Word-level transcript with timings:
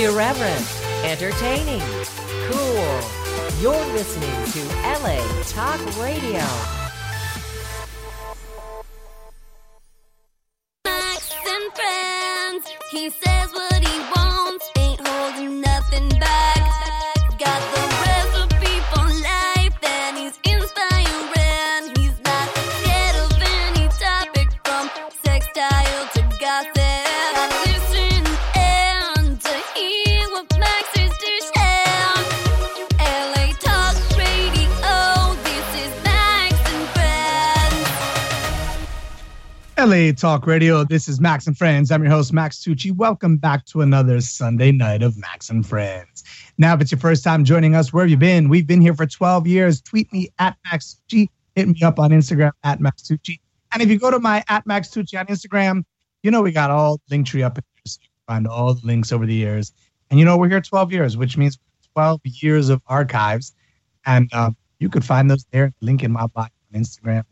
Irreverent, 0.00 0.66
entertaining, 1.04 1.82
cool. 2.48 3.00
You're 3.60 3.86
listening 3.92 4.30
to 4.52 4.60
LA 5.02 5.20
Talk 5.44 5.78
Radio. 6.00 6.40
Max 10.86 11.34
and 11.46 11.72
friends. 11.74 12.64
He 12.90 13.10
says 13.10 13.39
LA 39.80 40.12
Talk 40.12 40.46
Radio. 40.46 40.84
This 40.84 41.08
is 41.08 41.22
Max 41.22 41.46
and 41.46 41.56
Friends. 41.56 41.90
I'm 41.90 42.02
your 42.02 42.12
host, 42.12 42.34
Max 42.34 42.62
Tucci. 42.62 42.94
Welcome 42.94 43.38
back 43.38 43.64
to 43.64 43.80
another 43.80 44.20
Sunday 44.20 44.72
night 44.72 45.02
of 45.02 45.16
Max 45.16 45.48
and 45.48 45.66
Friends. 45.66 46.22
Now, 46.58 46.74
if 46.74 46.82
it's 46.82 46.92
your 46.92 46.98
first 46.98 47.24
time 47.24 47.46
joining 47.46 47.74
us, 47.74 47.90
where 47.90 48.04
have 48.04 48.10
you 48.10 48.18
been? 48.18 48.50
We've 48.50 48.66
been 48.66 48.82
here 48.82 48.92
for 48.92 49.06
12 49.06 49.46
years. 49.46 49.80
Tweet 49.80 50.12
me 50.12 50.28
at 50.38 50.54
Max 50.66 51.00
Tucci. 51.08 51.28
Hit 51.54 51.66
me 51.66 51.80
up 51.82 51.98
on 51.98 52.10
Instagram 52.10 52.50
at 52.62 52.78
Max 52.78 53.00
Tucci. 53.00 53.40
And 53.72 53.82
if 53.82 53.88
you 53.88 53.98
go 53.98 54.10
to 54.10 54.18
my 54.18 54.44
at 54.50 54.66
Max 54.66 54.88
Tucci 54.88 55.18
on 55.18 55.28
Instagram, 55.28 55.84
you 56.22 56.30
know 56.30 56.42
we 56.42 56.52
got 56.52 56.70
all 56.70 57.00
link 57.10 57.26
tree 57.26 57.42
up 57.42 57.56
in 57.56 57.64
there. 57.74 57.82
So 57.86 58.00
you 58.02 58.08
can 58.08 58.34
find 58.34 58.46
all 58.46 58.74
the 58.74 58.86
links 58.86 59.12
over 59.12 59.24
the 59.24 59.32
years. 59.32 59.72
And 60.10 60.18
you 60.18 60.26
know, 60.26 60.36
we're 60.36 60.50
here 60.50 60.60
12 60.60 60.92
years, 60.92 61.16
which 61.16 61.38
means 61.38 61.58
12 61.94 62.20
years 62.24 62.68
of 62.68 62.82
archives. 62.86 63.54
And 64.04 64.28
uh, 64.34 64.50
you 64.78 64.90
could 64.90 65.06
find 65.06 65.30
those 65.30 65.46
there. 65.52 65.72
Link 65.80 66.02
in 66.02 66.12
my 66.12 66.26
bio 66.26 66.48
on 66.74 66.82
Instagram. 66.82 67.24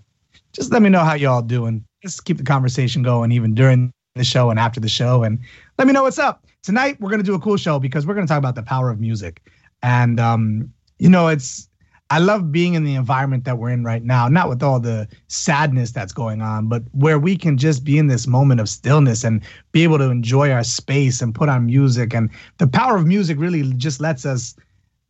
Just 0.55 0.73
let 0.73 0.81
me 0.81 0.89
know 0.89 1.05
how 1.05 1.13
y'all 1.13 1.43
doing 1.43 1.85
just 2.03 2.25
keep 2.25 2.39
the 2.39 2.45
conversation 2.45 3.03
going 3.03 3.33
even 3.33 3.55
during 3.55 3.93
the 4.15 4.25
show 4.25 4.51
and 4.51 4.59
after 4.59 4.81
the 4.81 4.89
show 4.89 5.23
and 5.23 5.39
let 5.79 5.87
me 5.87 5.93
know 5.93 6.03
what's 6.03 6.19
up. 6.19 6.45
Tonight 6.63 7.01
we're 7.01 7.11
going 7.11 7.21
to 7.21 7.27
do 7.27 7.35
a 7.35 7.41
cool 7.41 7.57
show 7.57 7.79
because 7.79 8.07
we're 8.07 8.15
going 8.15 8.27
to 8.27 8.31
talk 8.31 8.39
about 8.39 8.55
the 8.55 8.63
power 8.63 8.91
of 8.91 9.01
music. 9.01 9.43
And 9.83 10.19
um 10.19 10.73
you 10.99 11.09
know 11.09 11.29
it's 11.29 11.69
i 12.11 12.19
love 12.19 12.51
being 12.51 12.75
in 12.75 12.85
the 12.85 12.95
environment 12.97 13.45
that 13.45 13.59
we're 13.59 13.71
in 13.71 13.85
right 13.85 14.03
now 14.03 14.27
not 14.27 14.49
with 14.49 14.63
all 14.63 14.81
the 14.81 15.07
sadness 15.29 15.93
that's 15.93 16.13
going 16.13 16.43
on 16.43 16.69
but 16.69 16.83
where 16.91 17.19
we 17.19 17.37
can 17.37 17.57
just 17.57 17.85
be 17.85 17.99
in 17.99 18.09
this 18.09 18.27
moment 18.27 18.61
of 18.61 18.69
stillness 18.69 19.23
and 19.23 19.41
be 19.71 19.85
able 19.85 19.99
to 19.99 20.11
enjoy 20.11 20.51
our 20.51 20.65
space 20.65 21.23
and 21.23 21.35
put 21.35 21.49
on 21.49 21.67
music. 21.67 22.15
And 22.15 22.31
the 22.59 22.67
power 22.67 22.97
of 22.97 23.07
music 23.07 23.39
really 23.39 23.63
just 23.75 24.01
lets 24.01 24.27
us 24.27 24.57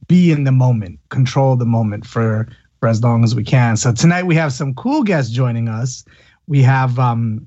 be 0.06 0.30
in 0.30 0.45
the 0.45 0.52
moment 0.52 0.98
control 1.08 1.56
the 1.56 1.67
moment 1.67 2.06
for 2.06 2.48
for 2.80 2.89
as 2.89 3.02
long 3.02 3.25
as 3.25 3.34
we 3.34 3.42
can. 3.42 3.77
So 3.77 3.92
tonight 3.92 4.25
we 4.25 4.36
have 4.36 4.52
some 4.52 4.75
cool 4.75 5.02
guests 5.02 5.33
joining 5.33 5.69
us 5.69 6.05
we 6.48 6.62
have 6.62 6.98
um, 6.98 7.46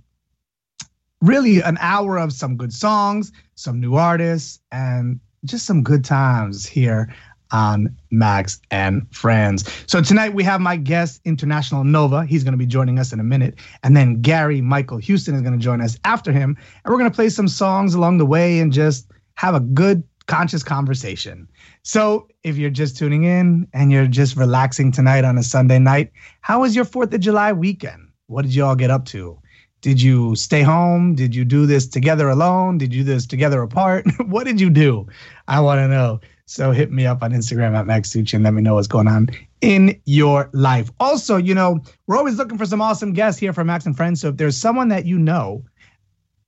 really 1.21 1.59
an 1.61 1.77
hour 1.81 2.17
of 2.17 2.31
some 2.31 2.55
good 2.55 2.71
songs, 2.71 3.31
some 3.55 3.81
new 3.81 3.95
artists, 3.95 4.59
and 4.71 5.19
just 5.43 5.65
some 5.65 5.81
good 5.83 6.05
times 6.05 6.65
here 6.65 7.13
on 7.51 7.93
Max 8.11 8.61
and 8.69 9.05
Friends. 9.13 9.69
So 9.87 10.01
tonight 10.01 10.33
we 10.33 10.43
have 10.43 10.61
my 10.61 10.77
guest, 10.77 11.19
International 11.25 11.83
Nova. 11.83 12.25
He's 12.25 12.43
going 12.43 12.53
to 12.53 12.57
be 12.57 12.67
joining 12.67 12.97
us 12.97 13.11
in 13.11 13.19
a 13.19 13.23
minute. 13.23 13.55
And 13.83 13.97
then 13.97 14.21
Gary 14.21 14.61
Michael 14.61 14.99
Houston 14.99 15.35
is 15.35 15.41
going 15.41 15.57
to 15.57 15.59
join 15.59 15.81
us 15.81 15.97
after 16.05 16.31
him. 16.31 16.55
And 16.85 16.91
we're 16.91 16.99
going 16.99 17.11
to 17.11 17.15
play 17.15 17.29
some 17.29 17.47
songs 17.47 17.93
along 17.93 18.19
the 18.19 18.25
way 18.25 18.59
and 18.59 18.71
just 18.71 19.11
have 19.33 19.55
a 19.55 19.59
good, 19.59 20.03
conscious 20.27 20.63
conversation. 20.63 21.47
So 21.83 22.27
if 22.43 22.55
you're 22.55 22.69
just 22.69 22.97
tuning 22.97 23.23
in 23.23 23.67
and 23.73 23.91
you're 23.91 24.07
just 24.07 24.37
relaxing 24.37 24.91
tonight 24.91 25.25
on 25.25 25.37
a 25.37 25.43
Sunday 25.43 25.79
night, 25.79 26.11
how 26.39 26.61
was 26.61 26.75
your 26.75 26.85
4th 26.85 27.13
of 27.13 27.19
July 27.19 27.51
weekend? 27.51 28.10
What 28.31 28.43
did 28.43 28.55
you 28.55 28.63
all 28.63 28.77
get 28.77 28.89
up 28.89 29.03
to? 29.07 29.37
Did 29.81 30.01
you 30.01 30.35
stay 30.35 30.61
home? 30.61 31.15
Did 31.15 31.35
you 31.35 31.43
do 31.43 31.65
this 31.65 31.85
together 31.85 32.29
alone? 32.29 32.77
Did 32.77 32.93
you 32.93 33.03
do 33.03 33.13
this 33.13 33.25
together 33.25 33.61
apart? 33.61 34.05
what 34.25 34.45
did 34.45 34.61
you 34.61 34.69
do? 34.69 35.05
I 35.49 35.59
want 35.59 35.79
to 35.79 35.87
know. 35.89 36.21
So 36.45 36.71
hit 36.71 36.91
me 36.91 37.05
up 37.05 37.23
on 37.23 37.31
Instagram 37.31 37.75
at 37.77 37.85
Max 37.85 38.09
Tucci 38.09 38.35
and 38.35 38.43
let 38.43 38.53
me 38.53 38.61
know 38.61 38.75
what's 38.75 38.87
going 38.87 39.07
on 39.07 39.29
in 39.59 39.99
your 40.05 40.49
life. 40.53 40.91
Also, 41.01 41.35
you 41.35 41.53
know, 41.53 41.81
we're 42.07 42.17
always 42.17 42.37
looking 42.37 42.57
for 42.57 42.65
some 42.65 42.81
awesome 42.81 43.11
guests 43.11 43.39
here 43.39 43.51
for 43.51 43.65
Max 43.65 43.85
and 43.85 43.97
Friends. 43.97 44.21
So 44.21 44.29
if 44.29 44.37
there's 44.37 44.55
someone 44.55 44.87
that 44.89 45.05
you 45.05 45.19
know, 45.19 45.65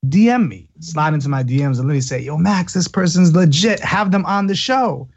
DM 0.08 0.48
me, 0.48 0.70
slide 0.80 1.14
into 1.14 1.28
my 1.28 1.44
DMs 1.44 1.80
and 1.80 1.88
let 1.88 1.94
me 1.96 2.02
say, 2.02 2.20
yo, 2.20 2.38
Max, 2.38 2.74
this 2.74 2.88
person's 2.88 3.36
legit. 3.36 3.82
Have 3.82 4.12
them 4.12 4.26
on 4.26 4.48
the 4.48 4.56
show. 4.56 5.10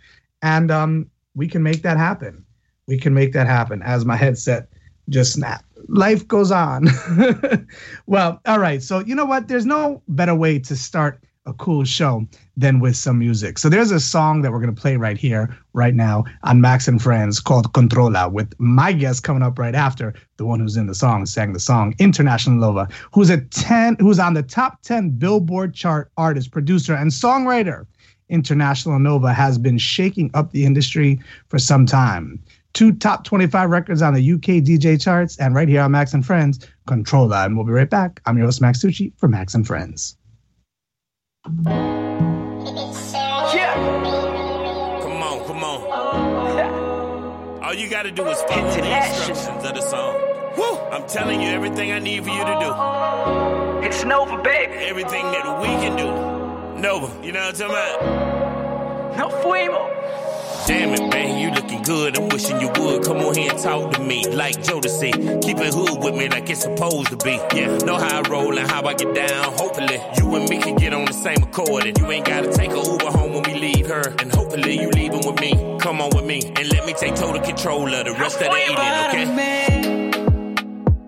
And 0.43 0.73
um, 0.73 1.11
we 1.35 1.47
can 1.47 1.63
make 1.63 1.83
that 1.83 1.97
happen. 1.97 2.45
We 2.89 2.99
can 2.99 3.15
make 3.15 3.33
that 3.35 3.47
happen 3.47 3.83
as 3.83 4.05
my 4.05 4.17
headset 4.17 4.69
just 5.09 5.33
snapped 5.33 5.66
life 5.89 6.27
goes 6.27 6.51
on. 6.51 6.89
well, 8.07 8.41
all 8.47 8.59
right. 8.59 8.83
So, 8.83 9.01
you 9.01 9.15
know 9.15 9.25
what? 9.25 9.49
There's 9.49 9.67
no 9.67 10.03
better 10.09 10.35
way 10.35 10.59
to 10.61 10.77
start 10.77 11.23
a 11.49 11.53
cool 11.53 11.85
show 11.85 12.27
than 12.57 12.81
with 12.81 12.97
some 12.97 13.19
music. 13.21 13.59
So, 13.59 13.69
there's 13.69 13.91
a 13.91 14.01
song 14.01 14.43
that 14.43 14.53
we're 14.53 14.61
going 14.61 14.75
to 14.75 14.81
play 14.81 14.97
right 14.97 15.17
here, 15.17 15.57
right 15.73 15.95
now 15.95 16.25
on 16.43 16.61
Max 16.61 16.89
and 16.89 17.01
Friends 17.01 17.41
called 17.41 17.73
Controla, 17.73 18.31
with 18.31 18.53
my 18.59 18.93
guest 18.93 19.23
coming 19.23 19.43
up 19.43 19.59
right 19.59 19.75
after 19.75 20.15
the 20.39 20.45
one 20.45 20.61
who's 20.61 20.77
in 20.77 20.87
the 20.87 20.95
song, 20.95 21.27
sang 21.27 21.53
the 21.53 21.61
song, 21.61 21.95
International 21.99 22.57
Nova, 22.57 22.89
who's 23.13 23.31
a 23.31 23.41
10, 23.41 23.97
who's 24.01 24.19
on 24.19 24.35
the 24.35 24.43
top 24.43 24.83
10 24.83 25.11
Billboard 25.11 25.75
chart 25.75 26.11
artist, 26.17 26.51
producer, 26.51 26.95
and 26.95 27.11
songwriter. 27.11 27.87
International 28.29 28.99
Nova 28.99 29.33
has 29.33 29.57
been 29.57 29.79
shaking 29.79 30.33
up 30.35 30.51
the 30.51 30.65
industry 30.65 31.21
for 31.49 31.61
some 31.61 31.87
time 31.87 32.43
two 32.77 32.93
top 32.93 33.25
25 33.25 33.71
records 33.71 34.03
on 34.03 34.13
the 34.13 34.33
UK 34.33 34.63
DJ 34.63 35.01
charts, 35.03 35.39
and 35.39 35.55
right 35.55 35.67
here 35.67 35.81
on 35.81 35.91
Max 35.91 36.13
and 36.13 36.25
Friends, 36.25 36.61
Controla. 36.87 37.47
And 37.47 37.57
we'll 37.57 37.65
be 37.65 37.73
right 37.73 37.89
back. 37.89 38.21
I'm 38.27 38.37
your 38.37 38.47
host, 38.47 38.61
Max 38.61 38.85
Tucci, 38.85 39.15
for 39.17 39.29
Max 39.29 39.55
and 39.55 39.67
Friends. 39.67 40.19
Yeah. 43.55 43.75
Come 45.03 45.23
on, 45.23 45.47
come 45.47 45.65
on. 45.65 45.81
All 47.65 47.75
you 47.75 47.89
gotta 47.89 48.11
do 48.11 48.27
is 48.29 48.43
follow 48.43 48.71
the 48.71 49.07
instructions 49.07 49.65
of 49.65 49.75
the 49.75 49.81
song. 49.81 50.15
Woo! 50.59 50.77
I'm 50.93 51.09
telling 51.09 51.41
you 51.41 51.49
everything 51.49 51.93
I 51.93 51.99
need 51.99 52.25
for 52.25 52.31
you 52.31 52.45
to 52.45 52.59
do. 52.61 53.87
It's 53.87 54.05
Nova, 54.05 54.43
baby. 54.43 54.75
Everything 54.75 55.25
that 55.33 55.61
we 55.61 55.69
can 55.69 55.97
do. 55.97 56.13
Nova, 56.81 57.25
you 57.25 57.33
know 57.33 57.41
what 57.41 57.61
I'm 57.61 57.71
talking 57.71 57.75
about? 57.75 59.17
No 59.17 59.29
fuimos. 59.43 60.36
Damn 60.67 60.95
it, 60.95 61.09
man, 61.13 61.39
you 61.39 61.51
looking 61.53 61.83
good. 61.83 62.19
I'm 62.19 62.29
wishing 62.29 62.61
you 62.61 62.69
would 62.69 63.05
come 63.05 63.19
on 63.19 63.35
here 63.37 63.53
and 63.53 63.61
talk 63.63 63.93
to 63.93 64.01
me. 64.03 64.27
Like 64.27 64.57
Jodeci, 64.57 65.41
keep 65.43 65.59
it 65.59 65.73
hood 65.73 66.03
with 66.03 66.17
me 66.17 66.29
like 66.29 66.51
it's 66.51 66.63
supposed 66.63 67.09
to 67.11 67.17
be. 67.19 67.39
Yeah, 67.55 67.79
know 67.87 67.97
how 67.97 68.21
I 68.21 68.29
roll 68.29 68.59
and 68.59 68.69
how 68.69 68.83
I 68.83 68.95
get 68.95 69.15
down. 69.15 69.53
Hopefully, 69.53 70.01
you 70.19 70.35
and 70.35 70.49
me 70.51 70.59
can 70.59 70.75
get 70.75 70.93
on 70.93 71.05
the 71.05 71.13
same 71.13 71.41
accord. 71.45 71.87
And 71.87 71.97
you 71.97 72.11
ain't 72.11 72.27
gotta 72.27 72.53
take 72.53 72.73
a 72.73 72.83
Uber 72.83 73.11
home 73.17 73.35
when 73.35 73.43
we 73.45 73.55
leave 73.55 73.87
her. 73.87 74.03
And 74.19 74.33
hopefully, 74.33 74.81
you 74.81 74.91
leaving 74.91 75.25
with 75.25 75.41
me. 75.41 75.53
Come 75.81 76.01
on 76.01 76.11
with 76.17 76.25
me 76.25 76.43
and 76.45 76.69
let 76.73 76.85
me 76.85 76.95
take 76.95 77.15
total 77.15 77.41
control 77.41 77.87
of 77.95 78.05
the 78.05 78.13
rest 78.13 78.41
of 78.43 78.51
the 78.51 78.59
evening, 78.59 78.95
okay? 79.07 79.27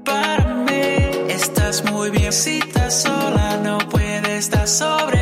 Para 0.04 0.54
mí, 0.54 1.30
estás 1.32 1.82
muy 1.90 2.10
bien. 2.10 2.32
Si 2.32 2.58
estás 2.60 3.02
sola, 3.02 3.56
no 3.64 3.78
puedes 3.78 4.28
estar 4.28 4.68
sobre 4.68 5.17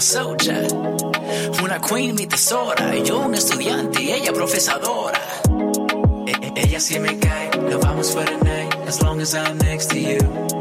soldier. 0.00 0.66
Una 1.62 1.78
queen, 1.80 2.14
mi 2.14 2.26
tesora, 2.26 2.94
yo 2.96 3.20
un 3.20 3.34
estudiante, 3.34 4.00
ella 4.14 4.32
profesadora. 4.32 5.20
E- 6.26 6.32
e- 6.46 6.52
ella 6.56 6.80
sí 6.80 6.98
me 6.98 7.18
cae, 7.18 7.50
nos 7.70 7.80
vamos 7.80 8.12
for 8.12 8.24
the 8.24 8.36
night, 8.44 8.74
as 8.88 9.02
long 9.02 9.20
as 9.20 9.34
I'm 9.34 9.58
next 9.58 9.90
to 9.90 9.98
you. 9.98 10.59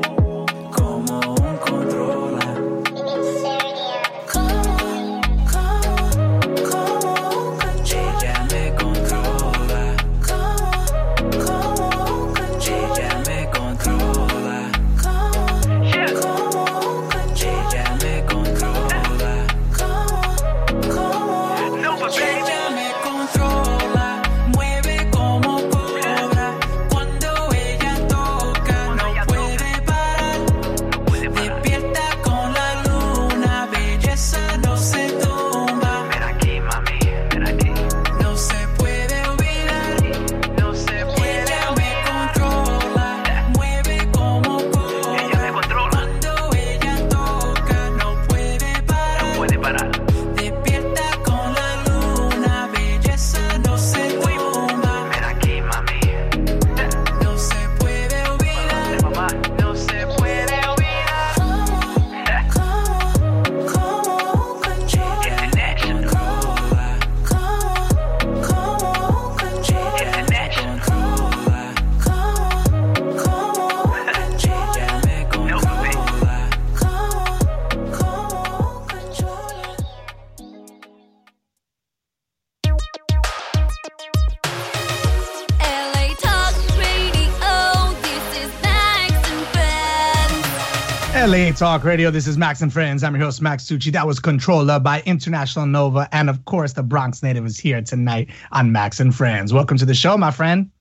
Talk 91.59 91.83
Radio. 91.83 92.09
This 92.09 92.25
is 92.25 92.37
Max 92.37 92.61
and 92.61 92.71
Friends. 92.71 93.03
I'm 93.03 93.13
your 93.13 93.25
host, 93.25 93.41
Max 93.41 93.65
Tucci. 93.65 93.91
That 93.91 94.07
was 94.07 94.17
Controla 94.17 94.81
by 94.81 95.01
International 95.01 95.65
Nova. 95.65 96.07
And 96.13 96.29
of 96.29 96.45
course, 96.45 96.71
the 96.71 96.83
Bronx 96.83 97.21
native 97.21 97.45
is 97.45 97.59
here 97.59 97.81
tonight 97.81 98.29
on 98.53 98.71
Max 98.71 99.01
and 99.01 99.13
Friends. 99.13 99.51
Welcome 99.51 99.77
to 99.79 99.85
the 99.85 99.93
show, 99.93 100.17
my 100.17 100.31
friend. 100.31 100.71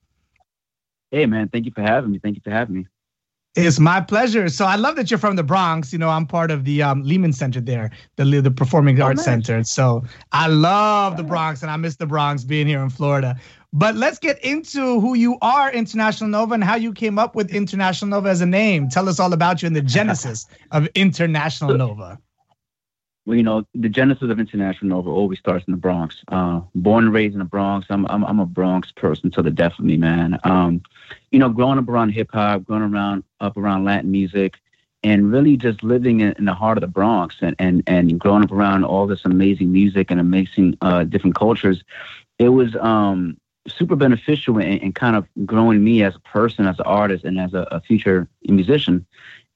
Hey, 1.10 1.26
man. 1.26 1.48
Thank 1.48 1.66
you 1.66 1.72
for 1.72 1.82
having 1.82 2.12
me. 2.12 2.20
Thank 2.20 2.36
you 2.36 2.42
for 2.44 2.52
having 2.52 2.76
me. 2.76 2.86
It's 3.56 3.80
my 3.80 4.00
pleasure. 4.00 4.48
So 4.48 4.66
I 4.66 4.76
love 4.76 4.94
that 4.94 5.10
you're 5.10 5.18
from 5.18 5.34
the 5.34 5.42
Bronx. 5.42 5.92
You 5.92 5.98
know, 5.98 6.10
I'm 6.10 6.26
part 6.26 6.52
of 6.52 6.64
the 6.64 6.80
um, 6.84 7.02
Lehman 7.02 7.32
Center 7.32 7.60
there, 7.60 7.90
the 8.14 8.24
the 8.24 8.52
Performing 8.52 9.00
Arts 9.00 9.16
nice. 9.16 9.24
Center. 9.24 9.64
So 9.64 10.04
I 10.30 10.46
love 10.46 11.16
the 11.16 11.24
Bronx, 11.24 11.62
and 11.62 11.72
I 11.72 11.76
miss 11.76 11.96
the 11.96 12.06
Bronx 12.06 12.44
being 12.44 12.68
here 12.68 12.82
in 12.84 12.90
Florida. 12.90 13.36
But 13.72 13.96
let's 13.96 14.18
get 14.18 14.42
into 14.42 15.00
who 15.00 15.14
you 15.14 15.36
are, 15.42 15.70
International 15.70 16.30
Nova, 16.30 16.54
and 16.54 16.64
how 16.64 16.76
you 16.76 16.92
came 16.92 17.18
up 17.18 17.34
with 17.34 17.54
International 17.54 18.10
Nova 18.10 18.30
as 18.30 18.40
a 18.40 18.46
name. 18.46 18.88
Tell 18.88 19.08
us 19.08 19.20
all 19.20 19.32
about 19.32 19.60
you 19.60 19.66
and 19.66 19.76
the 19.76 19.82
genesis 19.98 20.46
of 20.70 20.88
International 20.94 21.76
Nova. 21.76 22.18
Well, 23.26 23.36
you 23.36 23.42
know, 23.42 23.66
the 23.74 23.90
genesis 23.90 24.30
of 24.30 24.40
International 24.40 24.88
Nova 24.88 25.10
always 25.10 25.38
starts 25.38 25.66
in 25.68 25.72
the 25.72 25.76
Bronx. 25.78 26.24
Uh, 26.28 26.62
born 26.74 27.04
and 27.04 27.12
raised 27.12 27.34
in 27.34 27.40
the 27.40 27.44
Bronx, 27.44 27.86
I'm, 27.90 28.06
I'm 28.06 28.24
I'm 28.24 28.40
a 28.40 28.46
Bronx 28.46 28.90
person 28.90 29.30
to 29.32 29.42
the 29.42 29.50
death 29.50 29.78
of 29.78 29.84
me, 29.84 29.98
man. 29.98 30.38
Um, 30.44 30.80
you 31.30 31.38
know, 31.38 31.50
growing 31.50 31.78
up 31.78 31.90
around 31.90 32.08
hip 32.10 32.30
hop, 32.32 32.64
growing 32.64 32.82
around 32.84 33.24
up 33.40 33.58
around 33.58 33.84
Latin 33.84 34.10
music, 34.10 34.54
and 35.02 35.30
really 35.30 35.58
just 35.58 35.82
living 35.82 36.20
in, 36.20 36.32
in, 36.38 36.46
the 36.46 36.54
heart 36.54 36.78
of 36.78 36.80
the 36.80 36.88
Bronx, 36.88 37.36
and 37.42 37.54
and 37.58 37.82
and 37.86 38.18
growing 38.18 38.44
up 38.44 38.50
around 38.50 38.84
all 38.84 39.06
this 39.06 39.26
amazing 39.26 39.70
music 39.70 40.10
and 40.10 40.18
amazing 40.18 40.78
uh, 40.80 41.04
different 41.04 41.36
cultures, 41.36 41.84
it 42.38 42.48
was 42.48 42.74
um, 42.76 43.36
super 43.68 43.96
beneficial 43.96 44.58
in, 44.58 44.78
in, 44.78 44.92
kind 44.92 45.16
of 45.16 45.26
growing 45.44 45.82
me 45.84 46.02
as 46.02 46.16
a 46.16 46.20
person, 46.20 46.66
as 46.66 46.78
an 46.78 46.86
artist, 46.86 47.24
and 47.24 47.38
as 47.40 47.54
a, 47.54 47.66
a 47.70 47.80
future 47.80 48.28
musician, 48.44 49.06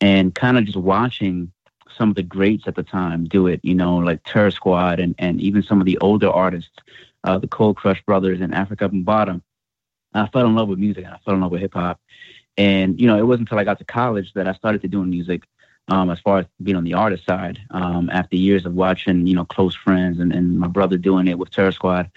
and 0.01 0.35
kind 0.35 0.59
of 0.59 0.65
just 0.65 0.77
watching 0.77 1.53
some 1.97 2.09
of 2.09 2.15
the 2.17 2.23
greats 2.23 2.65
at 2.67 2.75
the 2.75 2.83
time 2.83 3.25
do 3.25 3.47
it, 3.47 3.61
you 3.63 3.75
know, 3.75 3.97
like 3.97 4.21
Terror 4.25 4.51
Squad 4.51 4.99
and, 5.01 5.15
and 5.19 5.41
even 5.41 5.63
some 5.63 5.81
of 5.81 5.87
the 5.87 5.99
older 5.99 6.31
artists, 6.31 6.71
uh, 7.25 7.39
the 7.39 7.49
Cold 7.49 7.77
Crush 7.77 8.03
Brothers 8.05 8.41
and 8.41 8.53
Afrika 8.53 8.89
Bambaataa. 8.89 9.43
I 10.15 10.27
fell 10.29 10.47
in 10.47 10.55
love 10.55 10.69
with 10.69 10.79
music 10.79 11.05
and 11.05 11.15
I 11.15 11.19
fell 11.25 11.35
in 11.35 11.41
love 11.41 11.53
with 11.53 11.61
hip 11.61 11.75
hop. 11.75 12.01
And, 12.57 13.01
you 13.01 13.07
know, 13.07 13.19
it 13.19 13.27
wasn't 13.27 13.49
until 13.49 13.59
I 13.59 13.65
got 13.65 13.79
to 13.79 13.85
college 13.85 14.33
that 14.35 14.47
I 14.47 14.53
started 14.53 14.83
to 14.83 14.89
doing 14.89 15.11
music 15.11 15.45
um, 15.89 16.11
as 16.11 16.21
far 16.21 16.41
as 16.41 16.47
being 16.63 16.77
on 16.77 16.85
the 16.85 16.95
artist 16.95 17.25
side. 17.25 17.61
Um, 17.71 18.11
after 18.11 18.37
years 18.37 18.67
of 18.67 18.75
watching, 18.75 19.27
you 19.27 19.35
know, 19.35 19.45
close 19.45 19.75
friends 19.75 20.21
and, 20.21 20.33
and 20.33 20.59
my 20.59 20.67
brother 20.67 20.99
doing 20.99 21.29
it 21.29 21.39
with 21.39 21.51
Terror 21.51 21.73
Squad, 21.73 22.11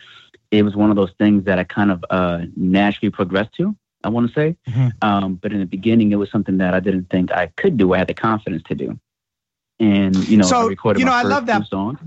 it 0.57 0.63
was 0.63 0.75
one 0.75 0.89
of 0.89 0.95
those 0.95 1.11
things 1.17 1.45
that 1.45 1.59
I 1.59 1.63
kind 1.63 1.91
of 1.91 2.03
uh, 2.09 2.41
naturally 2.55 3.09
progressed 3.09 3.53
to. 3.55 3.75
I 4.03 4.09
want 4.09 4.27
to 4.27 4.33
say, 4.33 4.55
mm-hmm. 4.67 4.89
um, 5.01 5.35
but 5.35 5.51
in 5.51 5.59
the 5.59 5.65
beginning, 5.65 6.11
it 6.11 6.17
was 6.17 6.29
something 6.29 6.59
that 6.59 6.75
I 6.75 6.79
didn't 6.79 7.09
think 7.09 7.31
I 7.31 7.47
could 7.57 7.75
do. 7.75 7.93
I 7.93 7.97
had 7.97 8.07
the 8.07 8.13
confidence 8.13 8.61
to 8.67 8.75
do 8.75 8.99
and 9.79 10.15
you 10.27 10.37
know, 10.37 10.45
so, 10.45 10.65
I 10.65 10.67
recorded 10.67 10.99
you 10.99 11.05
know, 11.05 11.13
I 11.13 11.23
love 11.23 11.45
that 11.47 11.67
song. 11.67 11.99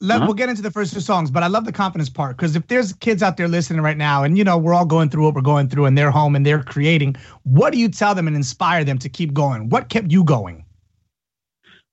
Let, 0.00 0.16
uh-huh. 0.16 0.26
We'll 0.26 0.34
get 0.34 0.48
into 0.48 0.62
the 0.62 0.70
first 0.70 0.94
two 0.94 1.00
songs, 1.00 1.28
but 1.28 1.42
I 1.42 1.48
love 1.48 1.64
the 1.64 1.72
confidence 1.72 2.08
part 2.08 2.36
because 2.36 2.54
if 2.54 2.68
there's 2.68 2.92
kids 2.92 3.20
out 3.20 3.36
there 3.36 3.48
listening 3.48 3.80
right 3.80 3.96
now, 3.96 4.22
and 4.22 4.38
you 4.38 4.44
know 4.44 4.56
we're 4.56 4.74
all 4.74 4.86
going 4.86 5.10
through 5.10 5.24
what 5.24 5.34
we're 5.34 5.40
going 5.40 5.68
through, 5.68 5.86
and 5.86 5.98
they're 5.98 6.12
home 6.12 6.36
and 6.36 6.46
they're 6.46 6.62
creating, 6.62 7.16
what 7.42 7.72
do 7.72 7.80
you 7.80 7.88
tell 7.88 8.14
them 8.14 8.28
and 8.28 8.36
inspire 8.36 8.84
them 8.84 8.98
to 8.98 9.08
keep 9.08 9.32
going? 9.32 9.68
What 9.70 9.88
kept 9.88 10.12
you 10.12 10.22
going? 10.22 10.64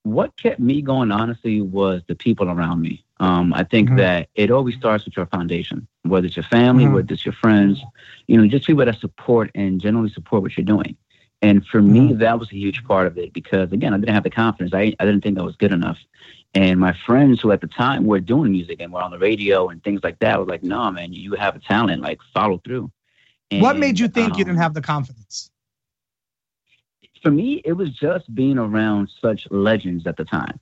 What 0.04 0.38
kept 0.38 0.60
me 0.60 0.84
going, 0.84 1.12
honestly, 1.12 1.62
was 1.62 2.04
the 2.08 2.14
people 2.14 2.50
around 2.50 2.82
me. 2.82 3.04
Um, 3.20 3.54
I 3.54 3.64
think 3.64 3.90
mm-hmm. 3.90 3.98
that 3.98 4.30
it 4.36 4.52
always 4.52 4.76
starts 4.76 5.06
with 5.06 5.16
your 5.16 5.26
foundation, 5.28 5.88
whether 6.04 6.28
it's 6.28 6.36
your 6.36 6.44
family, 6.44 6.84
mm-hmm. 6.84 6.96
whether 6.96 7.14
it's 7.14 7.26
your 7.26 7.34
friends, 7.34 7.82
you 8.28 8.38
know, 8.38 8.48
just 8.48 8.68
people 8.68 8.86
that 8.86 9.00
support 9.00 9.52
and 9.56 9.80
generally 9.80 10.10
support 10.10 10.42
what 10.42 10.58
you're 10.58 10.66
doing. 10.66 10.98
And 11.42 11.66
for 11.66 11.82
me, 11.82 12.10
mm-hmm. 12.10 12.20
that 12.20 12.40
was 12.40 12.52
a 12.52 12.56
huge 12.56 12.84
part 12.86 13.08
of 13.08 13.18
it 13.18 13.32
because, 13.32 13.72
again, 13.72 13.94
I 13.94 13.98
didn't 13.98 14.14
have 14.14 14.24
the 14.24 14.30
confidence. 14.30 14.74
I, 14.74 14.96
I 15.00 15.06
didn't 15.06 15.22
think 15.22 15.38
I 15.38 15.44
was 15.44 15.56
good 15.56 15.72
enough. 15.72 15.98
And 16.54 16.80
my 16.80 16.94
friends 17.06 17.42
who 17.42 17.52
at 17.52 17.62
the 17.62 17.68
time 17.68 18.06
were 18.06 18.20
doing 18.20 18.52
music 18.52 18.80
and 18.80 18.92
were 18.92 19.02
on 19.02 19.12
the 19.12 19.20
radio 19.20 19.70
and 19.70 19.84
things 19.84 20.02
like 20.04 20.20
that 20.20 20.40
were 20.40 20.46
like, 20.46 20.64
no, 20.64 20.90
man, 20.92 21.14
you 21.14 21.34
have 21.36 21.56
a 21.56 21.60
talent, 21.60 22.02
like 22.02 22.20
follow 22.34 22.62
through. 22.64 22.92
And, 23.52 23.62
what 23.62 23.78
made 23.78 24.00
you 24.00 24.08
think 24.08 24.34
um, 24.34 24.40
you 24.40 24.46
didn't 24.46 24.60
have 24.60 24.74
the 24.74 24.82
confidence? 24.82 25.52
For 27.22 27.32
me, 27.32 27.62
it 27.66 27.74
was 27.74 27.92
just 27.92 28.34
being 28.34 28.58
around 28.58 29.10
such 29.22 29.48
legends 29.52 30.08
at 30.08 30.18
the 30.18 30.26
time. 30.26 30.60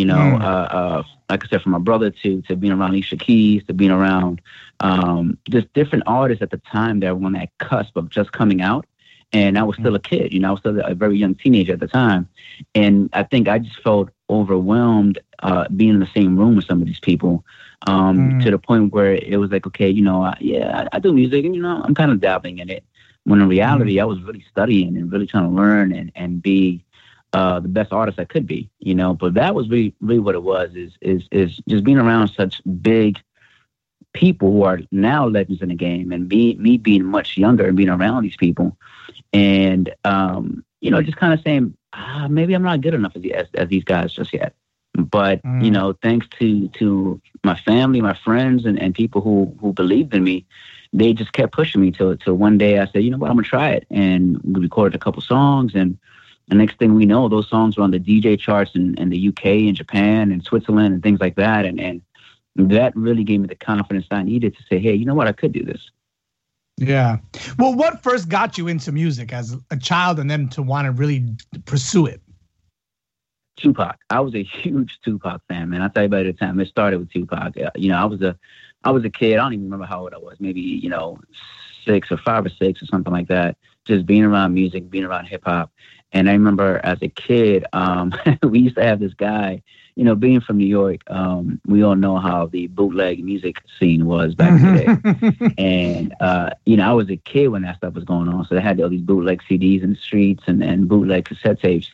You 0.00 0.06
know, 0.06 0.14
mm. 0.14 0.42
uh, 0.42 0.46
uh, 0.46 1.02
like 1.28 1.44
I 1.44 1.48
said, 1.48 1.62
from 1.62 1.72
my 1.72 1.78
brother 1.78 2.10
to 2.10 2.42
to 2.42 2.56
being 2.56 2.72
around 2.72 2.90
Alicia 2.90 3.16
Keys 3.16 3.62
to 3.66 3.74
being 3.74 3.90
around 3.90 4.40
um, 4.80 5.38
just 5.48 5.72
different 5.74 6.04
artists 6.06 6.42
at 6.42 6.50
the 6.50 6.56
time 6.58 7.00
that 7.00 7.18
were 7.18 7.26
on 7.26 7.32
that 7.34 7.50
cusp 7.58 7.96
of 7.96 8.08
just 8.08 8.32
coming 8.32 8.62
out 8.62 8.86
and 9.32 9.58
I 9.58 9.62
was 9.62 9.76
still 9.76 9.94
a 9.94 10.00
kid. 10.00 10.32
You 10.32 10.40
know, 10.40 10.48
I 10.48 10.50
was 10.52 10.60
still 10.60 10.80
a 10.80 10.94
very 10.94 11.16
young 11.16 11.34
teenager 11.34 11.72
at 11.72 11.80
the 11.80 11.86
time, 11.86 12.28
and 12.74 13.08
I 13.12 13.22
think 13.22 13.48
I 13.48 13.58
just 13.58 13.80
felt 13.82 14.10
overwhelmed 14.28 15.18
uh, 15.40 15.68
being 15.68 15.90
in 15.94 16.00
the 16.00 16.08
same 16.14 16.36
room 16.36 16.56
with 16.56 16.66
some 16.66 16.80
of 16.80 16.86
these 16.86 17.00
people, 17.00 17.44
um, 17.86 18.18
mm. 18.18 18.44
to 18.44 18.50
the 18.50 18.58
point 18.58 18.92
where 18.92 19.14
it 19.14 19.38
was 19.38 19.50
like, 19.50 19.66
okay, 19.66 19.88
you 19.88 20.02
know, 20.02 20.24
I, 20.24 20.36
yeah, 20.40 20.86
I, 20.92 20.96
I, 20.96 20.98
do 20.98 21.12
music, 21.12 21.44
and 21.44 21.54
you 21.54 21.62
know, 21.62 21.82
I'm 21.84 21.94
kind 21.94 22.10
of 22.10 22.20
dabbling 22.20 22.58
in 22.58 22.70
it. 22.70 22.84
When 23.24 23.40
in 23.40 23.48
reality, 23.48 23.96
mm. 23.96 24.02
I 24.02 24.04
was 24.04 24.20
really 24.22 24.44
studying 24.50 24.96
and 24.96 25.12
really 25.12 25.26
trying 25.26 25.48
to 25.48 25.54
learn 25.54 25.92
and 25.92 26.10
and 26.14 26.42
be 26.42 26.84
uh, 27.32 27.60
the 27.60 27.68
best 27.68 27.92
artist 27.92 28.18
I 28.18 28.24
could 28.24 28.46
be. 28.46 28.70
You 28.78 28.94
know, 28.94 29.14
but 29.14 29.34
that 29.34 29.54
was 29.54 29.68
really 29.68 29.94
really 30.00 30.20
what 30.20 30.34
it 30.34 30.42
was 30.42 30.74
is 30.74 30.92
is 31.00 31.22
is 31.30 31.60
just 31.68 31.84
being 31.84 31.98
around 31.98 32.28
such 32.28 32.60
big 32.82 33.18
people 34.12 34.50
who 34.50 34.64
are 34.64 34.80
now 34.90 35.28
legends 35.28 35.62
in 35.62 35.68
the 35.68 35.74
game 35.74 36.10
and 36.10 36.28
me 36.28 36.54
me 36.56 36.76
being 36.76 37.04
much 37.04 37.36
younger 37.36 37.68
and 37.68 37.76
being 37.76 37.88
around 37.88 38.24
these 38.24 38.36
people 38.36 38.76
and 39.32 39.94
um, 40.04 40.64
you 40.80 40.90
know, 40.90 41.02
just 41.02 41.18
kind 41.18 41.32
of 41.32 41.40
saying, 41.42 41.76
ah, 41.92 42.26
maybe 42.28 42.54
I'm 42.54 42.62
not 42.62 42.80
good 42.80 42.94
enough 42.94 43.12
as, 43.14 43.22
as, 43.34 43.46
as 43.54 43.68
these 43.68 43.84
guys 43.84 44.12
just 44.12 44.32
yet. 44.32 44.54
But 44.94 45.42
mm. 45.42 45.64
you 45.64 45.70
know, 45.70 45.92
thanks 46.02 46.26
to 46.40 46.68
to 46.68 47.20
my 47.44 47.56
family, 47.56 48.00
my 48.00 48.14
friends, 48.24 48.64
and, 48.64 48.78
and 48.78 48.94
people 48.94 49.20
who 49.20 49.56
who 49.60 49.72
believed 49.72 50.14
in 50.14 50.24
me, 50.24 50.46
they 50.92 51.12
just 51.12 51.32
kept 51.32 51.52
pushing 51.52 51.80
me 51.80 51.92
till 51.92 52.16
till 52.16 52.34
one 52.34 52.58
day 52.58 52.78
I 52.78 52.86
said, 52.86 53.04
you 53.04 53.10
know 53.10 53.18
what, 53.18 53.30
I'm 53.30 53.36
gonna 53.36 53.46
try 53.46 53.70
it, 53.70 53.86
and 53.90 54.40
we 54.42 54.60
recorded 54.60 54.96
a 54.96 54.98
couple 54.98 55.22
songs, 55.22 55.74
and 55.74 55.96
the 56.50 56.56
next 56.56 56.78
thing 56.78 56.94
we 56.94 57.06
know, 57.06 57.28
those 57.28 57.48
songs 57.48 57.76
were 57.76 57.84
on 57.84 57.92
the 57.92 58.00
DJ 58.00 58.38
charts 58.38 58.72
in, 58.74 58.94
in 58.98 59.08
the 59.08 59.28
UK 59.28 59.44
and 59.44 59.74
Japan 59.74 60.32
and 60.32 60.42
Switzerland 60.42 60.94
and 60.94 61.02
things 61.02 61.20
like 61.20 61.36
that, 61.36 61.64
and 61.64 61.80
and 61.80 62.02
that 62.56 62.94
really 62.96 63.24
gave 63.24 63.40
me 63.40 63.46
the 63.46 63.54
confidence 63.54 64.06
I 64.10 64.22
needed 64.22 64.56
to 64.56 64.62
say, 64.64 64.78
hey, 64.78 64.94
you 64.94 65.04
know 65.04 65.14
what, 65.14 65.28
I 65.28 65.32
could 65.32 65.52
do 65.52 65.64
this. 65.64 65.90
Yeah. 66.76 67.18
Well, 67.58 67.74
what 67.74 68.02
first 68.02 68.28
got 68.28 68.58
you 68.58 68.66
into 68.66 68.90
music 68.90 69.32
as 69.32 69.56
a 69.70 69.76
child 69.76 70.18
and 70.18 70.30
then 70.30 70.48
to 70.50 70.62
want 70.62 70.86
to 70.86 70.92
really 70.92 71.36
pursue 71.66 72.06
it? 72.06 72.22
Tupac. 73.56 73.98
I 74.08 74.20
was 74.20 74.34
a 74.34 74.42
huge 74.42 74.98
Tupac 75.04 75.42
fan, 75.46 75.68
man. 75.68 75.82
I'll 75.82 75.90
tell 75.90 76.04
you 76.04 76.06
about 76.06 76.24
the 76.24 76.32
time 76.32 76.58
it 76.58 76.68
started 76.68 76.98
with 76.98 77.12
Tupac. 77.12 77.56
Uh, 77.56 77.70
you 77.76 77.90
know, 77.90 77.98
I 77.98 78.06
was 78.06 78.22
a 78.22 78.36
I 78.82 78.90
was 78.90 79.04
a 79.04 79.10
kid. 79.10 79.34
I 79.34 79.42
don't 79.42 79.52
even 79.52 79.66
remember 79.66 79.84
how 79.84 80.00
old 80.00 80.14
I 80.14 80.18
was. 80.18 80.36
Maybe, 80.40 80.60
you 80.60 80.88
know, 80.88 81.18
six 81.84 82.10
or 82.10 82.16
five 82.16 82.46
or 82.46 82.48
six 82.48 82.82
or 82.82 82.86
something 82.86 83.12
like 83.12 83.28
that. 83.28 83.58
Just 83.84 84.06
being 84.06 84.24
around 84.24 84.54
music, 84.54 84.88
being 84.88 85.04
around 85.04 85.26
hip 85.26 85.42
hop. 85.44 85.70
And 86.12 86.28
I 86.28 86.32
remember 86.32 86.80
as 86.82 86.98
a 87.02 87.08
kid, 87.08 87.64
um, 87.72 88.12
we 88.42 88.60
used 88.60 88.76
to 88.76 88.84
have 88.84 89.00
this 89.00 89.14
guy 89.14 89.62
you 90.00 90.04
know, 90.04 90.14
being 90.14 90.40
from 90.40 90.56
New 90.56 90.66
York, 90.66 91.02
um, 91.08 91.60
we 91.66 91.82
all 91.82 91.94
know 91.94 92.16
how 92.16 92.46
the 92.46 92.68
bootleg 92.68 93.22
music 93.22 93.56
scene 93.78 94.06
was 94.06 94.34
back 94.34 94.58
in 94.58 94.74
the 94.74 95.34
day. 95.36 95.54
and, 95.58 96.14
uh, 96.20 96.50
you 96.64 96.78
know, 96.78 96.88
I 96.88 96.92
was 96.94 97.10
a 97.10 97.16
kid 97.16 97.48
when 97.48 97.60
that 97.62 97.76
stuff 97.76 97.92
was 97.92 98.04
going 98.04 98.28
on. 98.28 98.46
So 98.46 98.54
they 98.54 98.62
had 98.62 98.80
all 98.80 98.88
these 98.88 99.02
bootleg 99.02 99.42
CDs 99.42 99.82
in 99.82 99.90
the 99.90 99.98
streets 99.98 100.44
and, 100.46 100.62
and 100.62 100.88
bootleg 100.88 101.26
cassette 101.26 101.60
tapes. 101.60 101.90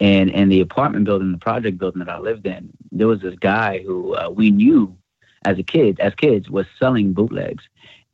And 0.00 0.30
in 0.30 0.48
the 0.48 0.60
apartment 0.60 1.04
building, 1.04 1.30
the 1.30 1.36
project 1.36 1.76
building 1.76 1.98
that 1.98 2.08
I 2.08 2.18
lived 2.18 2.46
in, 2.46 2.70
there 2.90 3.06
was 3.06 3.20
this 3.20 3.38
guy 3.38 3.80
who 3.80 4.14
uh, 4.14 4.30
we 4.30 4.50
knew 4.50 4.96
as 5.44 5.58
a 5.58 5.62
kid, 5.62 6.00
as 6.00 6.14
kids, 6.14 6.48
was 6.48 6.66
selling 6.78 7.12
bootlegs. 7.12 7.64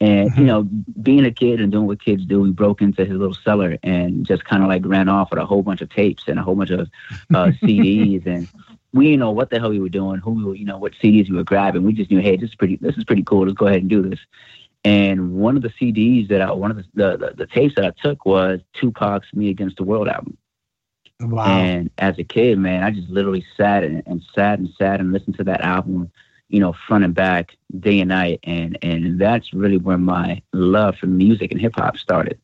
And, 0.01 0.35
you 0.37 0.45
know, 0.45 0.63
being 1.03 1.25
a 1.25 1.31
kid 1.31 1.61
and 1.61 1.73
doing 1.73 1.87
what 1.87 2.03
kids 2.03 2.25
do, 2.25 2.41
we 2.41 2.51
broke 2.51 2.83
into 2.83 3.05
his 3.05 3.17
little 3.17 3.35
cellar 3.35 3.79
and 3.83 4.27
just 4.27 4.45
kind 4.45 4.63
of 4.63 4.69
like 4.69 4.83
ran 4.85 5.09
off 5.09 5.31
with 5.31 5.41
a 5.41 5.47
whole 5.47 5.63
bunch 5.63 5.81
of 5.81 5.91
tapes 5.91 6.25
and 6.27 6.39
a 6.39 6.43
whole 6.43 6.55
bunch 6.55 6.71
of 6.71 6.89
uh, 7.35 7.47
CDs. 7.63 8.27
And 8.27 8.49
we 8.93 9.07
didn't 9.07 9.21
know 9.21 9.31
what 9.31 9.51
the 9.51 9.59
hell 9.59 9.71
we 9.71 9.81
were 9.81 9.89
doing, 9.89 10.21
who 10.21 10.33
we 10.33 10.45
were, 10.45 10.55
you 10.55 10.65
know, 10.65 10.79
what 10.79 10.95
CDs 10.95 11.29
we 11.29 11.37
were 11.37 11.45
grabbing. 11.45 11.83
We 11.83 11.93
just 11.93 12.11
knew, 12.11 12.21
hey, 12.21 12.37
this 12.37 12.51
is 12.51 12.57
pretty, 12.57 12.77
this 12.77 12.97
is 12.97 13.05
pretty 13.05 13.25
cool. 13.25 13.47
Let's 13.47 13.57
go 13.57 13.67
ahead 13.67 13.81
and 13.81 13.91
do 13.91 14.03
this. 14.03 14.21
And 14.85 15.35
one 15.35 15.57
of 15.57 15.63
the 15.63 15.71
CDs 15.71 16.29
that 16.29 16.41
I, 16.41 16.53
one 16.53 16.71
of 16.71 16.77
the, 16.77 16.85
the, 16.95 17.17
the, 17.17 17.35
the 17.37 17.47
tapes 17.47 17.75
that 17.75 17.85
I 17.85 17.91
took 18.01 18.25
was 18.25 18.61
Tupac's 18.75 19.33
Me 19.35 19.51
Against 19.51 19.77
the 19.77 19.85
World 19.85 20.09
album. 20.09 20.39
Wow. 21.21 21.47
And 21.47 21.91
as 21.99 22.19
a 22.19 22.25
kid, 22.25 22.59
man, 22.59 22.85
I 22.85 22.91
just 22.91 23.09
literally 23.09 23.45
sat 23.57 23.83
and, 23.83 24.03
and 24.07 24.23
sat 24.35 24.61
and 24.61 24.69
sat 24.79 25.01
and 25.01 25.13
listened 25.13 25.37
to 25.39 25.45
that 25.45 25.63
album, 25.63 26.13
you 26.49 26.61
know, 26.61 26.75
front 26.87 27.05
and 27.05 27.15
back, 27.15 27.57
day 27.79 28.01
and 28.01 28.09
night. 28.09 28.41
And, 28.45 28.79
and 28.83 29.19
that's 29.21 29.53
really 29.53 29.79
where 29.79 29.99
my 29.99 30.43
love 30.53 30.97
for 30.97 31.07
music 31.07 31.53
and 31.53 31.61
hip 31.61 31.75
hop 31.77 31.97
started. 31.97 32.39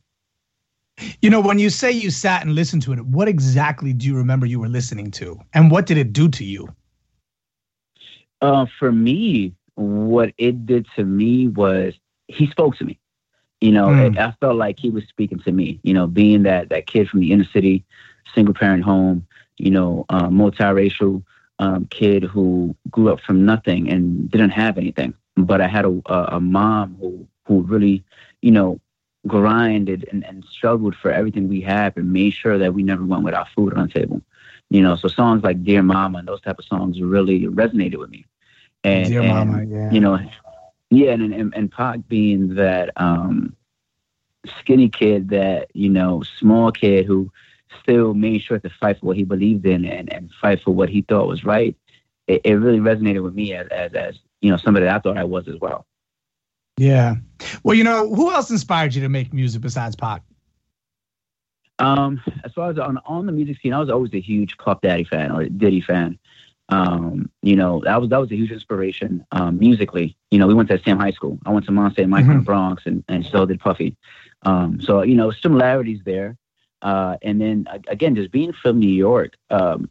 You 1.20 1.30
know, 1.30 1.40
when 1.40 1.58
you 1.58 1.70
say 1.70 1.90
you 1.90 2.10
sat 2.10 2.42
and 2.42 2.54
listened 2.54 2.82
to 2.82 2.92
it, 2.92 3.04
what 3.06 3.26
exactly 3.26 3.92
do 3.92 4.06
you 4.06 4.16
remember 4.16 4.46
you 4.46 4.60
were 4.60 4.68
listening 4.68 5.10
to? 5.12 5.40
And 5.52 5.70
what 5.70 5.86
did 5.86 5.98
it 5.98 6.12
do 6.12 6.28
to 6.28 6.44
you? 6.44 6.68
Uh, 8.40 8.66
for 8.78 8.92
me, 8.92 9.54
what 9.74 10.32
it 10.38 10.66
did 10.66 10.86
to 10.96 11.04
me 11.04 11.48
was 11.48 11.94
he 12.28 12.46
spoke 12.46 12.76
to 12.76 12.84
me. 12.84 12.98
You 13.60 13.72
know, 13.72 13.88
mm. 13.88 14.18
I 14.18 14.34
felt 14.40 14.56
like 14.56 14.78
he 14.78 14.90
was 14.90 15.04
speaking 15.08 15.40
to 15.40 15.52
me. 15.52 15.80
You 15.82 15.94
know, 15.94 16.06
being 16.06 16.42
that 16.42 16.68
that 16.68 16.86
kid 16.86 17.08
from 17.08 17.20
the 17.20 17.32
inner 17.32 17.44
city, 17.44 17.84
single 18.34 18.54
parent 18.54 18.84
home, 18.84 19.26
you 19.56 19.70
know, 19.70 20.04
uh, 20.10 20.28
multiracial 20.28 21.22
um, 21.58 21.86
kid 21.86 22.24
who 22.24 22.74
grew 22.90 23.12
up 23.12 23.20
from 23.20 23.44
nothing 23.44 23.90
and 23.90 24.30
didn't 24.30 24.50
have 24.50 24.78
anything. 24.78 25.14
But 25.36 25.60
I 25.60 25.68
had 25.68 25.84
a, 25.84 26.02
a, 26.06 26.36
a 26.36 26.40
mom 26.40 26.96
who 27.00 27.26
who 27.46 27.62
really, 27.62 28.04
you 28.40 28.50
know, 28.50 28.80
grinded 29.26 30.08
and, 30.10 30.24
and 30.24 30.44
struggled 30.44 30.94
for 30.96 31.10
everything 31.10 31.48
we 31.48 31.60
have 31.62 31.96
and 31.96 32.12
made 32.12 32.32
sure 32.32 32.58
that 32.58 32.74
we 32.74 32.82
never 32.82 33.04
went 33.04 33.24
without 33.24 33.48
food 33.50 33.74
on 33.74 33.88
the 33.88 33.92
table. 33.92 34.22
You 34.70 34.82
know, 34.82 34.96
so 34.96 35.08
songs 35.08 35.42
like 35.42 35.62
Dear 35.62 35.82
Mama 35.82 36.18
and 36.18 36.28
those 36.28 36.40
type 36.40 36.58
of 36.58 36.64
songs 36.64 37.00
really 37.00 37.46
resonated 37.46 37.96
with 37.96 38.10
me. 38.10 38.24
And, 38.82 39.08
Dear 39.08 39.22
and, 39.22 39.28
Mama, 39.50 39.64
yeah. 39.64 39.90
you 39.90 40.00
know, 40.00 40.18
yeah, 40.90 41.12
and 41.12 41.32
and, 41.32 41.54
and 41.54 41.70
Pac 41.70 42.00
being 42.08 42.54
that 42.54 42.90
um, 42.96 43.56
skinny 44.60 44.88
kid, 44.88 45.28
that 45.30 45.68
you 45.74 45.88
know, 45.88 46.22
small 46.22 46.70
kid 46.72 47.06
who 47.06 47.30
still 47.82 48.14
made 48.14 48.40
sure 48.42 48.58
to 48.58 48.70
fight 48.70 48.98
for 49.00 49.06
what 49.06 49.16
he 49.16 49.24
believed 49.24 49.66
in 49.66 49.84
and, 49.84 50.12
and 50.12 50.30
fight 50.40 50.62
for 50.62 50.72
what 50.72 50.88
he 50.88 51.02
thought 51.02 51.28
was 51.28 51.44
right. 51.44 51.76
It, 52.26 52.40
it 52.44 52.54
really 52.54 52.78
resonated 52.80 53.22
with 53.22 53.34
me 53.34 53.52
as, 53.54 53.66
as 53.68 53.92
as 53.94 54.18
you 54.40 54.50
know 54.50 54.56
somebody 54.56 54.86
that 54.86 54.96
I 54.96 54.98
thought 55.00 55.18
I 55.18 55.24
was 55.24 55.46
as 55.48 55.56
well. 55.60 55.86
Yeah. 56.76 57.16
Well, 57.62 57.76
you 57.76 57.84
know, 57.84 58.12
who 58.14 58.32
else 58.32 58.50
inspired 58.50 58.94
you 58.94 59.02
to 59.02 59.08
make 59.08 59.32
music 59.32 59.62
besides 59.62 59.94
Pac? 59.94 60.22
Um, 61.78 62.20
as 62.44 62.52
far 62.52 62.70
as 62.70 62.78
on 62.78 62.98
on 63.04 63.26
the 63.26 63.32
music 63.32 63.58
scene, 63.60 63.72
I 63.72 63.80
was 63.80 63.90
always 63.90 64.14
a 64.14 64.20
huge 64.20 64.56
Puff 64.58 64.80
Daddy 64.80 65.04
fan 65.04 65.30
or 65.32 65.44
Diddy 65.44 65.80
fan. 65.80 66.18
Um, 66.70 67.30
you 67.42 67.56
know, 67.56 67.82
that 67.84 68.00
was 68.00 68.10
that 68.10 68.18
was 68.18 68.30
a 68.30 68.36
huge 68.36 68.52
inspiration 68.52 69.26
um, 69.32 69.58
musically. 69.58 70.16
You 70.30 70.38
know, 70.38 70.46
we 70.46 70.54
went 70.54 70.68
to 70.70 70.76
the 70.76 70.82
same 70.82 70.98
high 70.98 71.10
school. 71.10 71.38
I 71.44 71.50
went 71.50 71.66
to 71.66 71.72
Mount 71.72 71.94
St. 71.96 72.08
Michael 72.08 72.30
in 72.30 72.36
the 72.38 72.42
Mhm. 72.42 72.46
Bronx, 72.46 72.86
and, 72.86 73.04
and 73.08 73.26
so 73.26 73.44
did 73.44 73.60
Puffy. 73.60 73.96
Um, 74.42 74.80
so 74.80 75.02
you 75.02 75.14
know, 75.14 75.30
similarities 75.30 76.00
there. 76.04 76.36
Uh, 76.84 77.16
and 77.22 77.40
then 77.40 77.66
again, 77.88 78.14
just 78.14 78.30
being 78.30 78.52
from 78.52 78.78
New 78.78 78.86
York, 79.08 79.34
um, 79.50 79.90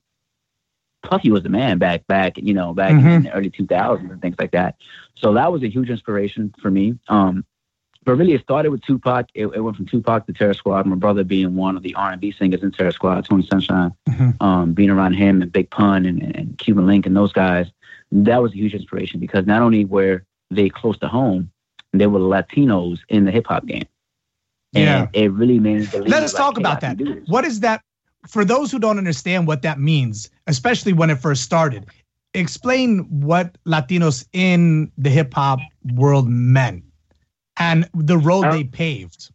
Puffy 1.01 1.31
was 1.31 1.43
the 1.43 1.49
man 1.49 1.79
back 1.79 2.07
back 2.07 2.37
you 2.37 2.53
know 2.53 2.73
back 2.73 2.91
in 2.91 2.99
Mhm. 3.01 3.23
the 3.23 3.33
early 3.33 3.49
2000s 3.49 4.09
and 4.11 4.21
things 4.21 4.35
like 4.39 4.51
that. 4.51 4.75
So 5.15 5.33
that 5.33 5.51
was 5.51 5.61
a 5.63 5.67
huge 5.67 5.89
inspiration 5.89 6.53
for 6.61 6.71
me. 6.71 6.97
Um, 7.09 7.43
but 8.05 8.15
really, 8.15 8.33
it 8.33 8.41
started 8.41 8.69
with 8.69 8.81
Tupac. 8.83 9.27
It, 9.33 9.47
it 9.47 9.59
went 9.61 9.75
from 9.77 9.85
Tupac 9.85 10.25
to 10.27 10.33
Terror 10.33 10.53
Squad. 10.53 10.85
My 10.85 10.95
brother 10.95 11.23
being 11.23 11.55
one 11.55 11.75
of 11.75 11.83
the 11.83 11.95
R&B 11.95 12.31
singers 12.37 12.61
in 12.63 12.71
Terror 12.71 12.91
Squad, 12.91 13.25
Tony 13.25 13.45
Sunshine, 13.45 13.91
Mhm. 14.09 14.41
um, 14.41 14.73
being 14.73 14.89
around 14.89 15.13
him 15.13 15.41
and 15.41 15.51
Big 15.51 15.69
Pun 15.69 16.05
and, 16.05 16.21
and 16.35 16.57
Cuban 16.57 16.85
Link 16.85 17.05
and 17.05 17.15
those 17.15 17.31
guys, 17.33 17.67
that 18.11 18.41
was 18.41 18.51
a 18.53 18.55
huge 18.57 18.73
inspiration 18.73 19.19
because 19.19 19.45
not 19.45 19.61
only 19.61 19.85
were 19.85 20.23
they 20.51 20.69
close 20.69 20.97
to 20.99 21.07
home, 21.07 21.49
they 21.93 22.07
were 22.07 22.19
Latinos 22.19 22.99
in 23.09 23.25
the 23.25 23.31
hip 23.31 23.47
hop 23.47 23.65
game. 23.65 23.85
And 24.75 24.87
Yeah. 24.87 25.07
it 25.13 25.31
really 25.31 25.59
made 25.59 25.79
me 25.79 25.85
believe. 25.85 26.11
Let 26.11 26.23
us 26.23 26.33
like, 26.33 26.45
talk 26.45 26.57
about 26.57 26.79
can 26.79 26.97
that. 26.97 26.97
What 27.25 27.45
is 27.45 27.59
that? 27.61 27.81
For 28.27 28.45
those 28.45 28.71
who 28.71 28.79
don't 28.79 28.97
understand 28.97 29.47
what 29.47 29.61
that 29.63 29.79
means, 29.79 30.29
especially 30.47 30.93
when 30.93 31.09
it 31.09 31.17
first 31.19 31.43
started, 31.43 31.85
explain 32.33 32.99
what 33.21 33.57
Latinos 33.65 34.27
in 34.33 34.91
the 34.97 35.09
hip 35.09 35.33
hop 35.33 35.59
world 35.83 36.27
meant 36.29 36.83
and 37.57 37.87
the 37.93 38.17
road 38.17 38.49
they 38.49 38.63
paved. 38.63 39.31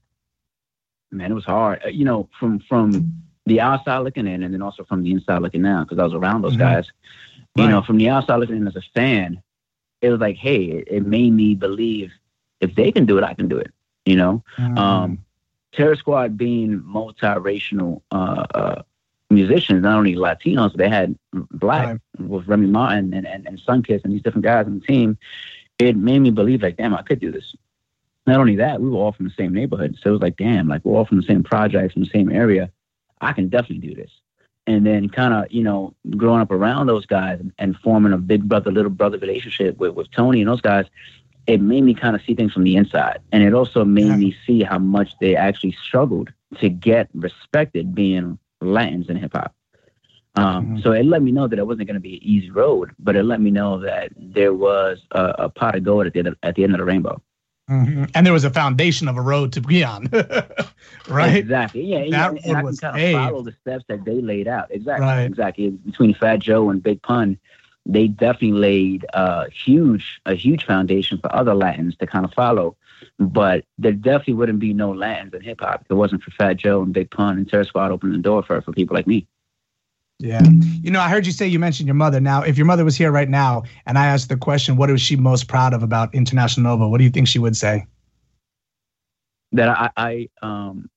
man, 1.11 1.31
it 1.31 1.35
was 1.35 1.45
hard. 1.45 1.81
Uh, 1.85 1.89
you 1.89 2.05
know, 2.05 2.29
from 2.39 2.61
from 2.69 3.07
the 3.47 3.61
outside 3.61 3.99
looking 3.99 4.27
in, 4.27 4.43
and 4.43 4.53
then 4.55 4.63
also 4.63 4.85
from 4.85 5.03
the 5.03 5.13
inside 5.13 5.43
looking 5.43 5.65
in, 5.65 5.83
because 5.83 5.99
I 5.99 6.05
was 6.05 6.15
around 6.15 6.43
those 6.43 6.57
Mhm. 6.57 6.57
guys. 6.57 6.87
You 7.57 7.69
Right. 7.69 7.69
know, 7.69 7.83
from 7.83 7.99
the 7.99 8.09
outside 8.09 8.37
looking 8.37 8.57
in 8.57 8.67
as 8.67 8.77
a 8.77 8.83
fan, 8.95 9.43
it 10.01 10.11
was 10.11 10.21
like, 10.21 10.37
hey, 10.37 10.65
it, 10.65 10.89
it 10.89 11.07
made 11.07 11.33
me 11.33 11.55
believe 11.55 12.11
if 12.61 12.75
they 12.75 12.91
can 12.93 13.07
do 13.07 13.19
it, 13.19 13.25
I 13.25 13.35
can 13.35 13.49
do 13.49 13.59
it. 13.59 13.73
You 14.07 14.17
know, 14.17 14.43
Mm-hmm. 14.59 14.77
um, 14.77 15.25
Terror 15.73 15.97
Squad 15.97 16.37
being 16.37 16.81
multiracial 16.81 18.03
uh, 18.11 18.47
uh, 18.55 18.83
musicians, 19.31 19.83
not 19.83 19.99
only 19.99 20.15
Latinos, 20.15 20.75
they 20.75 20.89
had 20.89 21.17
black 21.33 21.87
Right. 22.19 22.29
with 22.29 22.49
Remy 22.49 22.69
Martin 22.69 23.13
and, 23.15 23.27
and, 23.27 23.47
and 23.47 23.61
Sunkiss 23.61 24.03
and 24.05 24.13
these 24.13 24.23
different 24.23 24.45
guys 24.45 24.67
on 24.67 24.81
the 24.81 24.87
team. 24.87 25.19
It 25.79 25.97
made 25.97 26.21
me 26.21 26.31
believe, 26.31 26.63
like, 26.63 26.77
damn, 26.77 26.95
I 26.95 27.03
could 27.03 27.21
do 27.21 27.31
this. 27.31 27.55
Not 28.27 28.41
only 28.41 28.57
that, 28.57 28.81
we 28.81 28.91
were 28.91 28.97
all 28.97 29.13
from 29.13 29.27
the 29.27 29.35
same 29.35 29.55
neighborhood. 29.55 29.97
So 30.03 30.11
it 30.11 30.13
was 30.13 30.21
like, 30.23 30.37
damn, 30.37 30.69
like 30.69 30.85
we're 30.85 30.97
all 30.97 31.07
from 31.07 31.19
the 31.19 31.23
same 31.27 31.43
projects, 31.43 31.95
from 31.95 32.03
the 32.03 32.11
same 32.11 32.31
area. 32.31 32.71
I 33.21 33.33
can 33.33 33.49
definitely 33.49 33.89
do 33.89 33.95
this. 33.95 34.11
And 34.67 34.85
then 34.85 35.09
kind 35.09 35.33
of, 35.33 35.51
you 35.51 35.63
know, 35.63 35.95
growing 36.17 36.41
up 36.43 36.51
around 36.51 36.89
those 36.89 37.07
guys 37.07 37.41
and, 37.41 37.53
and 37.59 37.77
forming 37.79 38.13
a 38.13 38.19
big 38.19 38.47
brother, 38.47 38.71
little 38.71 38.91
brother 38.91 39.17
relationship 39.19 39.79
with, 39.79 39.95
with 39.95 40.11
Tony 40.11 40.41
and 40.43 40.49
those 40.49 40.61
guys, 40.61 40.87
it 41.49 41.61
made 41.61 41.83
me 41.83 41.95
kind 41.95 42.15
of 42.15 42.23
see 42.23 42.35
things 42.35 42.53
from 42.53 42.63
the 42.63 42.77
inside. 42.77 43.19
And 43.33 43.43
it 43.43 43.55
also 43.55 43.85
made 43.85 44.07
Yeah. 44.07 44.17
me 44.17 44.37
see 44.47 44.63
how 44.63 44.79
much 44.79 45.15
they 45.21 45.35
actually 45.35 45.73
struggled 45.83 46.31
to 46.61 46.69
get 46.69 47.09
respected 47.15 47.95
being 47.95 48.39
Latins 48.61 49.09
in 49.09 49.17
hip 49.17 49.33
hop. 49.35 49.55
Um, 50.37 50.67
Mhm. 50.77 50.83
So 50.83 50.93
it 50.93 51.05
let 51.07 51.23
me 51.23 51.33
know 51.33 51.49
that 51.49 51.59
it 51.59 51.67
wasn't 51.67 51.89
going 51.89 51.95
to 51.95 52.01
be 52.01 52.15
an 52.15 52.21
easy 52.23 52.51
road, 52.51 52.91
but 52.99 53.17
it 53.17 53.25
let 53.25 53.41
me 53.41 53.51
know 53.51 53.79
that 53.81 54.13
there 54.17 54.53
was 54.55 55.01
a, 55.13 55.35
a 55.39 55.49
pot 55.49 55.75
of 55.75 55.83
gold 55.85 56.07
at 56.07 56.13
the, 56.13 56.19
end 56.21 56.29
of, 56.29 56.37
at 56.43 56.55
the 56.55 56.65
end 56.65 56.75
of 56.75 56.79
the 56.79 56.85
rainbow. 56.85 57.21
Mhm. 57.71 58.11
And 58.15 58.25
there 58.27 58.33
was 58.33 58.45
a 58.45 58.51
foundation 58.51 59.09
of 59.09 59.17
a 59.17 59.21
road 59.23 59.53
to 59.55 59.61
be 59.61 59.83
on, 59.85 60.09
right? 61.09 61.37
Exactly. 61.37 61.83
Yeah. 61.83 62.03
yeah. 62.05 62.11
That 62.11 62.31
And, 62.31 62.39
and 62.45 62.57
I 62.57 62.63
can 62.63 62.77
kind 62.77 63.15
of 63.17 63.31
follow 63.31 63.43
the 63.43 63.55
steps 63.61 63.85
that 63.89 64.05
they 64.05 64.21
laid 64.21 64.49
out. 64.49 64.69
Exactly. 64.71 65.07
Right. 65.07 65.23
Exactly. 65.25 65.71
Between 65.71 66.15
Fat 66.15 66.39
Joe 66.41 66.71
and 66.71 66.83
Big 66.83 67.01
Pun, 67.03 67.39
they 67.89 68.07
definitely 68.07 68.53
laid 68.53 69.07
a 69.15 69.51
huge, 69.51 70.21
a 70.27 70.35
huge 70.35 70.65
foundation 70.65 71.19
for 71.19 71.35
other 71.35 71.55
Latins 71.55 71.97
to 71.97 72.07
kind 72.07 72.25
of 72.25 72.33
follow. 72.35 72.77
But 73.19 73.65
there 73.79 73.93
definitely 73.93 74.35
wouldn't 74.35 74.61
be 74.61 74.73
no 74.73 74.93
Latins 74.93 75.35
in 75.35 75.41
hip 75.41 75.61
hop 75.61 75.81
if 75.81 75.91
it 75.91 75.95
wasn't 75.95 76.23
for 76.23 76.31
Fat 76.33 76.59
Joe 76.59 76.83
and 76.83 76.93
Big 76.93 77.11
Pun 77.11 77.39
and 77.39 77.49
Terror 77.49 77.65
Squad 77.65 77.91
opening 77.91 78.17
the 78.17 78.23
door 78.23 78.43
for 78.43 78.61
for 78.61 78.73
people 78.73 78.95
like 78.95 79.07
me. 79.07 79.27
Yeah. 80.21 80.43
You 80.83 80.91
know, 80.91 81.01
I 81.01 81.09
heard 81.09 81.27
you 81.27 81.33
say 81.33 81.47
you 81.47 81.61
mentioned 81.61 81.87
your 81.87 81.95
mother. 81.95 82.21
Now, 82.21 82.43
if 82.43 82.59
your 82.59 82.67
mother 82.67 82.85
was 82.85 82.97
here 82.97 83.13
right 83.13 83.29
now 83.29 83.63
and 83.87 83.97
I 83.97 84.07
asked 84.07 84.29
the 84.29 84.37
question, 84.37 84.77
what 84.77 84.91
is 84.91 85.01
she 85.01 85.15
most 85.15 85.47
proud 85.47 85.73
of 85.73 85.85
about 85.85 86.13
International 86.13 86.65
Nova? 86.65 86.89
What 86.89 86.99
do 86.99 87.05
you 87.05 87.11
think 87.11 87.29
she 87.29 87.39
would 87.39 87.57
say? 87.57 87.87
that 89.53 89.69
I, 89.69 89.91
I 89.97 90.29
um 90.47 90.91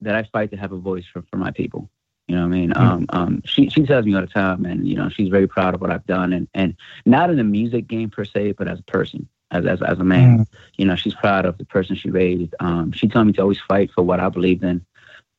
that 0.00 0.14
I 0.14 0.24
fight 0.32 0.50
to 0.50 0.56
have 0.56 0.72
a 0.72 0.78
voice 0.78 1.04
for, 1.12 1.22
for 1.30 1.36
my 1.36 1.50
people. 1.52 1.88
You 2.28 2.36
know 2.36 2.42
what 2.42 2.54
I 2.54 2.58
mean? 2.58 2.70
Mm. 2.70 2.80
Um, 2.80 3.06
um, 3.10 3.42
she 3.44 3.68
she 3.68 3.84
tells 3.84 4.06
me 4.06 4.14
all 4.14 4.20
the 4.20 4.26
time, 4.26 4.64
and 4.64 4.86
you 4.86 4.94
know 4.94 5.08
she's 5.08 5.28
very 5.28 5.46
proud 5.48 5.74
of 5.74 5.80
what 5.80 5.90
I've 5.90 6.06
done, 6.06 6.32
and 6.32 6.48
and 6.54 6.76
not 7.04 7.30
in 7.30 7.36
the 7.36 7.44
music 7.44 7.88
game 7.88 8.10
per 8.10 8.24
se, 8.24 8.52
but 8.52 8.68
as 8.68 8.78
a 8.78 8.84
person, 8.84 9.28
as 9.50 9.66
as, 9.66 9.82
as 9.82 9.98
a 9.98 10.04
man. 10.04 10.46
You 10.76 10.86
know, 10.86 10.96
she's 10.96 11.14
proud 11.14 11.44
of 11.44 11.58
the 11.58 11.64
person 11.64 11.96
she 11.96 12.10
raised. 12.10 12.54
Um, 12.60 12.92
she 12.92 13.08
told 13.08 13.26
me 13.26 13.32
to 13.34 13.42
always 13.42 13.60
fight 13.60 13.90
for 13.92 14.02
what 14.02 14.20
I 14.20 14.28
believed 14.28 14.62
in. 14.64 14.84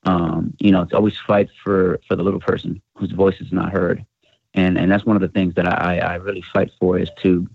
Um, 0.06 0.54
you 0.60 0.72
know, 0.72 0.84
to 0.86 0.96
always 0.98 1.18
fight 1.18 1.50
for 1.63 2.00
for 2.08 2.16
the 2.16 2.24
little 2.24 2.42
person 2.42 2.82
whose 2.98 3.12
voice 3.12 3.40
is 3.40 3.54
not 3.54 3.72
heard, 3.72 4.06
and 4.54 4.78
and 4.78 4.92
that's 4.92 5.06
one 5.06 5.16
of 5.16 5.22
the 5.22 5.30
things 5.30 5.56
that 5.56 5.68
I 5.68 6.00
I 6.00 6.16
really 6.16 6.44
fight 6.54 6.72
for 6.80 7.00
is 7.00 7.10
to, 7.22 7.48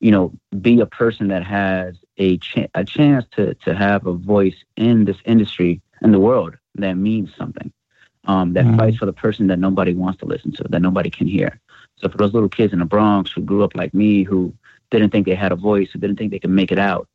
you 0.00 0.10
know, 0.10 0.32
be 0.60 0.80
a 0.80 0.86
person 0.86 1.28
that 1.28 1.44
has 1.44 1.94
a 2.18 2.38
ch- 2.38 2.68
a 2.74 2.84
chance 2.84 3.24
to 3.36 3.54
to 3.54 3.74
have 3.74 4.06
a 4.06 4.12
voice 4.12 4.56
in 4.76 5.04
this 5.04 5.18
industry 5.24 5.80
in 6.02 6.10
the 6.10 6.20
world 6.20 6.56
that 6.74 6.94
means 6.94 7.30
something. 7.36 7.72
Um, 8.26 8.52
that 8.52 8.64
Mhm. 8.64 8.76
fights 8.76 8.96
for 8.98 9.06
the 9.06 9.12
person 9.12 9.48
that 9.48 9.58
nobody 9.58 9.94
wants 9.94 10.20
to 10.20 10.26
listen 10.26 10.52
to, 10.52 10.64
that 10.68 10.80
nobody 10.80 11.10
can 11.10 11.26
hear. 11.26 11.58
So 11.96 12.08
for 12.08 12.16
those 12.18 12.32
little 12.32 12.48
kids 12.48 12.72
in 12.72 12.78
the 12.78 12.84
Bronx 12.84 13.32
who 13.32 13.40
grew 13.42 13.64
up 13.64 13.74
like 13.74 13.92
me, 13.94 14.22
who 14.22 14.52
didn't 14.90 15.10
think 15.10 15.26
they 15.26 15.34
had 15.34 15.50
a 15.52 15.56
voice, 15.56 15.90
who 15.90 15.98
didn't 15.98 16.18
think 16.18 16.30
they 16.30 16.38
could 16.38 16.50
make 16.50 16.70
it 16.70 16.78
out, 16.78 17.08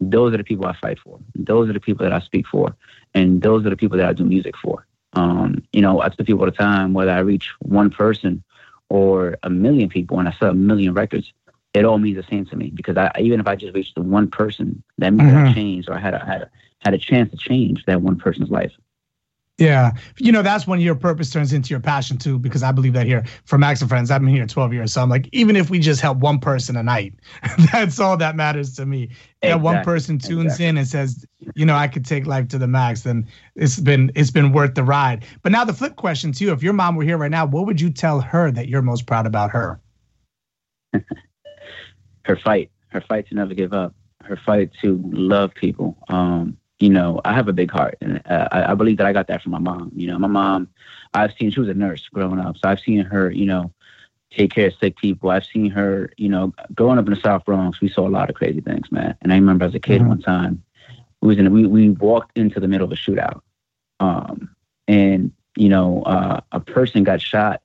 those 0.00 0.34
are 0.34 0.36
the 0.36 0.44
people 0.44 0.66
I 0.66 0.72
fight 0.74 0.98
for. 0.98 1.18
Those 1.34 1.68
are 1.70 1.72
the 1.72 1.80
people 1.80 2.04
that 2.04 2.12
I 2.12 2.20
speak 2.20 2.46
for, 2.46 2.74
and 3.14 3.40
those 3.40 3.64
are 3.64 3.70
the 3.70 3.76
people 3.76 3.96
that 3.98 4.06
I 4.08 4.12
do 4.12 4.24
music 4.24 4.54
for. 4.56 4.86
Um, 5.14 5.62
you 5.72 5.80
know, 5.80 6.00
I 6.02 6.08
tell 6.08 6.24
people 6.26 6.40
all 6.40 6.46
the 6.46 6.52
time, 6.52 6.92
whether 6.92 7.10
I 7.10 7.18
reach 7.20 7.50
one 7.60 7.90
person 7.90 8.42
or 8.88 9.38
a 9.42 9.50
million 9.50 9.88
people, 9.88 10.18
and 10.18 10.28
I 10.28 10.32
sell 10.32 10.50
a 10.50 10.54
million 10.54 10.92
records, 10.94 11.32
it 11.74 11.84
all 11.84 11.98
means 11.98 12.16
the 12.16 12.22
same 12.24 12.44
to 12.46 12.56
me 12.56 12.70
because 12.74 12.96
I 12.96 13.10
even 13.18 13.40
if 13.40 13.46
I 13.46 13.56
just 13.56 13.74
reached 13.74 13.94
the 13.94 14.02
one 14.02 14.28
person, 14.28 14.82
that 14.98 15.12
means 15.12 15.32
I 15.32 15.42
Mhm. 15.44 15.54
changed 15.54 15.88
or 15.88 15.94
I 15.94 16.00
had 16.00 16.14
a, 16.14 16.18
had 16.18 16.42
a, 16.42 16.50
had 16.80 16.94
a 16.94 16.98
chance 16.98 17.30
to 17.30 17.36
change 17.36 17.84
that 17.86 18.02
one 18.02 18.16
person's 18.16 18.50
life. 18.50 18.72
Yeah. 19.60 19.92
You 20.16 20.32
know, 20.32 20.40
that's 20.40 20.66
when 20.66 20.80
your 20.80 20.94
purpose 20.94 21.30
turns 21.30 21.52
into 21.52 21.68
your 21.68 21.80
passion 21.80 22.16
too, 22.16 22.38
because 22.38 22.62
I 22.62 22.72
believe 22.72 22.94
that 22.94 23.06
here 23.06 23.24
for 23.44 23.58
Max 23.58 23.82
and 23.82 23.90
Friends, 23.90 24.10
I've 24.10 24.22
been 24.22 24.30
here 24.30 24.46
12 24.46 24.72
years. 24.72 24.92
So 24.94 25.02
I'm 25.02 25.10
like, 25.10 25.28
even 25.32 25.54
if 25.54 25.68
we 25.68 25.78
just 25.78 26.00
help 26.00 26.16
one 26.18 26.38
person 26.38 26.76
a 26.76 26.82
night, 26.82 27.12
that's 27.72 28.00
all 28.00 28.16
that 28.16 28.36
matters 28.36 28.74
to 28.76 28.86
me. 28.86 29.10
That 29.42 29.60
one 29.60 29.84
person 29.84 30.18
tunes 30.18 30.44
exactly. 30.44 30.66
in 30.66 30.78
and 30.78 30.86
says, 30.88 31.26
you 31.54 31.66
know, 31.66 31.74
I 31.74 31.88
could 31.88 32.06
take 32.06 32.26
life 32.26 32.48
to 32.48 32.58
the 32.58 32.66
max, 32.66 33.02
then 33.02 33.28
it's 33.54 33.78
been 33.78 34.10
it's 34.14 34.30
been 34.30 34.52
worth 34.52 34.74
the 34.74 34.82
ride. 34.82 35.24
But 35.42 35.52
now 35.52 35.64
the 35.64 35.74
flip 35.74 35.96
question 35.96 36.32
to 36.32 36.44
you, 36.44 36.52
if 36.52 36.62
your 36.62 36.72
mom 36.72 36.96
were 36.96 37.04
here 37.04 37.18
right 37.18 37.30
now, 37.30 37.44
what 37.44 37.66
would 37.66 37.80
you 37.80 37.90
tell 37.90 38.20
her 38.20 38.50
that 38.50 38.68
you're 38.68 38.82
most 38.82 39.06
proud 39.06 39.26
about 39.26 39.50
her? 39.50 39.80
her 42.24 42.36
fight, 42.36 42.70
her 42.88 43.02
fight 43.02 43.28
to 43.28 43.34
never 43.34 43.54
give 43.54 43.74
up, 43.74 43.94
her 44.24 44.38
fight 44.44 44.70
to 44.82 45.00
love 45.12 45.52
people. 45.54 45.98
Um, 46.08 46.56
you 46.80 46.88
know, 46.90 47.20
I 47.24 47.34
have 47.34 47.48
a 47.48 47.52
big 47.52 47.70
heart, 47.70 47.96
and 48.00 48.22
uh, 48.26 48.48
I, 48.50 48.72
I 48.72 48.74
believe 48.74 48.96
that 48.96 49.06
I 49.06 49.12
got 49.12 49.26
that 49.28 49.42
from 49.42 49.52
my 49.52 49.58
mom. 49.58 49.92
You 49.94 50.08
know, 50.08 50.18
my 50.18 50.28
mom, 50.28 50.68
I've 51.14 51.32
seen 51.34 51.50
she 51.50 51.60
was 51.60 51.68
a 51.68 51.74
nurse 51.74 52.08
growing 52.08 52.40
up, 52.40 52.56
so 52.56 52.68
I've 52.68 52.80
seen 52.80 53.04
her, 53.04 53.30
you 53.30 53.46
know, 53.46 53.70
take 54.30 54.52
care 54.52 54.68
of 54.68 54.74
sick 54.74 54.96
people. 54.96 55.30
I've 55.30 55.44
seen 55.44 55.70
her, 55.70 56.10
you 56.16 56.28
know, 56.28 56.54
growing 56.74 56.98
up 56.98 57.06
in 57.06 57.14
the 57.14 57.20
South 57.20 57.44
Bronx, 57.44 57.80
we 57.80 57.88
saw 57.88 58.08
a 58.08 58.10
lot 58.10 58.30
of 58.30 58.36
crazy 58.36 58.60
things, 58.60 58.90
man. 58.90 59.14
And 59.22 59.32
I 59.32 59.36
remember 59.36 59.64
as 59.66 59.74
a 59.74 59.80
kid 59.80 60.00
Mhm. 60.00 60.08
one 60.08 60.22
time, 60.22 60.62
we 61.20 61.28
was 61.28 61.38
in, 61.38 61.52
we 61.52 61.66
we 61.66 61.90
walked 61.90 62.38
into 62.38 62.58
the 62.60 62.68
middle 62.68 62.86
of 62.86 62.92
a 62.92 62.96
shootout, 62.96 63.42
um, 64.00 64.48
and 64.88 65.32
you 65.56 65.68
know, 65.68 66.02
uh, 66.04 66.40
a 66.52 66.60
person 66.60 67.04
got 67.04 67.20
shot, 67.20 67.60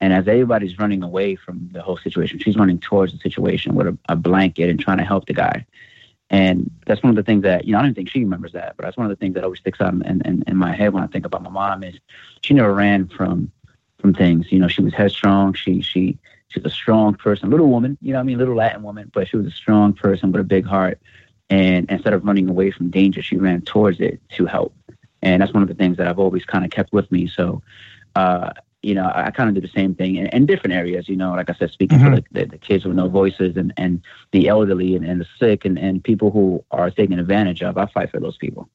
and 0.00 0.12
as 0.12 0.28
everybody's 0.28 0.78
running 0.78 1.02
away 1.02 1.34
from 1.34 1.70
the 1.72 1.80
whole 1.80 1.96
situation, 1.96 2.38
she's 2.38 2.56
running 2.56 2.78
towards 2.78 3.12
the 3.12 3.18
situation 3.18 3.74
with 3.74 3.86
a, 3.86 3.96
a 4.10 4.16
blanket 4.16 4.68
and 4.68 4.78
trying 4.78 4.98
to 4.98 5.04
help 5.04 5.26
the 5.26 5.32
guy. 5.32 5.64
And 6.30 6.70
that's 6.86 7.02
one 7.02 7.10
of 7.10 7.16
the 7.16 7.24
things 7.24 7.42
that, 7.42 7.64
you 7.64 7.72
know, 7.72 7.80
I 7.80 7.82
don't 7.82 7.94
think 7.94 8.08
she 8.08 8.20
remembers 8.20 8.52
that, 8.52 8.76
but 8.76 8.84
that's 8.84 8.96
one 8.96 9.04
of 9.04 9.10
the 9.10 9.16
things 9.16 9.34
that 9.34 9.42
always 9.42 9.58
sticks 9.58 9.80
out 9.80 9.92
in, 9.92 10.02
in, 10.24 10.44
in 10.46 10.56
my 10.56 10.72
head 10.72 10.92
when 10.92 11.02
I 11.02 11.08
think 11.08 11.26
about 11.26 11.42
my 11.42 11.50
mom 11.50 11.82
is 11.82 11.96
she 12.42 12.54
never 12.54 12.72
ran 12.72 13.08
from 13.08 13.50
from 13.98 14.14
things. 14.14 14.50
You 14.50 14.60
know, 14.60 14.68
she 14.68 14.80
was 14.82 14.94
headstrong. 14.94 15.54
She 15.54 15.82
she 15.82 16.18
she's 16.48 16.64
a 16.64 16.70
strong 16.70 17.14
person, 17.14 17.50
little 17.50 17.68
woman, 17.68 17.98
you 18.00 18.12
know 18.12 18.20
I 18.20 18.22
mean, 18.22 18.38
little 18.38 18.54
Latin 18.54 18.82
woman, 18.82 19.10
but 19.12 19.28
she 19.28 19.36
was 19.36 19.46
a 19.46 19.50
strong 19.50 19.92
person 19.92 20.30
with 20.32 20.40
a 20.40 20.44
big 20.44 20.66
heart. 20.66 21.00
And 21.48 21.90
instead 21.90 22.12
of 22.12 22.24
running 22.24 22.48
away 22.48 22.70
from 22.70 22.90
danger, 22.90 23.22
she 23.22 23.36
ran 23.36 23.62
towards 23.62 24.00
it 24.00 24.20
to 24.36 24.46
help. 24.46 24.74
And 25.22 25.42
that's 25.42 25.52
one 25.52 25.62
of 25.62 25.68
the 25.68 25.74
things 25.74 25.96
that 25.96 26.06
I've 26.06 26.18
always 26.18 26.44
kind 26.44 26.64
of 26.64 26.70
kept 26.70 26.92
with 26.92 27.10
me. 27.10 27.26
So, 27.26 27.62
uh, 28.14 28.50
you 28.82 28.94
know, 28.94 29.10
I, 29.14 29.30
kind 29.30 29.48
of 29.48 29.54
do 29.54 29.60
the 29.60 29.72
same 29.72 29.94
thing 29.94 30.16
in, 30.16 30.26
in, 30.28 30.46
different 30.46 30.74
areas, 30.74 31.08
you 31.08 31.16
know, 31.16 31.32
like 31.32 31.50
I 31.50 31.54
said, 31.54 31.70
speaking 31.70 31.98
mm-hmm. 31.98 32.14
for 32.14 32.20
the, 32.32 32.40
the, 32.40 32.46
the, 32.46 32.58
kids 32.58 32.84
with 32.84 32.96
no 32.96 33.08
voices 33.08 33.56
and, 33.56 33.74
and 33.76 34.00
the 34.32 34.48
elderly 34.48 34.96
and, 34.96 35.04
and 35.04 35.20
the 35.20 35.26
sick 35.38 35.64
and, 35.64 35.78
and 35.78 36.02
people 36.02 36.30
who 36.30 36.64
are 36.70 36.90
taken 36.90 37.18
advantage 37.18 37.62
of. 37.62 37.76
I 37.76 37.86
fight 37.86 38.10
for 38.10 38.20
those 38.20 38.38
people. 38.38 38.68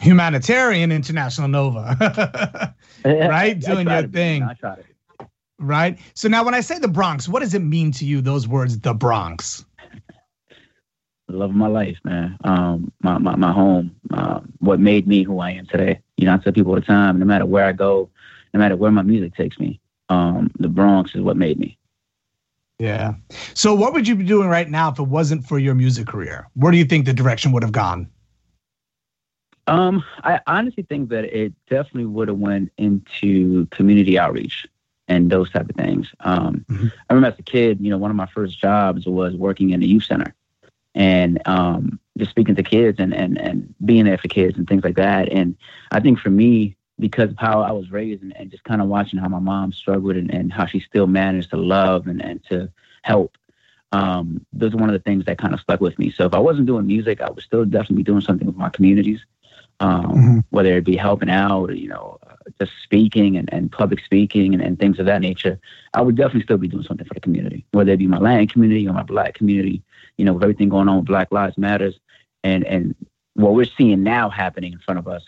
Humanitarian 0.00 0.92
International 0.92 1.48
Nova, 1.48 2.74
right? 3.04 3.58
Doing 3.58 3.88
your 3.88 4.08
thing. 4.08 4.42
I 4.42 4.54
tried 4.54 4.80
it. 4.80 4.86
Right. 5.58 5.98
So 6.14 6.28
now, 6.28 6.42
when 6.42 6.54
I 6.54 6.60
say 6.60 6.78
the 6.78 6.88
Bronx, 6.88 7.28
what 7.28 7.40
does 7.40 7.52
it 7.52 7.60
mean 7.60 7.92
to 7.92 8.06
you? 8.06 8.22
Those 8.22 8.48
words, 8.48 8.78
the 8.78 8.94
Bronx. 8.94 9.64
Love 11.28 11.50
of 11.50 11.56
my 11.56 11.68
life, 11.68 11.98
man. 12.02 12.36
Um, 12.44 12.90
my, 13.02 13.18
my, 13.18 13.36
my 13.36 13.52
home. 13.52 13.94
Uh, 14.12 14.40
what 14.58 14.80
made 14.80 15.06
me 15.06 15.22
who 15.22 15.38
I 15.38 15.52
am 15.52 15.66
today. 15.66 16.00
You 16.16 16.26
know, 16.26 16.34
I 16.34 16.38
tell 16.38 16.52
people 16.52 16.72
all 16.72 16.80
the 16.80 16.84
time, 16.86 17.18
no 17.18 17.26
matter 17.26 17.46
where 17.46 17.66
I 17.66 17.72
go, 17.72 18.10
no 18.52 18.60
matter 18.60 18.76
where 18.76 18.90
my 18.90 19.02
music 19.02 19.34
takes 19.34 19.58
me. 19.58 19.80
Um, 20.08 20.50
the 20.58 20.68
Bronx 20.68 21.14
is 21.14 21.20
what 21.20 21.36
made 21.36 21.58
me. 21.58 21.78
Yeah. 22.78 23.14
So 23.54 23.74
what 23.74 23.92
would 23.92 24.08
you 24.08 24.16
be 24.16 24.24
doing 24.24 24.48
right 24.48 24.68
now 24.68 24.90
if 24.90 24.98
it 24.98 25.02
wasn't 25.02 25.44
for 25.46 25.58
your 25.58 25.74
music 25.74 26.06
career? 26.06 26.48
Where 26.54 26.72
do 26.72 26.78
you 26.78 26.84
think 26.84 27.04
the 27.04 27.12
direction 27.12 27.52
would 27.52 27.62
have 27.62 27.72
gone? 27.72 28.08
Um, 29.66 30.02
I 30.24 30.40
honestly 30.46 30.82
think 30.82 31.10
that 31.10 31.24
it 31.24 31.52
definitely 31.68 32.06
would 32.06 32.28
have 32.28 32.38
went 32.38 32.72
into 32.78 33.66
community 33.66 34.18
outreach 34.18 34.66
and 35.06 35.30
those 35.30 35.50
type 35.50 35.68
of 35.68 35.76
things. 35.76 36.08
Um, 36.20 36.64
mm-hmm. 36.70 36.86
I 37.08 37.14
remember 37.14 37.34
as 37.34 37.38
a 37.38 37.42
kid, 37.42 37.78
you 37.80 37.90
know, 37.90 37.98
one 37.98 38.10
of 38.10 38.16
my 38.16 38.26
first 38.26 38.58
jobs 38.58 39.06
was 39.06 39.36
working 39.36 39.70
in 39.70 39.82
a 39.82 39.86
youth 39.86 40.04
center 40.04 40.34
and 40.94 41.40
um, 41.46 42.00
just 42.16 42.30
speaking 42.30 42.54
to 42.54 42.62
kids 42.62 42.98
and, 42.98 43.12
and, 43.12 43.38
and 43.38 43.74
being 43.84 44.06
there 44.06 44.18
for 44.18 44.28
kids 44.28 44.56
and 44.56 44.66
things 44.66 44.82
like 44.82 44.96
that. 44.96 45.30
And 45.30 45.56
I 45.92 46.00
think 46.00 46.18
for 46.18 46.30
me, 46.30 46.76
because 47.00 47.30
of 47.30 47.38
how 47.38 47.62
I 47.62 47.72
was 47.72 47.90
raised 47.90 48.22
and, 48.22 48.36
and 48.36 48.50
just 48.50 48.64
kind 48.64 48.80
of 48.80 48.88
watching 48.88 49.18
how 49.18 49.28
my 49.28 49.38
mom 49.38 49.72
struggled 49.72 50.16
and, 50.16 50.30
and 50.32 50.52
how 50.52 50.66
she 50.66 50.80
still 50.80 51.06
managed 51.06 51.50
to 51.50 51.56
love 51.56 52.06
and, 52.06 52.22
and 52.22 52.44
to 52.50 52.70
help. 53.02 53.36
Um, 53.92 54.46
those 54.52 54.72
are 54.72 54.76
one 54.76 54.88
of 54.88 54.92
the 54.92 55.00
things 55.00 55.24
that 55.24 55.38
kind 55.38 55.54
of 55.54 55.60
stuck 55.60 55.80
with 55.80 55.98
me. 55.98 56.12
So 56.12 56.24
if 56.24 56.34
I 56.34 56.38
wasn't 56.38 56.66
doing 56.66 56.86
music, 56.86 57.20
I 57.20 57.30
would 57.30 57.42
still 57.42 57.64
definitely 57.64 57.96
be 57.96 58.02
doing 58.04 58.20
something 58.20 58.46
with 58.46 58.56
my 58.56 58.68
communities, 58.68 59.24
um, 59.80 60.04
mm-hmm. 60.04 60.38
whether 60.50 60.76
it 60.76 60.84
be 60.84 60.96
helping 60.96 61.30
out, 61.30 61.70
or, 61.70 61.74
you 61.74 61.88
know, 61.88 62.18
uh, 62.28 62.34
just 62.60 62.72
speaking 62.84 63.36
and, 63.36 63.52
and 63.52 63.72
public 63.72 64.04
speaking 64.04 64.54
and, 64.54 64.62
and 64.62 64.78
things 64.78 65.00
of 65.00 65.06
that 65.06 65.22
nature. 65.22 65.58
I 65.94 66.02
would 66.02 66.16
definitely 66.16 66.42
still 66.42 66.58
be 66.58 66.68
doing 66.68 66.84
something 66.84 67.06
for 67.06 67.14
the 67.14 67.20
community, 67.20 67.64
whether 67.72 67.92
it 67.92 67.96
be 67.96 68.06
my 68.06 68.18
Latin 68.18 68.46
community 68.46 68.86
or 68.86 68.92
my 68.92 69.02
Black 69.02 69.34
community. 69.34 69.82
You 70.18 70.26
know, 70.26 70.34
with 70.34 70.42
everything 70.42 70.68
going 70.68 70.88
on 70.88 70.98
with 70.98 71.06
Black 71.06 71.32
Lives 71.32 71.56
Matters, 71.56 71.98
and 72.44 72.62
and 72.64 72.94
what 73.34 73.54
we're 73.54 73.64
seeing 73.64 74.02
now 74.02 74.28
happening 74.28 74.74
in 74.74 74.78
front 74.80 74.98
of 74.98 75.08
us 75.08 75.22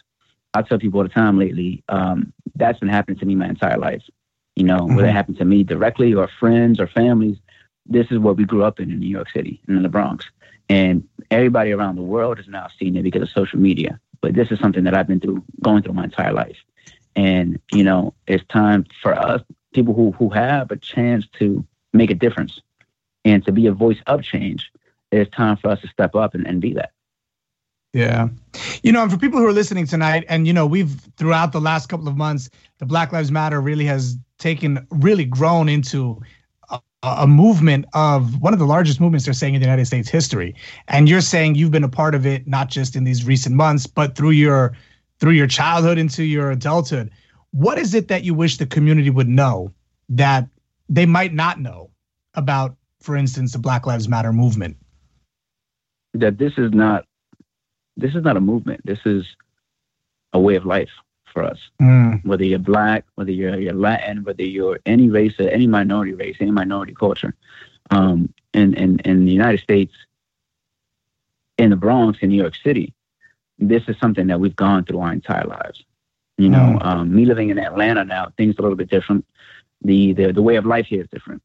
I 0.54 0.62
tell 0.62 0.78
people 0.78 1.00
all 1.00 1.04
the 1.04 1.10
time 1.10 1.38
lately, 1.38 1.82
um, 1.88 2.32
that's 2.54 2.78
been 2.78 2.88
happening 2.88 3.18
to 3.18 3.26
me 3.26 3.34
my 3.34 3.48
entire 3.48 3.78
life. 3.78 4.02
You 4.56 4.64
know, 4.64 4.80
mm-hmm. 4.80 4.96
whether 4.96 5.08
it 5.08 5.12
happened 5.12 5.38
to 5.38 5.44
me 5.44 5.64
directly 5.64 6.14
or 6.14 6.28
friends 6.28 6.78
or 6.78 6.86
families, 6.86 7.38
this 7.86 8.06
is 8.10 8.18
what 8.18 8.36
we 8.36 8.44
grew 8.44 8.62
up 8.62 8.78
in 8.80 8.90
in 8.90 8.98
New 8.98 9.08
York 9.08 9.30
City 9.30 9.60
and 9.66 9.76
in 9.76 9.82
the 9.82 9.88
Bronx. 9.88 10.26
And 10.68 11.06
everybody 11.30 11.72
around 11.72 11.96
the 11.96 12.02
world 12.02 12.38
is 12.38 12.48
now 12.48 12.68
seeing 12.78 12.96
it 12.96 13.02
because 13.02 13.22
of 13.22 13.30
social 13.30 13.58
media. 13.58 13.98
But 14.20 14.34
this 14.34 14.50
is 14.50 14.60
something 14.60 14.84
that 14.84 14.94
I've 14.94 15.08
been 15.08 15.20
through, 15.20 15.42
going 15.62 15.82
through 15.82 15.94
my 15.94 16.04
entire 16.04 16.32
life. 16.32 16.56
And, 17.16 17.60
you 17.72 17.84
know, 17.84 18.14
it's 18.26 18.44
time 18.48 18.86
for 19.02 19.12
us, 19.12 19.42
people 19.74 19.94
who, 19.94 20.12
who 20.12 20.30
have 20.30 20.70
a 20.70 20.76
chance 20.76 21.26
to 21.38 21.66
make 21.92 22.10
a 22.10 22.14
difference 22.14 22.60
and 23.24 23.44
to 23.44 23.52
be 23.52 23.66
a 23.66 23.72
voice 23.72 24.00
of 24.06 24.22
change, 24.22 24.70
it's 25.10 25.30
time 25.34 25.56
for 25.56 25.70
us 25.70 25.80
to 25.80 25.88
step 25.88 26.14
up 26.14 26.34
and, 26.34 26.46
and 26.46 26.60
be 26.60 26.72
that. 26.74 26.92
Yeah. 27.92 28.28
You 28.82 28.92
know, 28.92 29.02
and 29.02 29.10
for 29.10 29.18
people 29.18 29.38
who 29.38 29.46
are 29.46 29.52
listening 29.52 29.86
tonight, 29.86 30.24
and, 30.28 30.46
you 30.46 30.52
know, 30.52 30.66
we've 30.66 31.00
throughout 31.16 31.52
the 31.52 31.60
last 31.60 31.88
couple 31.88 32.08
of 32.08 32.16
months, 32.16 32.48
the 32.78 32.86
Black 32.86 33.12
Lives 33.12 33.30
Matter 33.30 33.60
really 33.60 33.84
has 33.84 34.16
taken, 34.38 34.86
really 34.90 35.24
grown 35.24 35.68
into 35.68 36.20
a, 36.70 36.80
a 37.02 37.26
movement 37.26 37.84
of 37.92 38.40
one 38.40 38.54
of 38.54 38.58
the 38.58 38.66
largest 38.66 38.98
movements 38.98 39.26
they're 39.26 39.34
saying 39.34 39.54
in 39.54 39.60
the 39.60 39.66
United 39.66 39.84
States 39.84 40.08
history. 40.08 40.54
And 40.88 41.08
you're 41.08 41.20
saying 41.20 41.54
you've 41.54 41.70
been 41.70 41.84
a 41.84 41.88
part 41.88 42.14
of 42.14 42.24
it, 42.24 42.46
not 42.46 42.70
just 42.70 42.96
in 42.96 43.04
these 43.04 43.26
recent 43.26 43.54
months, 43.54 43.86
but 43.86 44.16
through 44.16 44.30
your 44.30 44.74
through 45.20 45.32
your 45.32 45.46
childhood 45.46 45.98
into 45.98 46.24
your 46.24 46.50
adulthood. 46.50 47.10
What 47.52 47.78
is 47.78 47.94
it 47.94 48.08
that 48.08 48.24
you 48.24 48.34
wish 48.34 48.56
the 48.56 48.66
community 48.66 49.10
would 49.10 49.28
know 49.28 49.72
that 50.08 50.48
they 50.88 51.06
might 51.06 51.32
not 51.32 51.60
know 51.60 51.90
about, 52.34 52.74
for 53.00 53.16
instance, 53.16 53.52
the 53.52 53.58
Black 53.58 53.86
Lives 53.86 54.08
Matter 54.08 54.32
movement? 54.32 54.76
That 56.14 56.38
this 56.38 56.54
is 56.56 56.72
not 56.72 57.04
this 57.96 58.14
is 58.14 58.22
not 58.22 58.36
a 58.36 58.40
movement. 58.40 58.84
This 58.84 59.00
is 59.04 59.26
a 60.32 60.40
way 60.40 60.56
of 60.56 60.64
life 60.64 60.90
for 61.32 61.42
us. 61.42 61.58
Mm. 61.80 62.24
Whether 62.24 62.44
you're 62.44 62.58
black, 62.58 63.04
whether 63.14 63.30
you're, 63.30 63.58
you're 63.58 63.72
Latin, 63.72 64.24
whether 64.24 64.42
you're 64.42 64.78
any 64.86 65.08
race 65.08 65.34
or 65.38 65.48
any 65.48 65.66
minority 65.66 66.12
race, 66.12 66.36
any 66.40 66.50
minority 66.50 66.94
culture. 66.94 67.34
Um, 67.90 68.32
in, 68.54 68.74
in, 68.74 68.98
in 69.00 69.24
the 69.24 69.32
United 69.32 69.60
States, 69.60 69.92
in 71.58 71.70
the 71.70 71.76
Bronx, 71.76 72.18
in 72.22 72.30
New 72.30 72.40
York 72.40 72.54
City, 72.62 72.92
this 73.58 73.82
is 73.88 73.96
something 73.98 74.26
that 74.26 74.40
we've 74.40 74.56
gone 74.56 74.84
through 74.84 75.00
our 75.00 75.12
entire 75.12 75.44
lives. 75.44 75.84
You 76.38 76.48
know, 76.48 76.78
mm. 76.80 76.84
um, 76.84 77.14
me 77.14 77.24
living 77.24 77.50
in 77.50 77.58
Atlanta 77.58 78.04
now, 78.04 78.32
things 78.36 78.56
are 78.56 78.60
a 78.60 78.62
little 78.62 78.76
bit 78.76 78.90
different. 78.90 79.26
The, 79.82 80.12
the 80.12 80.32
the 80.32 80.42
way 80.42 80.56
of 80.56 80.64
life 80.64 80.86
here 80.86 81.02
is 81.02 81.08
different. 81.08 81.42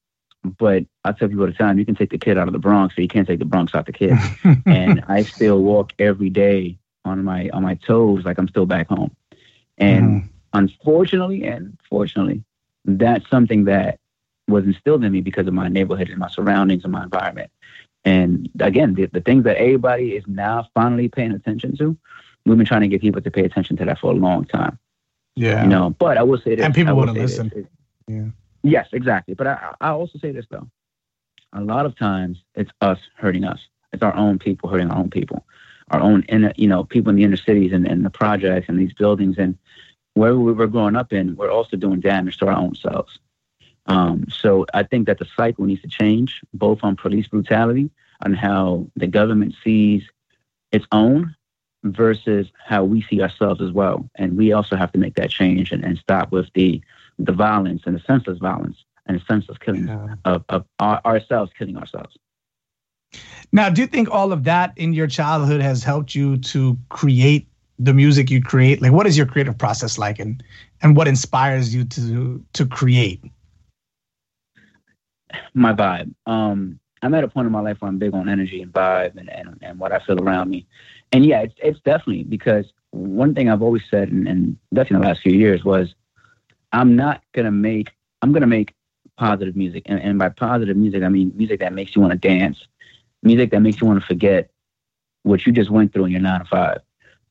But 0.47 0.85
I 1.03 1.11
tell 1.11 1.27
people 1.27 1.43
all 1.43 1.47
the 1.47 1.53
time, 1.53 1.79
you 1.79 1.85
can 1.85 1.95
take 1.95 2.09
the 2.09 2.17
kid 2.17 2.37
out 2.37 2.47
of 2.47 2.53
the 2.53 2.59
Bronx, 2.59 2.95
but 2.95 3.01
you 3.01 3.07
can't 3.07 3.27
take 3.27 3.39
the 3.39 3.45
Bronx 3.45 3.73
out 3.75 3.85
the 3.85 3.93
kid. 3.93 4.17
and 4.65 5.03
I 5.07 5.23
still 5.23 5.61
walk 5.61 5.93
every 5.99 6.29
day 6.29 6.77
on 7.05 7.23
my 7.23 7.49
on 7.49 7.63
my 7.63 7.75
toes 7.75 8.25
like 8.25 8.37
I'm 8.37 8.47
still 8.47 8.65
back 8.65 8.87
home. 8.87 9.15
And 9.77 10.23
mm. 10.23 10.29
unfortunately, 10.53 11.43
and 11.43 11.77
fortunately, 11.89 12.43
that's 12.85 13.29
something 13.29 13.65
that 13.65 13.99
was 14.47 14.65
instilled 14.65 15.03
in 15.03 15.11
me 15.11 15.21
because 15.21 15.47
of 15.47 15.53
my 15.53 15.67
neighborhood 15.67 16.09
and 16.09 16.19
my 16.19 16.29
surroundings 16.29 16.83
and 16.83 16.93
my 16.93 17.03
environment. 17.03 17.51
And 18.05 18.49
again, 18.59 18.93
the, 18.93 19.05
the 19.07 19.21
things 19.21 19.43
that 19.43 19.57
everybody 19.57 20.15
is 20.15 20.23
now 20.27 20.69
finally 20.73 21.09
paying 21.09 21.33
attention 21.33 21.75
to, 21.77 21.97
we've 22.45 22.57
been 22.57 22.65
trying 22.65 22.81
to 22.81 22.87
get 22.87 23.01
people 23.01 23.21
to 23.21 23.31
pay 23.31 23.43
attention 23.43 23.75
to 23.77 23.85
that 23.85 23.99
for 23.99 24.11
a 24.11 24.15
long 24.15 24.45
time. 24.45 24.79
Yeah. 25.35 25.63
You 25.63 25.69
know, 25.69 25.89
but 25.89 26.17
I 26.17 26.23
will 26.23 26.37
say 26.37 26.55
this. 26.55 26.65
And 26.65 26.73
people 26.73 26.95
want 26.95 27.13
to 27.13 27.13
listen. 27.13 27.51
This, 27.53 27.65
yeah. 28.07 28.27
Yes, 28.63 28.87
exactly. 28.91 29.33
But 29.33 29.47
I, 29.47 29.73
I 29.81 29.89
also 29.89 30.19
say 30.19 30.31
this 30.31 30.45
though. 30.49 30.67
A 31.53 31.61
lot 31.61 31.85
of 31.85 31.97
times 31.97 32.43
it's 32.55 32.71
us 32.81 32.99
hurting 33.15 33.43
us. 33.43 33.59
It's 33.93 34.03
our 34.03 34.15
own 34.15 34.39
people 34.39 34.69
hurting 34.69 34.89
our 34.89 34.97
own 34.97 35.09
people, 35.09 35.45
our 35.91 36.01
own 36.01 36.23
inner, 36.23 36.53
you 36.57 36.67
know, 36.67 36.83
people 36.83 37.09
in 37.09 37.15
the 37.15 37.23
inner 37.23 37.37
cities 37.37 37.71
and, 37.71 37.87
and 37.87 38.05
the 38.05 38.09
projects 38.09 38.67
and 38.67 38.77
these 38.77 38.93
buildings 38.93 39.37
and 39.37 39.57
where 40.13 40.35
we 40.35 40.51
were 40.51 40.67
growing 40.67 40.95
up 40.95 41.13
in, 41.13 41.35
we're 41.35 41.51
also 41.51 41.77
doing 41.77 41.99
damage 41.99 42.37
to 42.37 42.47
our 42.47 42.57
own 42.57 42.75
selves. 42.75 43.19
Um, 43.85 44.25
so 44.29 44.65
I 44.73 44.83
think 44.83 45.07
that 45.07 45.19
the 45.19 45.27
cycle 45.37 45.65
needs 45.65 45.81
to 45.83 45.87
change, 45.87 46.41
both 46.53 46.79
on 46.83 46.95
police 46.95 47.27
brutality 47.27 47.89
and 48.21 48.35
how 48.35 48.87
the 48.95 49.07
government 49.07 49.55
sees 49.63 50.03
its 50.71 50.85
own 50.91 51.35
versus 51.83 52.47
how 52.65 52.83
we 52.83 53.01
see 53.03 53.21
ourselves 53.21 53.61
as 53.61 53.71
well. 53.71 54.09
And 54.15 54.35
we 54.37 54.51
also 54.51 54.75
have 54.75 54.91
to 54.93 54.97
make 54.97 55.15
that 55.15 55.29
change 55.29 55.71
and, 55.71 55.83
and 55.85 55.97
stop 55.97 56.31
with 56.31 56.51
the 56.53 56.81
the 57.19 57.31
violence 57.31 57.83
and 57.85 57.95
the 57.95 58.01
senseless 58.01 58.37
violence 58.39 58.77
and 59.05 59.19
the 59.19 59.23
senseless 59.27 59.57
killing 59.57 59.87
yeah. 59.87 60.15
of, 60.25 60.43
of 60.49 60.65
our, 60.79 61.01
ourselves 61.05 61.51
killing 61.57 61.77
ourselves. 61.77 62.15
Now, 63.51 63.69
do 63.69 63.81
you 63.81 63.87
think 63.87 64.09
all 64.11 64.31
of 64.33 64.43
that 64.43 64.73
in 64.75 64.93
your 64.93 65.07
childhood 65.07 65.61
has 65.61 65.83
helped 65.83 66.13
you 66.13 66.37
to 66.37 66.77
create 66.89 67.47
the 67.79 67.93
music 67.93 68.29
you 68.29 68.41
create? 68.41 68.81
Like, 68.81 68.91
what 68.91 69.07
is 69.07 69.17
your 69.17 69.25
creative 69.25 69.57
process 69.57 69.97
like, 69.97 70.19
and 70.19 70.43
and 70.81 70.95
what 70.97 71.07
inspires 71.07 71.73
you 71.73 71.85
to 71.85 72.43
to 72.53 72.65
create? 72.65 73.23
My 75.53 75.73
vibe. 75.73 76.13
Um, 76.25 76.79
I'm 77.01 77.13
at 77.13 77.23
a 77.23 77.27
point 77.27 77.45
in 77.45 77.51
my 77.51 77.61
life 77.61 77.77
where 77.79 77.89
I'm 77.89 77.97
big 77.97 78.13
on 78.13 78.27
energy 78.27 78.61
and 78.61 78.71
vibe 78.71 79.17
and, 79.17 79.29
and, 79.29 79.57
and 79.61 79.79
what 79.79 79.91
I 79.91 79.99
feel 79.99 80.21
around 80.21 80.49
me. 80.49 80.65
And 81.11 81.25
yeah, 81.25 81.41
it's, 81.41 81.53
it's 81.57 81.79
definitely 81.81 82.23
because 82.23 82.65
one 82.91 83.35
thing 83.35 83.49
I've 83.49 83.61
always 83.61 83.83
said, 83.89 84.09
and, 84.09 84.27
and 84.27 84.57
definitely 84.73 85.03
the 85.03 85.09
last 85.09 85.21
few 85.21 85.33
years, 85.33 85.63
was 85.63 85.93
I'm 86.71 86.95
not 86.95 87.21
gonna 87.33 87.51
make 87.51 87.91
I'm 88.21 88.31
gonna 88.31 88.47
make 88.47 88.73
positive 89.17 89.55
music, 89.55 89.83
and, 89.87 89.99
and 89.99 90.19
by 90.19 90.29
positive 90.29 90.77
music 90.77 91.03
I 91.03 91.09
mean 91.09 91.31
music 91.35 91.59
that 91.59 91.73
makes 91.73 91.95
you 91.95 92.01
want 92.01 92.13
to 92.13 92.27
dance, 92.27 92.67
music 93.23 93.51
that 93.51 93.61
makes 93.61 93.81
you 93.81 93.87
want 93.87 94.01
to 94.01 94.05
forget 94.05 94.49
what 95.23 95.45
you 95.45 95.51
just 95.51 95.69
went 95.69 95.93
through 95.93 96.05
in 96.05 96.11
your 96.11 96.21
nine 96.21 96.39
to 96.39 96.45
five, 96.45 96.79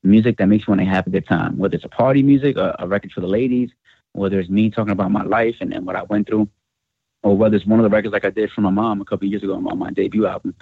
music 0.03 0.38
that 0.38 0.46
makes 0.46 0.66
you 0.66 0.72
want 0.72 0.81
to 0.81 0.87
have 0.87 1.07
a 1.07 1.11
good 1.11 1.27
time, 1.27 1.57
whether 1.57 1.77
it's 1.77 1.85
a 1.85 1.88
party 1.88 2.22
music, 2.22 2.57
or 2.57 2.75
a 2.79 2.87
record 2.87 3.12
for 3.12 3.20
the 3.20 3.27
ladies, 3.27 3.70
whether 4.12 4.38
it's 4.38 4.51
me 4.51 4.70
talking 4.70 4.92
about 4.92 5.11
my 5.11 5.22
life 5.22 5.57
and, 5.61 5.72
and 5.72 5.87
what 5.87 5.96
I 5.96 6.03
went 6.05 6.27
through, 6.27 6.49
or 7.22 7.37
whether 7.37 7.57
it's 7.57 7.66
one 7.66 7.81
of 7.81 7.85
the 7.85 7.90
records 7.90 8.12
like 8.12 8.25
I 8.25 8.31
did 8.31 8.51
for 8.51 8.61
my 8.61 8.70
mom 8.70 9.01
a 9.01 9.05
couple 9.05 9.29
years 9.29 9.42
ago 9.42 9.55
on 9.55 9.79
my 9.79 9.90
debut 9.90 10.27
album, 10.27 10.55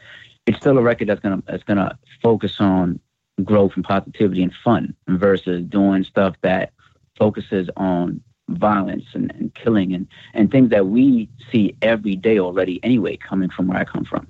it's 0.47 0.59
still 0.59 0.79
a 0.79 0.83
record 0.83 1.09
that's 1.09 1.21
gonna 1.21 1.43
that's 1.47 1.65
gonna 1.65 1.99
focus 2.23 2.57
on 2.61 3.01
growth 3.43 3.73
and 3.75 3.85
positivity 3.85 4.43
and 4.43 4.55
fun 4.63 4.95
versus 5.09 5.63
doing 5.65 6.05
stuff 6.05 6.37
that 6.43 6.73
focuses 7.17 7.69
on 7.77 8.21
violence 8.49 9.05
and, 9.15 9.33
and 9.33 9.55
killing 9.55 9.95
and, 9.95 10.07
and 10.35 10.51
things 10.51 10.71
that 10.71 10.87
we 10.87 11.29
see 11.51 11.75
every 11.83 12.17
day 12.17 12.39
already 12.39 12.81
anyway 12.83 13.17
coming 13.17 13.51
from 13.51 13.69
where 13.69 13.79
I 13.79 13.85
come 13.85 14.05
from. 14.05 14.27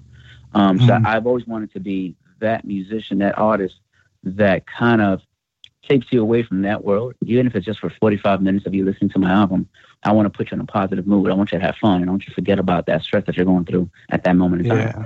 Um, 0.55 0.79
mm-hmm. 0.79 0.87
So 0.87 1.01
I've 1.05 1.27
always 1.27 1.47
wanted 1.47 1.73
to 1.73 1.81
be 1.81 2.15
that 2.41 2.65
musician, 2.65 3.19
that 3.19 3.37
artist 3.39 3.77
that 4.23 4.67
kind 4.67 5.01
of 5.01 5.21
takes 5.87 6.07
you 6.11 6.21
away 6.23 6.43
from 6.43 6.63
that 6.63 6.85
world, 6.85 7.15
even 7.25 7.47
if 7.47 7.55
it's 7.55 7.67
just 7.67 7.81
for 7.81 7.91
45 7.91 8.41
minutes 8.41 8.67
of 8.67 8.75
you 8.75 8.85
listening 8.85 9.11
to 9.11 9.19
my 9.19 9.31
album. 9.31 9.69
I 10.03 10.13
want 10.13 10.27
to 10.27 10.31
put 10.31 10.51
you 10.51 10.55
in 10.57 10.61
a 10.61 10.67
positive 10.67 11.07
mood. 11.07 11.31
I 11.31 11.35
want 11.35 11.53
you 11.53 11.59
to 11.59 11.65
have 11.65 11.77
fun. 11.77 12.07
I 12.07 12.11
want 12.11 12.23
you 12.23 12.29
to 12.29 12.35
forget 12.35 12.59
about 12.59 12.87
that 12.87 13.03
stress 13.03 13.25
that 13.27 13.37
you're 13.37 13.47
going 13.47 13.65
through 13.65 13.91
at 14.11 14.25
that 14.25 14.37
moment 14.37 14.63
in 14.63 14.69
time. 14.69 14.79
Yeah. 14.79 15.05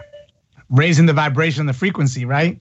Raising 0.71 1.07
the 1.07 1.13
vibration, 1.13 1.67
the 1.67 1.73
frequency, 1.73 2.25
right? 2.25 2.61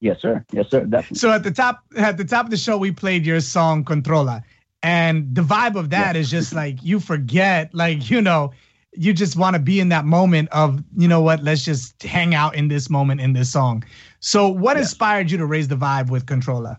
Yes, 0.00 0.20
sir. 0.20 0.44
Yes, 0.52 0.70
sir. 0.70 0.84
Definitely. 0.84 1.18
So 1.18 1.32
at 1.32 1.44
the 1.44 1.50
top, 1.50 1.82
at 1.96 2.16
the 2.16 2.24
top 2.24 2.46
of 2.46 2.50
the 2.50 2.56
show, 2.56 2.76
we 2.76 2.92
played 2.92 3.24
your 3.24 3.40
song 3.40 3.84
"Controla," 3.84 4.42
and 4.84 5.34
the 5.34 5.40
vibe 5.40 5.76
of 5.76 5.88
that 5.90 6.14
is 6.14 6.30
just 6.30 6.52
like 6.52 6.76
you 6.82 7.00
forget, 7.00 7.74
like 7.74 8.10
you 8.10 8.20
know, 8.20 8.52
you 8.92 9.14
just 9.14 9.34
want 9.34 9.54
to 9.54 9.60
be 9.60 9.80
in 9.80 9.88
that 9.88 10.04
moment 10.04 10.50
of 10.52 10.84
you 10.94 11.08
know 11.08 11.22
what, 11.22 11.42
let's 11.42 11.64
just 11.64 12.02
hang 12.02 12.34
out 12.34 12.54
in 12.54 12.68
this 12.68 12.90
moment 12.90 13.22
in 13.22 13.32
this 13.32 13.50
song. 13.50 13.82
So, 14.20 14.46
what 14.46 14.76
inspired 14.76 15.30
you 15.30 15.38
to 15.38 15.46
raise 15.46 15.68
the 15.68 15.74
vibe 15.74 16.10
with 16.10 16.26
Controla? 16.26 16.76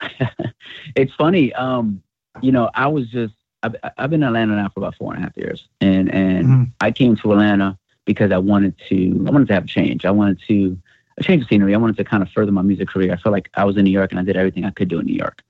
it's 0.94 1.12
funny. 1.14 1.52
Um, 1.54 2.00
you 2.40 2.52
know, 2.52 2.70
I 2.74 2.86
was 2.86 3.08
just 3.08 3.34
I've, 3.64 3.74
I've, 3.96 4.10
been 4.10 4.22
in 4.22 4.28
Atlanta 4.28 4.54
now 4.54 4.68
for 4.68 4.78
about 4.78 4.94
four 4.94 5.12
and 5.12 5.20
a 5.20 5.26
half 5.26 5.36
years, 5.36 5.66
and 5.80 6.14
and 6.14 6.46
mm-hmm. 6.46 6.64
I 6.80 6.92
came 6.92 7.16
to 7.16 7.32
Atlanta 7.32 7.76
because 8.04 8.30
I 8.30 8.38
wanted 8.38 8.76
to 8.90 9.24
I 9.26 9.30
wanted 9.32 9.48
to 9.48 9.54
have 9.54 9.64
a 9.64 9.68
change. 9.68 10.04
I 10.04 10.12
wanted 10.12 10.40
to 10.46 10.78
a 11.16 11.24
change 11.24 11.42
of 11.42 11.48
scenery. 11.48 11.74
I 11.74 11.78
wanted 11.78 11.96
to 11.96 12.04
kind 12.04 12.22
of 12.22 12.30
further 12.30 12.52
my 12.52 12.62
music 12.62 12.86
career. 12.86 13.12
I 13.12 13.16
felt 13.16 13.32
like 13.32 13.50
I 13.54 13.64
was 13.64 13.76
in 13.76 13.82
New 13.82 13.90
York 13.90 14.12
and 14.12 14.20
I 14.20 14.22
did 14.22 14.36
everything 14.36 14.64
I 14.64 14.70
could 14.70 14.86
do 14.86 15.00
in 15.00 15.06
New 15.06 15.16
York. 15.16 15.42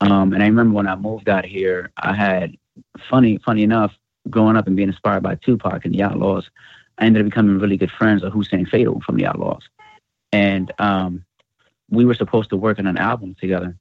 Um, 0.00 0.32
and 0.32 0.42
I 0.42 0.46
remember 0.46 0.74
when 0.74 0.86
I 0.86 0.96
moved 0.96 1.28
out 1.28 1.44
here, 1.44 1.90
I 1.96 2.14
had 2.14 2.56
funny, 3.10 3.38
funny 3.44 3.62
enough, 3.62 3.96
growing 4.30 4.56
up 4.56 4.66
and 4.66 4.76
being 4.76 4.88
inspired 4.88 5.22
by 5.22 5.34
Tupac 5.36 5.84
and 5.84 5.94
the 5.94 6.00
Outlawz, 6.00 6.44
I 6.98 7.06
ended 7.06 7.22
up 7.22 7.30
becoming 7.30 7.58
really 7.58 7.76
good 7.76 7.90
friends 7.90 8.22
with 8.22 8.32
Hussein 8.32 8.66
Fatal 8.66 9.00
from 9.00 9.16
the 9.16 9.24
Outlawz. 9.24 9.62
And 10.32 10.72
um, 10.78 11.24
we 11.90 12.04
were 12.04 12.14
supposed 12.14 12.50
to 12.50 12.56
work 12.56 12.78
on 12.78 12.86
an 12.86 12.98
album 12.98 13.34
together. 13.40 13.76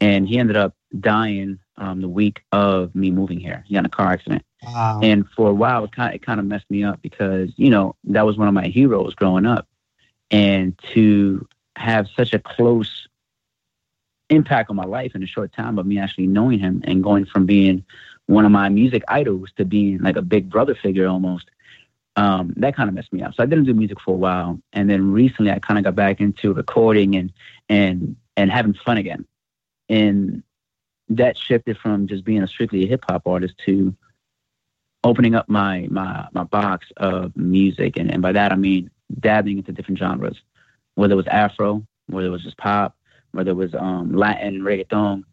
And 0.00 0.28
he 0.28 0.38
ended 0.38 0.56
up 0.56 0.74
dying 0.98 1.58
um, 1.76 2.00
the 2.00 2.08
week 2.08 2.42
of 2.52 2.94
me 2.94 3.10
moving 3.10 3.38
here. 3.38 3.64
He 3.66 3.74
got 3.74 3.80
in 3.80 3.86
a 3.86 3.90
car 3.90 4.12
accident. 4.12 4.44
Wow. 4.62 5.00
And 5.02 5.28
for 5.30 5.48
a 5.48 5.54
while, 5.54 5.84
it 5.84 5.92
kind, 5.92 6.10
of, 6.10 6.16
it 6.16 6.22
kind 6.22 6.40
of 6.40 6.46
messed 6.46 6.70
me 6.70 6.84
up 6.84 7.00
because, 7.02 7.50
you 7.56 7.70
know, 7.70 7.96
that 8.04 8.26
was 8.26 8.36
one 8.36 8.48
of 8.48 8.54
my 8.54 8.66
heroes 8.66 9.14
growing 9.14 9.46
up 9.46 9.68
and 10.30 10.78
to 10.94 11.46
have 11.76 12.08
such 12.16 12.32
a 12.32 12.38
close 12.38 13.08
impact 14.32 14.70
on 14.70 14.76
my 14.76 14.84
life 14.84 15.14
in 15.14 15.22
a 15.22 15.26
short 15.26 15.52
time 15.52 15.78
of 15.78 15.86
me 15.86 15.98
actually 15.98 16.26
knowing 16.26 16.58
him 16.58 16.82
and 16.84 17.02
going 17.02 17.24
from 17.24 17.46
being 17.46 17.84
one 18.26 18.44
of 18.44 18.52
my 18.52 18.68
music 18.68 19.02
idols 19.08 19.50
to 19.56 19.64
being 19.64 19.98
like 19.98 20.16
a 20.16 20.22
big 20.22 20.48
brother 20.48 20.74
figure 20.74 21.06
almost 21.06 21.50
um, 22.16 22.52
that 22.56 22.76
kind 22.76 22.88
of 22.88 22.94
messed 22.94 23.12
me 23.12 23.22
up. 23.22 23.34
So 23.34 23.42
i 23.42 23.46
didn't 23.46 23.64
do 23.64 23.74
music 23.74 24.00
for 24.00 24.14
a 24.14 24.18
while 24.18 24.58
and 24.72 24.88
then 24.88 25.12
recently 25.12 25.50
i 25.50 25.58
kind 25.58 25.78
of 25.78 25.84
got 25.84 25.94
back 25.94 26.20
into 26.20 26.52
recording 26.52 27.16
and 27.16 27.32
and 27.68 28.16
and 28.36 28.50
having 28.50 28.74
fun 28.74 28.98
again. 28.98 29.26
And 29.88 30.42
that 31.08 31.36
shifted 31.36 31.78
from 31.78 32.06
just 32.06 32.24
being 32.24 32.42
a 32.42 32.46
strictly 32.48 32.84
a 32.84 32.86
hip-hop 32.88 33.26
artist 33.26 33.54
to 33.66 33.94
opening 35.04 35.34
up 35.34 35.48
my 35.48 35.88
my 35.90 36.26
my 36.32 36.44
box 36.44 36.86
of 36.96 37.36
music. 37.36 37.96
And, 37.96 38.10
and 38.10 38.22
by 38.22 38.32
that 38.32 38.52
i 38.52 38.56
mean 38.56 38.90
dabbing 39.20 39.58
into 39.58 39.72
different 39.72 39.98
genres, 39.98 40.40
whether 40.94 41.14
it 41.14 41.16
was 41.16 41.26
Afro, 41.26 41.86
whether 42.06 42.26
it 42.26 42.30
was 42.30 42.42
just 42.42 42.56
pop, 42.56 42.96
whether 43.32 43.50
it 43.50 43.54
was 43.54 43.74
um, 43.74 44.14
Latin, 44.14 44.60
reggaeton. 44.60 45.24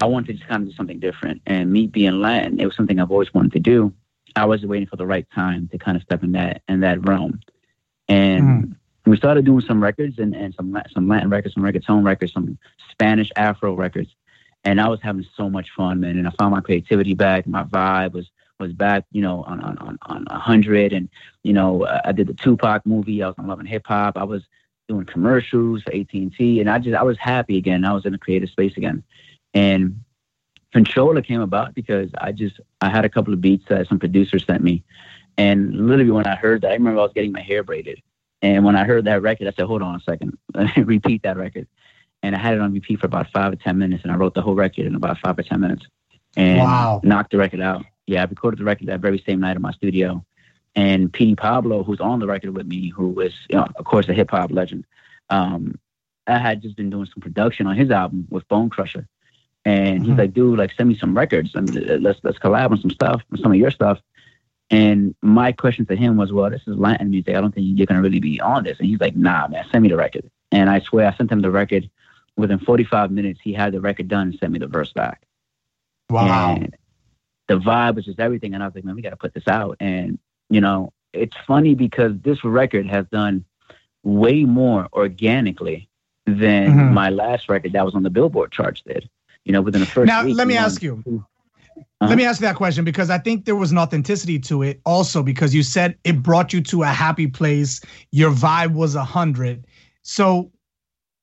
I 0.00 0.06
wanted 0.06 0.28
to 0.28 0.32
just 0.34 0.48
kind 0.48 0.62
of 0.62 0.68
do 0.68 0.74
something 0.76 1.00
different. 1.00 1.42
And 1.46 1.72
me 1.72 1.86
being 1.86 2.20
Latin, 2.20 2.60
it 2.60 2.66
was 2.66 2.76
something 2.76 3.00
I've 3.00 3.10
always 3.10 3.34
wanted 3.34 3.52
to 3.52 3.60
do. 3.60 3.92
I 4.36 4.44
was 4.44 4.64
waiting 4.64 4.86
for 4.86 4.96
the 4.96 5.06
right 5.06 5.26
time 5.34 5.68
to 5.72 5.78
kind 5.78 5.96
of 5.96 6.02
step 6.02 6.22
in 6.22 6.32
that 6.32 6.62
in 6.68 6.80
that 6.80 7.06
realm. 7.06 7.40
And 8.08 8.44
mm. 8.44 8.76
we 9.06 9.16
started 9.16 9.44
doing 9.44 9.62
some 9.62 9.82
records 9.82 10.18
and, 10.18 10.34
and 10.34 10.54
some 10.54 10.80
some 10.92 11.08
Latin 11.08 11.30
records, 11.30 11.54
some 11.54 11.64
reggaeton 11.64 12.04
records, 12.04 12.32
some 12.32 12.58
Spanish 12.90 13.30
Afro 13.36 13.74
records. 13.74 14.14
And 14.64 14.80
I 14.80 14.88
was 14.88 15.00
having 15.02 15.26
so 15.36 15.48
much 15.50 15.70
fun, 15.76 16.00
man. 16.00 16.18
And 16.18 16.28
I 16.28 16.30
found 16.38 16.52
my 16.52 16.60
creativity 16.60 17.14
back. 17.14 17.46
My 17.46 17.64
vibe 17.64 18.12
was 18.12 18.30
was 18.60 18.72
back, 18.72 19.04
you 19.12 19.22
know, 19.22 19.42
on 19.44 19.60
on 19.60 19.78
on 19.78 19.98
on 20.02 20.26
a 20.28 20.38
hundred, 20.38 20.92
and 20.92 21.08
you 21.42 21.52
know, 21.52 21.86
I 22.04 22.12
did 22.12 22.26
the 22.26 22.34
Tupac 22.34 22.84
movie. 22.86 23.22
I 23.22 23.28
was 23.28 23.36
on 23.38 23.46
Love 23.46 23.60
and 23.60 23.68
Hip 23.68 23.86
Hop. 23.86 24.16
I 24.16 24.24
was 24.24 24.42
doing 24.88 25.04
commercials 25.04 25.82
for 25.82 25.94
AT 25.94 26.12
and 26.12 26.70
I 26.70 26.78
just 26.78 26.96
I 26.96 27.02
was 27.02 27.18
happy 27.18 27.56
again. 27.58 27.84
I 27.84 27.92
was 27.92 28.06
in 28.06 28.14
a 28.14 28.18
creative 28.18 28.48
space 28.48 28.76
again, 28.76 29.02
and 29.54 30.00
Controla 30.74 31.24
came 31.24 31.40
about 31.40 31.74
because 31.74 32.10
I 32.18 32.32
just 32.32 32.60
I 32.80 32.88
had 32.88 33.04
a 33.04 33.08
couple 33.08 33.32
of 33.32 33.40
beats 33.40 33.64
that 33.68 33.88
some 33.88 33.98
producers 33.98 34.44
sent 34.44 34.62
me, 34.62 34.82
and 35.36 35.86
literally 35.86 36.10
when 36.10 36.26
I 36.26 36.34
heard 36.34 36.62
that, 36.62 36.70
I 36.70 36.74
remember 36.74 37.00
I 37.00 37.04
was 37.04 37.12
getting 37.14 37.32
my 37.32 37.42
hair 37.42 37.62
braided, 37.62 38.02
and 38.42 38.64
when 38.64 38.76
I 38.76 38.84
heard 38.84 39.04
that 39.04 39.22
record, 39.22 39.46
I 39.46 39.52
said, 39.52 39.66
"Hold 39.66 39.82
on 39.82 39.94
a 39.94 40.00
second, 40.00 40.36
repeat 40.76 41.22
that 41.22 41.36
record." 41.36 41.66
And 42.22 42.34
I 42.34 42.38
had 42.38 42.54
it 42.54 42.60
on 42.60 42.72
repeat 42.72 42.98
for 42.98 43.06
about 43.06 43.30
five 43.30 43.52
or 43.52 43.56
ten 43.56 43.78
minutes, 43.78 44.02
and 44.02 44.12
I 44.12 44.16
wrote 44.16 44.34
the 44.34 44.42
whole 44.42 44.56
record 44.56 44.86
in 44.86 44.94
about 44.96 45.18
five 45.18 45.38
or 45.38 45.42
ten 45.42 45.60
minutes, 45.60 45.86
and 46.36 46.58
wow. 46.58 47.00
knocked 47.04 47.30
the 47.30 47.38
record 47.38 47.60
out 47.60 47.84
yeah, 48.08 48.22
I 48.22 48.24
recorded 48.24 48.58
the 48.58 48.64
record 48.64 48.88
that 48.88 49.00
very 49.00 49.22
same 49.24 49.40
night 49.40 49.56
in 49.56 49.62
my 49.62 49.72
studio. 49.72 50.24
And 50.74 51.12
Petey 51.12 51.34
Pablo, 51.34 51.82
who's 51.82 52.00
on 52.00 52.20
the 52.20 52.26
record 52.26 52.54
with 52.54 52.66
me, 52.66 52.88
who 52.88 53.20
is, 53.20 53.34
you 53.48 53.56
know, 53.56 53.66
of 53.76 53.84
course, 53.84 54.08
a 54.08 54.14
hip 54.14 54.30
hop 54.30 54.50
legend, 54.52 54.84
um, 55.30 55.78
I 56.26 56.38
had 56.38 56.62
just 56.62 56.76
been 56.76 56.90
doing 56.90 57.06
some 57.06 57.20
production 57.20 57.66
on 57.66 57.76
his 57.76 57.90
album 57.90 58.26
with 58.30 58.46
Bone 58.48 58.70
Crusher. 58.70 59.08
And 59.64 60.00
he's 60.00 60.10
mm-hmm. 60.10 60.20
like, 60.20 60.34
dude, 60.34 60.58
like, 60.58 60.72
send 60.72 60.88
me 60.88 60.96
some 60.96 61.16
records. 61.16 61.52
I 61.54 61.60
mean, 61.60 62.02
let's 62.02 62.20
let's 62.22 62.38
collab 62.38 62.70
on 62.70 62.80
some 62.80 62.90
stuff, 62.90 63.22
on 63.32 63.38
some 63.38 63.52
of 63.52 63.58
your 63.58 63.70
stuff. 63.70 63.98
And 64.70 65.14
my 65.22 65.52
question 65.52 65.86
to 65.86 65.96
him 65.96 66.16
was, 66.16 66.32
well, 66.32 66.50
this 66.50 66.62
is 66.66 66.76
Latin 66.76 67.10
music. 67.10 67.34
I 67.34 67.40
don't 67.40 67.54
think 67.54 67.66
you're 67.76 67.86
gonna 67.86 68.02
really 68.02 68.20
be 68.20 68.40
on 68.40 68.64
this. 68.64 68.78
And 68.78 68.88
he's 68.88 69.00
like, 69.00 69.16
nah, 69.16 69.48
man, 69.48 69.64
send 69.70 69.82
me 69.82 69.88
the 69.88 69.96
record. 69.96 70.30
And 70.52 70.70
I 70.70 70.80
swear, 70.80 71.08
I 71.08 71.16
sent 71.16 71.32
him 71.32 71.42
the 71.42 71.50
record. 71.50 71.90
Within 72.36 72.60
45 72.60 73.10
minutes, 73.10 73.40
he 73.42 73.52
had 73.52 73.72
the 73.72 73.80
record 73.80 74.06
done 74.06 74.28
and 74.28 74.38
sent 74.38 74.52
me 74.52 74.60
the 74.60 74.68
verse 74.68 74.92
back. 74.92 75.22
Wow. 76.08 76.54
And 76.54 76.76
the 77.48 77.58
vibe 77.58 77.96
was 77.96 78.04
just 78.04 78.20
everything. 78.20 78.54
And 78.54 78.62
I 78.62 78.66
was 78.66 78.74
like, 78.74 78.84
man, 78.84 78.94
we 78.94 79.02
got 79.02 79.10
to 79.10 79.16
put 79.16 79.34
this 79.34 79.48
out. 79.48 79.76
And, 79.80 80.18
you 80.50 80.60
know, 80.60 80.92
it's 81.12 81.36
funny 81.46 81.74
because 81.74 82.12
this 82.22 82.44
record 82.44 82.86
has 82.86 83.06
done 83.10 83.44
way 84.02 84.44
more 84.44 84.88
organically 84.92 85.88
than 86.26 86.70
mm-hmm. 86.70 86.94
my 86.94 87.10
last 87.10 87.48
record 87.48 87.72
that 87.72 87.84
was 87.84 87.94
on 87.94 88.02
the 88.02 88.10
Billboard 88.10 88.52
charts 88.52 88.82
did. 88.82 89.08
You 89.44 89.52
know, 89.52 89.62
within 89.62 89.80
the 89.80 89.86
first. 89.86 90.08
Now, 90.08 90.24
week, 90.24 90.36
let 90.36 90.46
me 90.46 90.56
ask 90.56 90.82
you. 90.82 91.02
Uh-huh. 91.06 92.08
Let 92.08 92.18
me 92.18 92.24
ask 92.24 92.40
you 92.40 92.46
that 92.46 92.56
question 92.56 92.84
because 92.84 93.08
I 93.08 93.18
think 93.18 93.44
there 93.44 93.56
was 93.56 93.72
an 93.72 93.78
authenticity 93.78 94.38
to 94.40 94.62
it 94.62 94.80
also 94.84 95.22
because 95.22 95.54
you 95.54 95.62
said 95.62 95.96
it 96.04 96.22
brought 96.22 96.52
you 96.52 96.60
to 96.62 96.82
a 96.82 96.88
happy 96.88 97.26
place. 97.26 97.80
Your 98.12 98.30
vibe 98.30 98.74
was 98.74 98.94
a 98.94 99.04
hundred. 99.04 99.66
So 100.02 100.50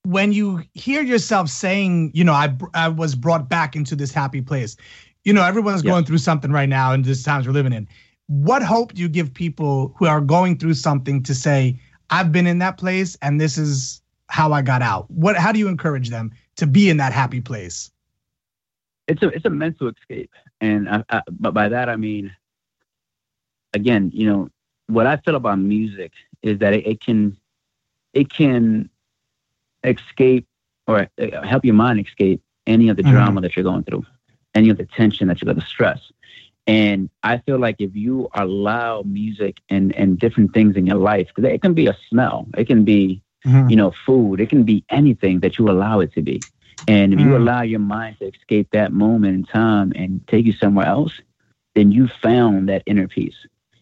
when 0.04 0.34
you 0.34 0.64
hear 0.74 1.02
yourself 1.02 1.50
saying, 1.50 2.12
you 2.14 2.24
know, 2.24 2.34
I, 2.34 2.56
I 2.74 2.90
was 2.90 3.16
brought 3.16 3.48
back 3.50 3.76
into 3.76 3.96
this 3.96 4.12
happy 4.12 4.42
place, 4.42 4.76
you 5.24 5.34
know, 5.34 5.44
everyone's 5.44 5.82
going 5.82 6.06
through 6.06 6.20
something 6.20 6.52
right 6.52 6.70
now 6.70 6.94
in 6.94 7.02
these 7.02 7.24
times 7.24 7.48
we're 7.48 7.54
living 7.54 7.74
in. 7.74 7.88
What 8.28 8.64
hope 8.64 8.94
do 8.94 9.02
you 9.02 9.10
give 9.10 9.34
people 9.34 9.94
who 9.98 10.06
are 10.06 10.22
going 10.22 10.58
through 10.58 10.74
something 10.74 11.22
to 11.24 11.36
say, 11.36 11.80
I've 12.10 12.32
been 12.32 12.48
in 12.48 12.60
that 12.60 12.78
place 12.78 13.18
and 13.22 13.40
this 13.40 13.58
is 13.58 14.02
how 14.28 14.52
I 14.52 14.62
got 14.62 14.82
out? 14.82 15.10
What 15.12 15.38
how 15.38 15.52
do 15.52 15.60
you 15.60 15.68
encourage 15.68 16.10
them 16.10 16.32
to 16.56 16.66
be 16.66 16.90
in 16.90 16.98
that 16.98 17.14
happy 17.14 17.42
place? 17.42 17.92
It's 19.08 19.22
a 19.22 19.28
it's 19.28 19.46
a 19.46 19.50
mental 19.50 19.90
escape. 19.90 20.32
And 20.62 20.90
I, 20.90 21.04
I, 21.10 21.22
but 21.30 21.54
by 21.54 21.70
that 21.70 21.90
I 21.90 21.96
mean 21.96 22.36
again, 23.74 24.12
you 24.14 24.28
know, 24.28 24.50
what 24.88 25.06
I 25.06 25.18
feel 25.18 25.36
about 25.36 25.60
music 25.60 26.12
is 26.42 26.60
that 26.60 26.74
it, 26.74 26.88
it 26.88 27.02
can 27.02 27.38
it 28.14 28.32
can 28.32 28.90
escape 29.84 30.48
or 30.88 31.08
uh, 31.20 31.42
help 31.44 31.66
your 31.66 31.76
mind 31.76 32.00
escape 32.00 32.42
any 32.66 32.90
of 32.90 32.98
the 32.98 33.04
mm-hmm. 33.04 33.12
drama 33.12 33.42
that 33.42 33.56
you're 33.56 33.64
going 33.64 33.84
through 33.84 34.06
any 34.56 34.70
of 34.70 34.78
the 34.78 34.86
tension 34.86 35.28
that 35.28 35.42
you 35.42 35.46
got, 35.46 35.56
the 35.56 35.62
stress. 35.62 36.00
And 36.68 37.10
I 37.22 37.38
feel 37.40 37.60
like 37.60 37.76
if 37.80 37.96
you 37.96 38.30
allow 38.34 39.04
music 39.04 39.58
and, 39.70 39.96
and 39.96 40.18
different 40.18 40.54
things 40.54 40.76
in 40.76 40.86
your 40.88 40.98
life, 40.98 41.28
because 41.34 41.52
it 41.52 41.62
can 41.62 41.74
be 41.74 41.88
a 41.88 41.96
smell, 42.10 42.48
it 42.58 42.66
can 42.66 42.84
be, 42.84 43.22
mm-hmm. 43.46 43.70
you 43.70 43.76
know, 43.76 43.94
food, 44.06 44.40
it 44.40 44.50
can 44.50 44.64
be 44.64 44.84
anything 44.90 45.42
that 45.42 45.60
you 45.60 45.70
allow 45.70 46.00
it 46.00 46.14
to 46.14 46.22
be. 46.22 46.42
And 46.88 47.14
if 47.14 47.20
mm. 47.20 47.26
you 47.26 47.38
allow 47.38 47.62
your 47.62 47.80
mind 47.80 48.18
to 48.20 48.28
escape 48.34 48.70
that 48.72 48.92
moment 48.92 49.36
in 49.36 49.44
time 49.46 49.94
and 49.96 50.26
take 50.28 50.46
you 50.46 50.54
somewhere 50.54 50.88
else, 50.88 51.14
then 51.74 51.92
you 51.92 52.08
found 52.08 52.70
that 52.70 52.84
inner 52.86 53.08
peace 53.08 53.36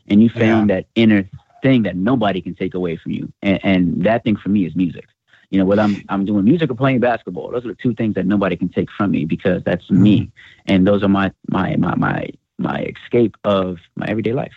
and 0.08 0.22
you 0.22 0.30
found 0.30 0.70
yeah. 0.70 0.76
that 0.76 0.86
inner 0.96 1.30
thing 1.62 1.84
that 1.84 1.96
nobody 1.96 2.42
can 2.42 2.54
take 2.54 2.74
away 2.74 2.98
from 2.98 3.14
you. 3.14 3.32
And, 3.42 3.60
and 3.64 4.04
that 4.04 4.24
thing 4.24 4.36
for 4.36 4.50
me 4.50 4.66
is 4.66 4.76
music 4.76 5.06
You 5.50 5.60
know, 5.60 5.66
whether 5.66 5.84
I'm 5.84 6.04
I'm 6.10 6.26
doing 6.26 6.46
music 6.46 6.72
or 6.72 6.76
playing 6.76 7.00
basketball, 7.00 7.52
those 7.52 7.64
are 7.64 7.70
the 7.70 7.76
two 7.76 7.94
things 7.94 8.16
that 8.16 8.26
nobody 8.26 8.56
can 8.56 8.70
take 8.70 8.90
from 8.92 9.12
me 9.12 9.26
because 9.26 9.64
that's 9.64 9.86
Mm-hmm. 9.86 10.04
me, 10.04 10.32
and 10.66 10.88
those 10.88 11.04
are 11.04 11.10
my 11.10 11.32
my 11.48 11.76
my 11.78 11.96
my 11.96 12.30
my 12.58 12.84
escape 12.84 13.36
of 13.44 13.78
my 13.96 14.06
everyday 14.08 14.34
life. 14.34 14.54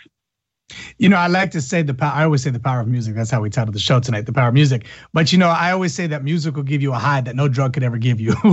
You 0.97 1.07
know, 1.07 1.15
I 1.15 1.27
like 1.27 1.51
to 1.51 1.61
say 1.61 1.81
the 1.81 1.93
power. 1.93 2.11
I 2.13 2.23
always 2.25 2.43
say 2.43 2.49
the 2.49 2.59
power 2.59 2.81
of 2.81 2.87
music. 2.87 3.15
That's 3.15 3.31
how 3.31 3.41
we 3.41 3.49
titled 3.49 3.73
the 3.73 3.79
show 3.79 3.99
tonight, 4.01 4.25
the 4.25 4.33
power 4.33 4.49
of 4.49 4.53
music. 4.53 4.85
But 5.13 5.31
you 5.31 5.37
know, 5.37 5.47
I 5.47 5.71
always 5.71 5.93
say 5.93 6.07
that 6.07 6.23
music 6.23 6.55
will 6.55 6.63
give 6.63 6.81
you 6.81 6.91
a 6.93 6.97
high 6.97 7.21
that 7.21 7.35
no 7.35 7.47
drug 7.47 7.73
could 7.73 7.83
ever 7.83 7.97
give 7.97 8.19
you. 8.19 8.35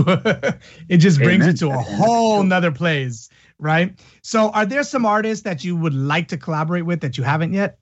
it 0.89 0.99
just 0.99 1.21
brings 1.21 1.47
you 1.47 1.53
to 1.55 1.71
a 1.71 1.79
whole 1.81 2.43
nother 2.45 2.71
place, 2.71 3.29
right? 3.59 3.99
So, 4.23 4.51
are 4.51 4.65
there 4.65 4.85
some 4.85 5.05
artists 5.05 5.43
that 5.45 5.65
you 5.65 5.75
would 5.77 5.95
like 5.95 6.29
to 6.29 6.37
collaborate 6.37 6.87
with 6.87 7.01
that 7.01 7.19
you 7.19 7.25
haven't 7.25 7.53
yet? 7.53 7.79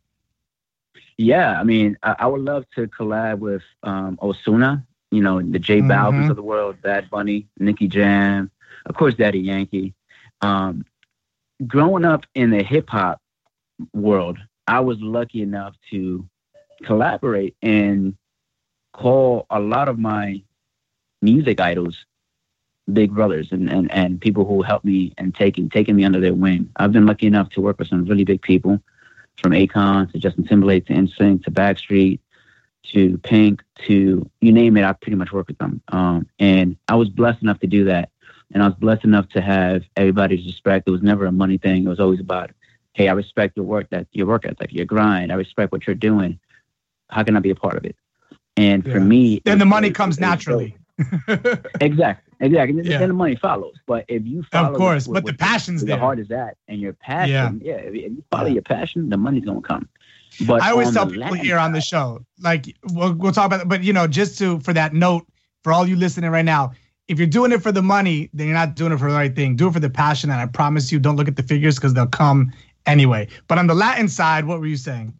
Yeah, 1.18 1.60
I 1.60 1.64
mean, 1.64 1.96
I, 2.02 2.16
I 2.20 2.26
would 2.26 2.40
love 2.40 2.64
to 2.74 2.86
collab 2.88 3.38
with 3.38 3.62
um, 3.82 4.16
Ozuna, 4.22 4.84
you 5.10 5.22
know, 5.22 5.40
the 5.42 5.58
J 5.58 5.82
Balvin's 5.82 6.26
Mhm. 6.26 6.30
of 6.30 6.36
the 6.36 6.42
world, 6.42 6.80
Bad 6.80 7.10
Bunny, 7.10 7.48
Nicky 7.58 7.86
Jam, 7.86 8.50
of 8.86 8.96
course, 8.96 9.14
Daddy 9.14 9.40
Yankee. 9.40 9.94
Um, 10.40 10.84
growing 11.66 12.04
up 12.04 12.24
in 12.34 12.50
the 12.50 12.62
hip 12.62 12.88
hop 12.88 13.20
world, 13.92 14.38
I 14.66 14.80
was 14.80 15.00
lucky 15.00 15.42
enough 15.42 15.74
to 15.90 16.26
collaborate 16.84 17.56
and 17.62 18.16
call 18.92 19.46
a 19.50 19.60
lot 19.60 19.88
of 19.88 19.98
my 19.98 20.42
music 21.20 21.60
idols 21.60 22.04
big 22.92 23.14
brothers 23.14 23.48
and, 23.52 23.70
and, 23.70 23.90
and 23.92 24.20
people 24.20 24.44
who 24.44 24.60
helped 24.62 24.84
me 24.84 25.14
and 25.16 25.34
taking 25.34 25.68
taking 25.70 25.94
me 25.94 26.04
under 26.04 26.20
their 26.20 26.34
wing. 26.34 26.68
I've 26.76 26.92
been 26.92 27.06
lucky 27.06 27.26
enough 27.26 27.50
to 27.50 27.60
work 27.60 27.78
with 27.78 27.88
some 27.88 28.04
really 28.04 28.24
big 28.24 28.42
people, 28.42 28.80
from 29.40 29.52
Akon 29.52 30.10
to 30.12 30.18
Justin 30.18 30.44
Timberlake 30.44 30.86
to 30.86 30.94
NSYNC 30.94 31.44
to 31.44 31.50
Backstreet 31.50 32.20
to 32.92 33.18
Pink 33.18 33.62
to 33.86 34.28
you 34.40 34.52
name 34.52 34.76
it. 34.76 34.84
I 34.84 34.92
pretty 34.92 35.16
much 35.16 35.32
work 35.32 35.48
with 35.48 35.58
them. 35.58 35.80
Um, 35.88 36.28
and 36.38 36.76
I 36.88 36.96
was 36.96 37.08
blessed 37.08 37.42
enough 37.42 37.60
to 37.60 37.66
do 37.66 37.84
that. 37.84 38.10
And 38.52 38.62
I 38.62 38.66
was 38.66 38.74
blessed 38.76 39.04
enough 39.04 39.28
to 39.30 39.40
have 39.40 39.82
everybody's 39.96 40.44
respect. 40.46 40.86
It 40.86 40.90
was 40.90 41.02
never 41.02 41.26
a 41.26 41.32
money 41.32 41.58
thing. 41.58 41.84
It 41.84 41.88
was 41.88 42.00
always 42.00 42.20
about, 42.20 42.50
hey, 42.92 43.08
I 43.08 43.12
respect 43.12 43.56
your 43.56 43.64
work 43.64 43.88
that 43.90 44.06
your 44.12 44.26
work 44.26 44.44
ethic, 44.46 44.72
your 44.72 44.84
grind. 44.84 45.32
I 45.32 45.36
respect 45.36 45.72
what 45.72 45.86
you're 45.86 45.94
doing. 45.94 46.38
How 47.08 47.22
can 47.22 47.36
I 47.36 47.40
be 47.40 47.50
a 47.50 47.54
part 47.54 47.76
of 47.76 47.84
it? 47.84 47.96
And 48.56 48.84
Yeah. 48.86 48.92
for 48.94 49.00
me, 49.00 49.40
Then 49.44 49.58
the 49.58 49.64
money 49.64 49.90
comes 49.90 50.20
naturally. 50.20 50.76
Exactly, 51.80 52.32
exactly. 52.40 52.82
Yeah. 52.84 52.98
Then 52.98 53.08
the 53.08 53.14
money 53.14 53.36
follows. 53.36 53.74
But 53.86 54.04
if 54.08 54.26
you 54.26 54.42
follow, 54.44 54.70
of 54.72 54.76
course, 54.76 55.06
with- 55.08 55.24
but 55.24 55.30
the 55.30 55.36
passion's 55.36 55.84
there. 55.84 55.96
The 55.96 56.00
heart 56.00 56.18
is 56.18 56.28
that, 56.28 56.56
and 56.68 56.80
your 56.80 56.92
passion. 56.92 57.60
Yeah, 57.64 57.74
if 57.74 57.94
if 57.94 58.12
you 58.12 58.24
follow 58.30 58.48
your 58.48 58.62
passion, 58.62 59.08
the 59.08 59.16
money's 59.16 59.44
gonna 59.44 59.62
come. 59.62 59.88
But 60.46 60.62
I 60.62 60.70
always 60.70 60.92
tell 60.92 61.06
people 61.06 61.32
here 61.34 61.58
on 61.58 61.72
the 61.72 61.80
show, 61.80 62.24
like 62.40 62.74
we'll 62.92 63.14
we'll 63.14 63.32
talk 63.32 63.46
about 63.46 63.62
it, 63.62 63.68
but 63.68 63.82
you 63.82 63.92
know, 63.92 64.06
just 64.06 64.38
to 64.38 64.60
for 64.60 64.72
that 64.74 64.92
note, 64.94 65.26
for 65.64 65.72
all 65.72 65.86
you 65.86 65.96
listening 65.96 66.30
right 66.30 66.44
now, 66.44 66.72
if 67.08 67.18
you're 67.18 67.26
doing 67.26 67.52
it 67.52 67.62
for 67.62 67.72
the 67.72 67.82
money, 67.82 68.30
then 68.32 68.46
you're 68.46 68.56
not 68.56 68.74
doing 68.74 68.92
it 68.92 68.98
for 68.98 69.08
the 69.08 69.16
right 69.16 69.34
thing. 69.34 69.56
Do 69.56 69.68
it 69.68 69.72
for 69.72 69.80
the 69.80 69.90
passion, 69.90 70.30
and 70.30 70.40
I 70.40 70.46
promise 70.46 70.92
you, 70.92 70.98
don't 70.98 71.16
look 71.16 71.28
at 71.28 71.36
the 71.36 71.42
figures 71.42 71.76
because 71.76 71.94
they'll 71.94 72.06
come 72.06 72.52
anyway. 72.86 73.28
But 73.48 73.58
on 73.58 73.66
the 73.66 73.74
Latin 73.74 74.08
side, 74.08 74.46
what 74.46 74.60
were 74.60 74.66
you 74.66 74.76
saying? 74.76 75.12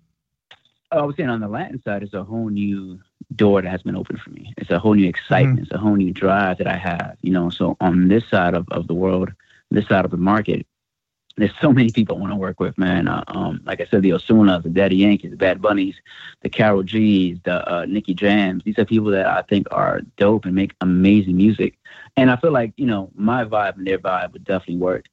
I 0.90 1.02
was 1.02 1.16
saying 1.16 1.30
on 1.30 1.40
the 1.40 1.48
Latin 1.48 1.82
side, 1.82 2.02
it's 2.02 2.14
a 2.14 2.22
whole 2.22 2.48
new 2.48 3.00
door 3.34 3.62
that 3.62 3.68
has 3.68 3.82
been 3.82 3.96
opened 3.96 4.20
for 4.20 4.30
me. 4.30 4.52
It's 4.58 4.70
a 4.70 4.78
whole 4.78 4.94
new 4.94 5.08
excitement. 5.08 5.56
Mm-hmm. 5.56 5.62
It's 5.64 5.72
a 5.72 5.78
whole 5.78 5.96
new 5.96 6.12
drive 6.12 6.58
that 6.58 6.66
I 6.66 6.76
have. 6.76 7.16
You 7.22 7.32
know, 7.32 7.50
so 7.50 7.76
on 7.80 8.08
this 8.08 8.28
side 8.28 8.54
of, 8.54 8.68
of 8.70 8.88
the 8.88 8.94
world, 8.94 9.32
this 9.70 9.88
side 9.88 10.04
of 10.04 10.10
the 10.10 10.18
market, 10.18 10.66
there's 11.36 11.52
so 11.60 11.72
many 11.72 11.90
people 11.90 12.16
I 12.16 12.20
want 12.20 12.32
to 12.32 12.36
work 12.36 12.60
with, 12.60 12.76
man. 12.76 13.08
Uh, 13.08 13.24
um, 13.28 13.60
like 13.64 13.80
I 13.80 13.86
said, 13.86 14.02
the 14.02 14.10
Ozunas, 14.10 14.62
the 14.62 14.68
Daddy 14.68 14.96
Yankees, 14.96 15.30
the 15.30 15.36
Bad 15.36 15.62
Bunnies, 15.62 15.94
the 16.42 16.48
Karol 16.48 16.82
G's, 16.82 17.38
the 17.44 17.68
uh, 17.72 17.86
Nicky 17.86 18.14
Jams. 18.14 18.62
These 18.64 18.78
are 18.78 18.84
people 18.84 19.10
that 19.10 19.26
I 19.26 19.42
think 19.42 19.66
are 19.70 20.00
dope 20.16 20.44
and 20.44 20.54
make 20.54 20.74
amazing 20.80 21.36
music. 21.36 21.78
And 22.16 22.30
I 22.30 22.36
feel 22.36 22.52
like 22.52 22.72
you 22.76 22.86
know 22.86 23.10
my 23.14 23.44
vibe 23.44 23.76
and 23.76 23.86
their 23.86 23.98
vibe 23.98 24.32
would 24.32 24.44
definitely 24.44 24.76
work. 24.76 25.06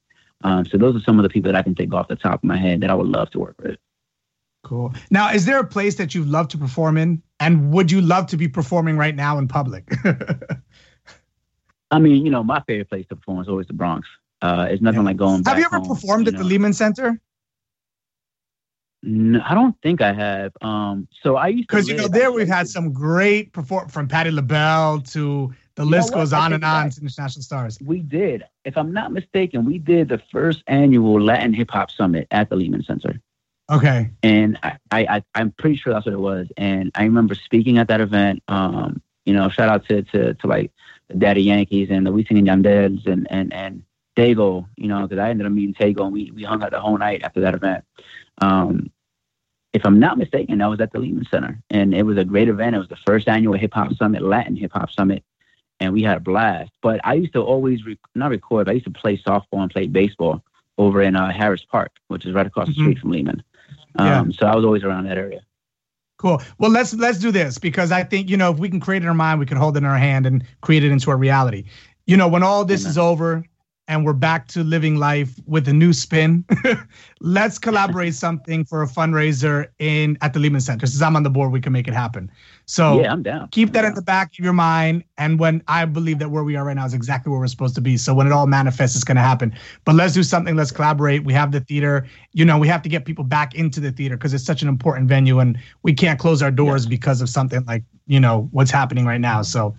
Um, 0.44 0.66
so 0.66 0.78
those 0.78 0.96
are 0.96 1.02
some 1.02 1.20
of 1.20 1.24
the 1.24 1.30
people 1.30 1.52
that 1.52 1.58
I 1.58 1.64
can 1.64 1.76
think 1.76 1.94
off 1.94 2.08
the 2.08 2.16
top 2.16 2.36
of 2.36 2.44
my 2.44 2.58
head 2.58 2.82
that 2.82 2.90
I 2.90 2.96
would 2.96 3.08
love 3.08 3.30
to 3.32 3.40
work 3.40 3.56
with. 3.62 3.78
Cool. 4.64 4.94
Now, 5.10 5.32
is 5.32 5.46
there 5.46 5.60
a 5.60 5.66
place 5.66 5.96
that 5.96 6.14
you 6.14 6.24
love 6.24 6.50
to 6.50 6.58
perform 6.58 6.98
in, 6.98 7.22
and 7.40 7.72
would 7.72 7.92
you 7.92 8.02
love 8.02 8.28
to 8.28 8.38
be 8.38 8.48
performing 8.48 8.98
right 8.98 9.16
now 9.16 9.38
in 9.38 9.48
public? 9.48 9.90
I 11.92 12.00
mean, 12.00 12.26
you 12.26 12.32
know, 12.32 12.44
my 12.44 12.62
favorite 12.68 12.90
place 12.90 13.08
to 13.08 13.16
perform 13.16 13.42
is 13.42 13.48
always 13.48 13.68
the 13.68 13.74
Bronx. 13.74 14.08
Uh, 14.42 14.68
it's 14.70 14.82
nothing 14.82 15.02
Yeah. 15.02 15.06
like 15.06 15.18
going 15.18 15.44
Have 15.46 15.58
you 15.60 15.66
ever 15.66 15.80
home, 15.80 15.88
performed 15.88 16.28
you 16.28 16.34
at 16.34 16.38
the. 16.38 16.44
Lehman 16.44 16.74
Center? 16.74 17.20
No, 19.02 19.42
I 19.46 19.54
don't 19.54 19.76
think 19.82 20.02
I 20.02 20.12
have. 20.12 20.52
Um, 20.62 21.08
so 21.24 21.38
I 21.38 21.48
used 21.48 21.70
to 21.70 21.76
Because 21.76 21.88
you 21.88 21.96
know 21.96 22.08
there 22.10 22.32
we've 22.34 22.48
had 22.50 22.68
some 22.68 22.92
great 22.92 23.54
perform 23.54 23.88
from 23.88 24.08
Patti 24.10 24.30
LaBelle 24.30 25.00
to 25.02 25.54
the 25.76 25.84
You 25.86 25.90
list 25.90 26.14
goes 26.14 26.34
on 26.34 26.52
and 26.52 26.66
on 26.66 26.90
to 26.90 27.02
international 27.02 27.44
stars. 27.44 27.78
We 27.82 28.02
did, 28.02 28.44
if 28.66 28.78
I'm 28.78 28.92
not 28.92 29.14
mistaken, 29.14 29.64
we 29.64 29.78
did 29.78 30.10
the 30.10 30.22
first 30.32 30.64
annual 30.68 31.22
Latin 31.22 31.54
Hip 31.54 31.72
Hop 31.72 31.92
Summit 31.92 32.28
at 32.32 32.50
the 32.50 32.58
Lehman 32.58 32.84
Center, 32.84 33.22
Okay. 33.72 34.10
and 34.22 34.60
I, 34.64 34.78
I, 34.92 35.00
I 35.18 35.24
I'm 35.36 35.52
pretty 35.52 35.78
sure 35.78 35.94
that's 35.94 36.06
what 36.06 36.14
it 36.14 36.20
was. 36.20 36.48
And 36.58 36.92
I 36.96 37.04
remember 37.04 37.36
speaking 37.36 37.78
at 37.78 37.88
that 37.88 38.02
event. 38.02 38.44
Um, 38.50 39.02
you 39.26 39.34
know, 39.34 39.48
shout 39.48 39.70
out 39.70 39.88
to 39.88 40.02
to, 40.02 40.34
to 40.34 40.48
like 40.48 40.72
the 41.08 41.16
Daddy 41.16 41.44
Yankees 41.44 41.88
and 41.90 42.06
the 42.06 42.12
Wisin 42.12 42.38
and 42.38 42.48
Yandels 42.48 43.06
and 43.08 43.28
and 43.32 43.54
and 43.54 43.84
Tego. 44.20 44.68
You 44.78 44.88
know, 44.88 45.02
because 45.08 45.20
I 45.20 45.30
ended 45.30 45.48
up 45.48 45.54
meeting 45.54 45.74
Tego 45.74 46.04
and 46.06 46.14
we 46.14 46.32
we 46.32 46.44
hung 46.44 46.62
out 46.64 46.72
the 46.72 46.80
whole 46.80 46.98
night 46.98 47.22
after 47.24 47.42
that 47.42 47.54
event. 47.56 47.84
Um, 48.42 48.92
if 49.74 49.86
I'm 49.86 50.00
not 50.00 50.18
mistaken, 50.18 50.62
I 50.62 50.68
was 50.68 50.80
at 50.82 50.92
the 50.92 51.00
Lehman 51.00 51.28
Center, 51.30 51.60
and 51.70 51.94
it 51.94 52.04
was 52.04 52.18
a 52.18 52.26
great 52.26 52.50
event. 52.50 52.76
It 52.76 52.80
was 52.80 52.88
the 52.90 52.96
first 53.06 53.28
annual 53.28 53.54
Hip 53.58 53.74
Hop 53.74 53.94
Summit, 53.94 54.22
Latin 54.24 54.56
Hip 54.56 54.72
Hop 54.74 54.90
Summit, 54.92 55.24
and 55.80 55.94
we 55.94 56.02
had 56.02 56.18
a 56.18 56.22
blast. 56.22 56.72
But 56.82 57.00
I 57.04 57.14
used 57.14 57.34
to 57.34 57.42
always 57.42 57.86
rec- 57.86 57.98
not 58.16 58.32
record. 58.32 58.66
But 58.66 58.72
I 58.72 58.76
used 58.76 58.86
to 58.88 58.92
play 58.92 59.18
softball 59.18 59.62
and 59.62 59.70
play 59.72 59.88
baseball 59.88 60.44
over 60.78 61.02
in 61.02 61.16
uh, 61.16 61.32
Harris 61.32 61.64
Park, 61.64 61.92
which 62.08 62.26
is 62.26 62.34
right 62.34 62.48
across 62.48 62.68
the 62.68 62.74
Mhm. 62.74 62.84
street 62.84 63.00
from 63.00 63.12
Lehman. 63.12 63.44
Um, 63.98 64.08
Yeah. 64.08 64.24
So 64.40 64.48
I 64.48 64.56
was 64.56 64.66
always 64.66 64.84
around 64.84 65.04
that 65.06 65.18
area. 65.18 65.42
Cool. 66.18 66.42
Well, 66.58 66.72
let's 66.72 66.94
let's 66.96 67.18
do 67.20 67.32
this 67.32 67.58
because 67.58 67.92
I 67.92 68.04
think 68.04 68.30
you 68.30 68.38
know 68.38 68.52
if 68.52 68.58
we 68.60 68.70
can 68.70 68.80
create 68.80 69.04
it 69.04 69.06
in 69.06 69.10
our 69.10 69.14
mind, 69.16 69.40
we 69.40 69.46
can 69.46 69.58
hold 69.58 69.76
it 69.78 69.80
in 69.80 69.86
our 69.86 69.98
hand 69.98 70.26
and 70.26 70.44
create 70.62 70.84
it 70.84 70.92
into 70.92 71.12
a 71.12 71.16
reality. 71.16 71.64
You 72.08 72.18
know, 72.18 72.28
when 72.28 72.44
all 72.44 72.66
this 72.66 72.82
Amen. 72.84 72.90
is 72.92 72.98
over 72.98 73.44
and 73.90 74.06
we're 74.06 74.14
back 74.14 74.48
to 74.48 74.64
living 74.64 74.98
life 74.98 75.40
with 75.48 75.68
a 75.68 75.74
new 75.74 75.92
spin, 75.94 76.46
let's 77.22 77.58
collaborate 77.58 78.14
something 78.26 78.64
for 78.64 78.84
a 78.84 78.88
fundraiser 78.88 79.68
in 79.80 80.16
at 80.22 80.32
the 80.32 80.40
Lehman 80.40 80.62
Center. 80.62 80.86
Since 80.86 81.02
I'm 81.02 81.16
on 81.16 81.24
the 81.24 81.30
board, 81.30 81.52
we 81.52 81.60
can 81.60 81.74
make 81.74 81.88
it 81.88 81.96
happen. 81.96 82.32
So 82.68 83.02
yeah, 83.02 83.12
I'm 83.12 83.24
down. 83.24 83.50
keep 83.50 83.74
that 83.74 83.84
I'm 83.84 83.90
in 83.90 83.96
the 83.96 84.04
back 84.04 84.32
of 84.38 84.46
your 84.46 84.54
mind. 84.54 85.04
And 85.18 85.40
when 85.40 85.64
I 85.68 85.86
believe 85.86 86.20
that 86.20 86.30
where 86.30 86.44
we 86.44 86.56
are 86.56 86.66
right 86.66 86.76
now 86.76 86.86
is 86.86 86.94
exactly 86.94 87.32
where 87.32 87.40
we're 87.40 87.48
supposed 87.48 87.74
to 87.76 87.82
be. 87.82 87.98
So 87.98 88.14
when 88.14 88.28
it 88.28 88.32
all 88.32 88.46
manifests, 88.46 88.96
it's 88.96 89.04
going 89.04 89.16
to 89.16 89.24
happen. 89.24 89.56
But 89.86 89.96
let's 89.96 90.14
do 90.14 90.22
something. 90.22 90.56
Let's 90.56 90.72
collaborate. 90.72 91.24
We 91.24 91.34
have 91.34 91.52
the 91.52 91.62
theater. 91.62 92.06
You 92.34 92.46
know, 92.46 92.60
we 92.60 92.68
have 92.68 92.84
to 92.84 92.90
get 92.90 93.06
people 93.06 93.24
back 93.24 93.56
into 93.56 93.80
the 93.80 93.92
theater 93.92 94.18
because 94.18 94.36
it's 94.36 94.46
such 94.46 94.62
an 94.62 94.68
important 94.68 95.10
venue, 95.10 95.40
and 95.40 95.58
we 95.82 95.94
can't 95.94 96.20
close 96.20 96.44
our 96.44 96.52
doors 96.52 96.86
because 96.86 97.22
of 97.22 97.30
something 97.30 97.66
like 97.66 97.84
you 98.06 98.20
know 98.20 98.48
what's 98.52 98.70
happening 98.70 99.08
right 99.08 99.22
now. 99.22 99.42
So, 99.42 99.76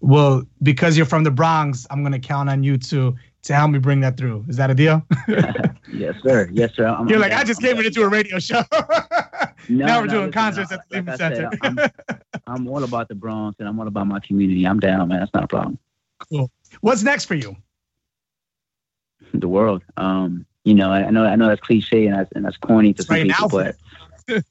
well, 0.00 0.42
because 0.64 0.96
you're 0.96 1.06
from 1.06 1.22
the 1.22 1.30
Bronx, 1.30 1.86
I'm 1.90 2.02
going 2.02 2.12
to 2.12 2.18
count 2.18 2.50
on 2.50 2.64
you 2.64 2.76
to 2.76 3.14
to 3.42 3.54
help 3.54 3.70
me 3.70 3.78
bring 3.78 4.00
that 4.00 4.16
through. 4.16 4.44
Is 4.48 4.56
that 4.56 4.70
a 4.70 4.74
deal? 4.74 5.02
yes, 5.88 6.14
sir. 6.22 6.48
Yes, 6.52 6.74
sir. 6.74 6.86
I'm, 6.86 7.08
you're 7.08 7.16
I'm 7.16 7.22
like, 7.22 7.30
down. 7.32 7.40
I 7.40 7.44
just 7.44 7.60
I'm 7.60 7.66
came 7.66 7.74
down. 7.76 7.84
to 7.84 7.90
do 7.90 8.02
a 8.02 8.08
radio 8.08 8.38
show. 8.38 8.62
No, 9.68 9.86
now 9.86 10.00
we're 10.00 10.06
no, 10.06 10.12
doing 10.12 10.26
listen, 10.26 10.32
concerts 10.32 10.72
at 10.72 10.80
the 10.88 10.96
like 10.96 11.06
Lehman 11.06 11.14
I 11.14 11.16
said, 11.16 11.36
Center. 11.36 11.50
I'm, 11.62 11.78
I'm 12.48 12.68
all 12.68 12.82
about 12.82 13.08
the 13.08 13.14
Bronx 13.14 13.60
and 13.60 13.68
I'm 13.68 13.78
all 13.78 13.86
about 13.86 14.08
my 14.08 14.18
community. 14.18 14.66
I'm 14.66 14.80
down, 14.80 15.06
man. 15.08 15.20
That's 15.20 15.32
not 15.32 15.44
a 15.44 15.46
problem. 15.48 15.78
Cool. 16.28 16.50
What's 16.80 17.02
next 17.04 17.26
for 17.26 17.34
you? 17.36 17.56
the 19.34 19.48
world. 19.48 19.82
Um, 19.96 20.46
you 20.64 20.74
know, 20.74 20.90
I 20.90 21.10
know 21.10 21.24
I 21.24 21.36
know 21.36 21.48
that's 21.48 21.60
cliche 21.60 22.06
and 22.06 22.18
that's 22.18 22.30
and 22.34 22.44
that's 22.44 22.56
corny 22.56 22.92
to 22.94 23.02
some 23.02 23.14
Right 23.16 23.26
now, 23.26 23.48
people, 23.48 23.64
but 24.28 24.44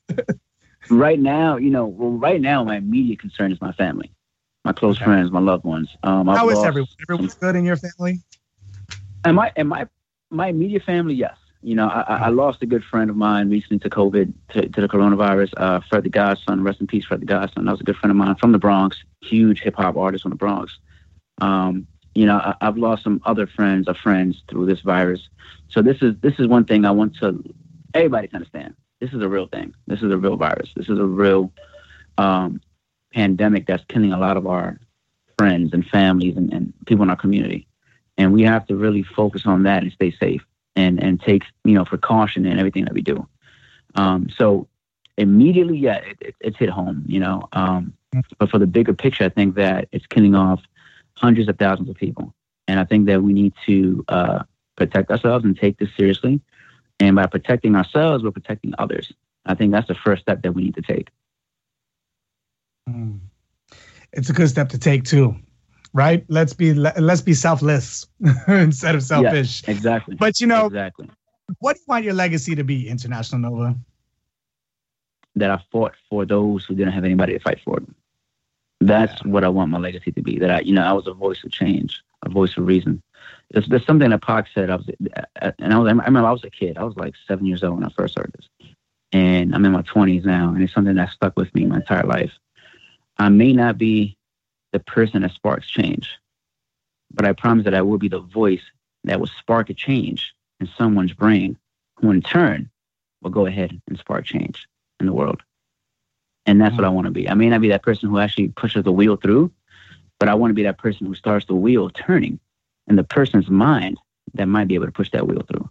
right 0.89 1.19
now, 1.19 1.57
you 1.57 1.69
know, 1.69 1.85
well, 1.85 2.11
right 2.11 2.41
now 2.41 2.63
my 2.63 2.77
immediate 2.77 3.19
concern 3.19 3.51
is 3.51 3.61
my 3.61 3.71
family, 3.73 4.11
my 4.65 4.73
close 4.73 4.97
Okay. 4.97 5.05
friends, 5.05 5.31
my 5.31 5.39
loved 5.39 5.63
ones. 5.63 5.89
Um, 6.03 6.29
I've 6.29 6.37
How 6.39 6.49
is 6.49 6.63
everyone? 6.63 6.89
Everyone's 7.01 7.33
good 7.35 7.55
in 7.55 7.65
your 7.65 7.77
family? 7.77 8.19
And 9.23 9.35
my 9.35 9.51
and 9.55 9.69
my 9.69 9.87
my 10.29 10.47
immediate 10.47 10.83
family, 10.83 11.13
yes. 11.13 11.37
You 11.63 11.75
know, 11.75 11.87
I, 11.87 12.01
I 12.01 12.29
lost 12.29 12.63
a 12.63 12.65
good 12.65 12.83
friend 12.83 13.11
of 13.11 13.15
mine 13.15 13.51
recently 13.51 13.77
to 13.79 13.89
COVID, 13.89 14.33
to, 14.49 14.67
to 14.67 14.81
the 14.81 14.87
coronavirus. 14.87 15.53
Uh, 15.57 15.79
Fred 15.87 16.03
the 16.03 16.09
Godson, 16.09 16.63
rest 16.63 16.81
in 16.81 16.87
peace, 16.87 17.05
Fred 17.05 17.21
the 17.21 17.27
Godson. 17.27 17.65
That 17.65 17.71
was 17.71 17.81
a 17.81 17.83
good 17.83 17.97
friend 17.97 18.09
of 18.09 18.17
mine 18.17 18.35
from 18.35 18.51
the 18.51 18.57
Bronx, 18.57 18.97
huge 19.21 19.61
hip 19.61 19.75
hop 19.75 19.95
artist 19.95 20.23
from 20.23 20.31
the 20.31 20.37
Bronx. 20.37 20.79
Um, 21.39 21.85
you 22.15 22.25
know, 22.25 22.37
I, 22.37 22.55
I've 22.61 22.77
lost 22.77 23.03
some 23.03 23.21
other 23.25 23.45
friends 23.45 23.87
of 23.87 23.97
friends 23.97 24.41
through 24.47 24.65
this 24.65 24.79
virus. 24.79 25.29
So 25.67 25.83
this 25.83 26.01
is 26.01 26.15
this 26.21 26.33
is 26.39 26.47
one 26.47 26.65
thing 26.65 26.83
I 26.83 26.91
want 26.91 27.15
to 27.17 27.43
everybody 27.93 28.27
to 28.29 28.35
understand. 28.35 28.73
This 28.99 29.13
is 29.13 29.21
a 29.21 29.29
real 29.29 29.47
thing. 29.47 29.75
This 29.85 30.01
is 30.01 30.11
a 30.11 30.17
real 30.17 30.37
virus. 30.37 30.69
This 30.75 30.89
is 30.89 30.97
a 30.97 31.05
real 31.05 31.51
um, 32.17 32.59
pandemic 33.13 33.67
that's 33.67 33.83
killing 33.87 34.13
a 34.13 34.19
lot 34.19 34.37
of 34.37 34.47
our 34.47 34.79
friends 35.37 35.73
and 35.73 35.85
families 35.85 36.37
and, 36.37 36.51
and 36.53 36.73
people 36.85 37.03
in 37.03 37.09
our 37.09 37.15
community 37.15 37.67
and 38.21 38.31
we 38.31 38.43
have 38.43 38.67
to 38.67 38.75
really 38.75 39.01
focus 39.01 39.47
on 39.47 39.63
that 39.63 39.81
and 39.81 39.91
stay 39.91 40.11
safe 40.11 40.43
and 40.75 41.01
and 41.03 41.19
take 41.19 41.43
you 41.65 41.73
know 41.73 41.83
precaution 41.83 42.45
in 42.45 42.59
everything 42.59 42.85
that 42.85 42.93
we 42.93 43.01
do. 43.01 43.27
Um, 43.95 44.29
so 44.37 44.67
immediately, 45.17 45.77
yeah, 45.77 45.95
it, 45.95 46.17
it, 46.21 46.35
it's 46.39 46.57
hit 46.57 46.69
home. 46.69 47.03
You 47.07 47.19
know, 47.19 47.49
um, 47.53 47.93
But 48.37 48.51
for 48.51 48.59
the 48.59 48.67
bigger 48.67 48.93
picture, 48.93 49.25
I 49.25 49.29
think 49.29 49.55
that 49.55 49.87
it's 49.91 50.05
killing 50.05 50.35
off 50.35 50.61
hundreds 51.15 51.49
of 51.49 51.57
thousands 51.57 51.89
of 51.89 51.95
people. 51.95 52.33
And 52.67 52.79
I 52.79 52.85
think 52.85 53.07
that 53.07 53.23
we 53.23 53.33
need 53.33 53.53
to 53.65 54.05
uh, 54.07 54.43
protect 54.75 55.09
ourselves 55.11 55.43
and 55.43 55.57
take 55.57 55.77
this 55.77 55.89
seriously. 55.97 56.39
And 56.99 57.15
by 57.15 57.25
protecting 57.25 57.75
ourselves, 57.75 58.23
we're 58.23 58.31
protecting 58.31 58.73
others. 58.77 59.11
I 59.45 59.55
think 59.55 59.71
that's 59.71 59.87
the 59.87 59.95
first 59.95 60.21
step 60.21 60.43
that 60.43 60.53
we 60.53 60.63
need 60.63 60.75
to 60.75 60.81
take. 60.81 61.09
Mm. 62.87 63.19
It's 64.13 64.29
a 64.29 64.33
good 64.33 64.49
step 64.49 64.69
to 64.69 64.77
take 64.77 65.03
too, 65.05 65.35
right? 65.93 66.23
Let's 66.27 66.53
be 66.53 66.73
let's 66.73 67.21
be 67.21 67.33
selfless 67.33 68.05
instead 68.47 68.95
of 68.95 69.03
selfish. 69.03 69.63
Yeah, 69.63 69.71
exactly. 69.71 70.15
But 70.15 70.39
you 70.39 70.47
know, 70.47 70.67
exactly. 70.67 71.09
What 71.59 71.75
do 71.75 71.79
you 71.79 71.85
want 71.87 72.05
your 72.05 72.13
legacy 72.13 72.55
to 72.55 72.63
be, 72.63 72.87
International 72.87 73.41
Nova? 73.41 73.75
That 75.35 75.51
I 75.51 75.61
fought 75.71 75.93
for 76.09 76.25
those 76.25 76.65
who 76.65 76.75
didn't 76.75 76.93
have 76.93 77.03
anybody 77.03 77.33
to 77.33 77.39
fight 77.39 77.59
for 77.63 77.75
them. 77.75 77.95
That's 78.79 79.21
yeah. 79.23 79.31
what 79.31 79.43
I 79.43 79.49
want 79.49 79.71
my 79.71 79.77
legacy 79.77 80.11
to 80.11 80.21
be. 80.21 80.39
That 80.39 80.51
I, 80.51 80.59
you 80.61 80.73
know, 80.73 80.83
I 80.83 80.93
was 80.93 81.07
a 81.07 81.13
voice 81.13 81.43
of 81.43 81.51
change, 81.51 82.01
a 82.25 82.29
voice 82.29 82.57
of 82.57 82.65
reason. 82.65 83.01
There's, 83.51 83.67
there's 83.67 83.85
something 83.85 84.09
that 84.09 84.21
Pac 84.21 84.47
said. 84.53 84.69
I 84.69 84.77
was, 84.77 84.89
uh, 84.89 85.21
uh, 85.41 85.51
and 85.59 85.73
I 85.73 85.77
was, 85.77 85.87
I 85.87 85.91
remember 85.91 86.27
I 86.27 86.31
was 86.31 86.43
a 86.43 86.49
kid. 86.49 86.77
I 86.77 86.83
was 86.83 86.95
like 86.95 87.13
seven 87.27 87.45
years 87.45 87.63
old 87.63 87.75
when 87.75 87.85
I 87.85 87.91
first 87.95 88.17
heard 88.17 88.33
this, 88.35 88.73
and 89.11 89.53
I'm 89.53 89.65
in 89.65 89.71
my 89.73 89.83
20s 89.83 90.25
now, 90.25 90.49
and 90.49 90.63
it's 90.63 90.73
something 90.73 90.95
that 90.95 91.11
stuck 91.11 91.37
with 91.37 91.53
me 91.53 91.65
my 91.65 91.77
entire 91.77 92.05
life. 92.05 92.31
I 93.17 93.29
may 93.29 93.53
not 93.53 93.77
be 93.77 94.17
the 94.71 94.79
person 94.79 95.21
that 95.21 95.31
sparks 95.31 95.67
change, 95.69 96.17
but 97.13 97.25
I 97.25 97.33
promise 97.33 97.65
that 97.65 97.73
I 97.73 97.81
will 97.81 97.97
be 97.97 98.07
the 98.07 98.19
voice 98.19 98.63
that 99.03 99.19
will 99.19 99.27
spark 99.27 99.69
a 99.69 99.73
change 99.73 100.33
in 100.59 100.69
someone's 100.77 101.13
brain, 101.13 101.57
who 101.97 102.11
in 102.11 102.21
turn 102.21 102.69
will 103.21 103.31
go 103.31 103.45
ahead 103.45 103.79
and 103.87 103.97
spark 103.97 104.25
change 104.25 104.67
in 104.99 105.05
the 105.05 105.13
world. 105.13 105.41
And 106.45 106.59
that's 106.59 106.75
what 106.75 106.85
I 106.85 106.89
want 106.89 107.05
to 107.05 107.11
be. 107.11 107.29
I 107.29 107.33
may 107.33 107.49
not 107.49 107.61
be 107.61 107.69
that 107.69 107.83
person 107.83 108.09
who 108.09 108.19
actually 108.19 108.49
pushes 108.49 108.83
the 108.83 108.91
wheel 108.91 109.15
through, 109.15 109.51
but 110.19 110.29
I 110.29 110.35
want 110.35 110.51
to 110.51 110.55
be 110.55 110.63
that 110.63 110.77
person 110.77 111.05
who 111.05 111.15
starts 111.15 111.45
the 111.45 111.55
wheel 111.55 111.89
turning 111.89 112.39
in 112.87 112.95
the 112.95 113.03
person's 113.03 113.49
mind 113.49 113.97
that 114.33 114.47
might 114.47 114.67
be 114.67 114.75
able 114.75 114.85
to 114.85 114.91
push 114.91 115.11
that 115.11 115.27
wheel 115.27 115.43
through. 115.47 115.69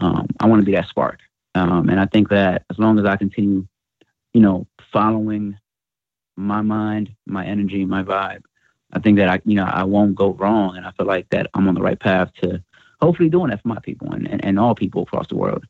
Um, 0.00 0.26
I 0.40 0.46
want 0.46 0.60
to 0.60 0.66
be 0.66 0.72
that 0.72 0.88
spark. 0.88 1.20
Um, 1.54 1.88
and 1.88 2.00
I 2.00 2.06
think 2.06 2.30
that 2.30 2.64
as 2.70 2.78
long 2.78 2.98
as 2.98 3.04
I 3.04 3.16
continue, 3.16 3.66
you 4.32 4.40
know, 4.40 4.66
following 4.90 5.56
my 6.36 6.62
mind, 6.62 7.14
my 7.26 7.44
energy, 7.44 7.84
my 7.84 8.02
vibe, 8.02 8.42
I 8.92 8.98
think 8.98 9.18
that 9.18 9.28
I, 9.28 9.40
you 9.44 9.56
know, 9.56 9.64
I 9.64 9.84
won't 9.84 10.14
go 10.14 10.32
wrong. 10.32 10.76
And 10.76 10.86
I 10.86 10.90
feel 10.92 11.06
like 11.06 11.28
that 11.30 11.48
I'm 11.54 11.68
on 11.68 11.74
the 11.74 11.82
right 11.82 11.98
path 11.98 12.32
to 12.42 12.62
hopefully 13.00 13.28
doing 13.28 13.50
that 13.50 13.62
for 13.62 13.68
my 13.68 13.80
people 13.80 14.12
and, 14.12 14.28
and, 14.28 14.44
and 14.44 14.58
all 14.58 14.74
people 14.74 15.02
across 15.02 15.28
the 15.28 15.36
world. 15.36 15.64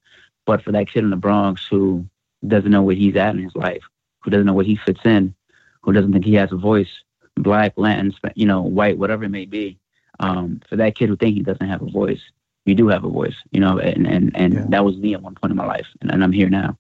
But 0.45 0.63
for 0.63 0.73
that 0.73 0.89
kid 0.89 1.05
in 1.05 1.11
the 1.11 1.17
Bronx 1.17 1.67
who 1.67 2.07
doesn't 2.47 2.71
know 2.71 2.83
where 2.83 2.97
he's 2.97 3.17
at 3.17 3.35
in 3.35 3.43
his 3.43 3.55
life, 3.55 3.83
who 4.21 4.31
doesn't 4.31 4.47
know 4.47 4.55
where 4.55 4.65
he 4.65 4.77
fits 4.77 5.01
in, 5.05 5.35
who 5.83 5.93
doesn't 5.93 6.13
think 6.13 6.25
he 6.25 6.35
has 6.35 6.53
a 6.53 6.57
voice, 6.57 6.91
black, 7.37 7.73
Latin, 7.77 8.13
you 8.35 8.47
know, 8.47 8.63
white, 8.63 8.99
whatever 8.99 9.25
it 9.25 9.31
may 9.31 9.47
be. 9.47 9.79
Um, 10.21 10.61
for 10.69 10.77
that 10.77 10.95
kid 10.95 11.09
who 11.09 11.17
think 11.17 11.37
he 11.37 11.43
doesn't 11.43 11.67
have 11.67 11.83
a 11.83 11.91
voice, 11.91 12.21
you 12.65 12.75
do 12.75 12.89
have 12.89 13.05
a 13.05 13.09
voice, 13.09 13.35
you 13.51 13.61
know, 13.61 13.79
and 13.79 14.07
and, 14.07 14.31
and 14.37 14.55
yeah. 14.55 14.67
that 14.69 14.85
was 14.85 14.97
me 14.97 15.15
at 15.15 15.23
one 15.23 15.35
point 15.35 15.51
in 15.51 15.57
my 15.57 15.67
life, 15.67 15.87
and, 16.01 16.11
and 16.13 16.23
I'm 16.23 16.33
here 16.33 16.49
now. 16.49 16.79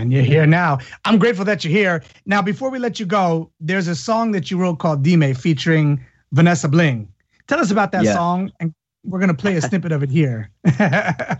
And 0.00 0.12
you're 0.12 0.22
here 0.22 0.46
now. 0.46 0.78
I'm 1.04 1.18
grateful 1.18 1.44
that 1.44 1.64
you're 1.64 1.72
here. 1.72 2.02
Now, 2.26 2.42
before 2.42 2.70
we 2.70 2.78
let 2.78 2.98
you 2.98 3.06
go, 3.06 3.50
there's 3.60 3.88
a 3.88 3.94
song 3.94 4.32
that 4.32 4.50
you 4.50 4.58
wrote 4.58 4.78
called 4.78 5.02
Dime 5.02 5.34
featuring 5.34 6.04
Vanessa 6.32 6.68
Bling. 6.68 7.12
Tell 7.46 7.60
us 7.60 7.70
about 7.70 7.92
that 7.92 8.04
yeah. 8.04 8.14
song, 8.14 8.52
and 8.60 8.72
we're 9.04 9.20
gonna 9.20 9.34
play 9.34 9.56
a 9.56 9.62
snippet 9.62 9.92
of 9.92 10.02
it 10.02 10.10
here. 10.10 10.50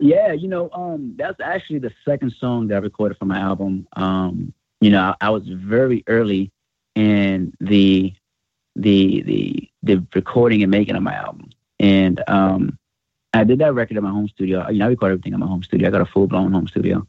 Yeah, 0.00 0.32
you 0.32 0.48
know, 0.48 0.70
um, 0.72 1.14
that's 1.18 1.40
actually 1.44 1.78
the 1.78 1.92
second 2.08 2.32
song 2.40 2.68
that 2.68 2.76
I 2.76 2.78
recorded 2.78 3.18
for 3.18 3.26
my 3.26 3.38
album. 3.38 3.86
Um, 3.92 4.54
you 4.80 4.88
know, 4.88 4.98
I, 5.20 5.26
I 5.26 5.30
was 5.30 5.42
very 5.46 6.02
early 6.06 6.50
in 6.94 7.52
the 7.60 8.14
the 8.76 9.22
the 9.22 9.68
the 9.82 10.06
recording 10.14 10.62
and 10.62 10.70
making 10.70 10.96
of 10.96 11.02
my 11.02 11.14
album, 11.14 11.50
and 11.78 12.22
um, 12.28 12.78
I 13.32 13.44
did 13.44 13.60
that 13.60 13.74
record 13.74 13.96
in 13.96 14.02
my 14.02 14.10
home 14.10 14.28
studio. 14.28 14.68
You 14.68 14.78
know, 14.78 14.86
I 14.86 14.88
record 14.88 15.12
everything 15.12 15.34
in 15.34 15.40
my 15.40 15.46
home 15.46 15.62
studio. 15.62 15.88
I 15.88 15.90
got 15.90 16.00
a 16.00 16.06
full 16.06 16.26
blown 16.26 16.52
home 16.52 16.68
studio, 16.68 17.06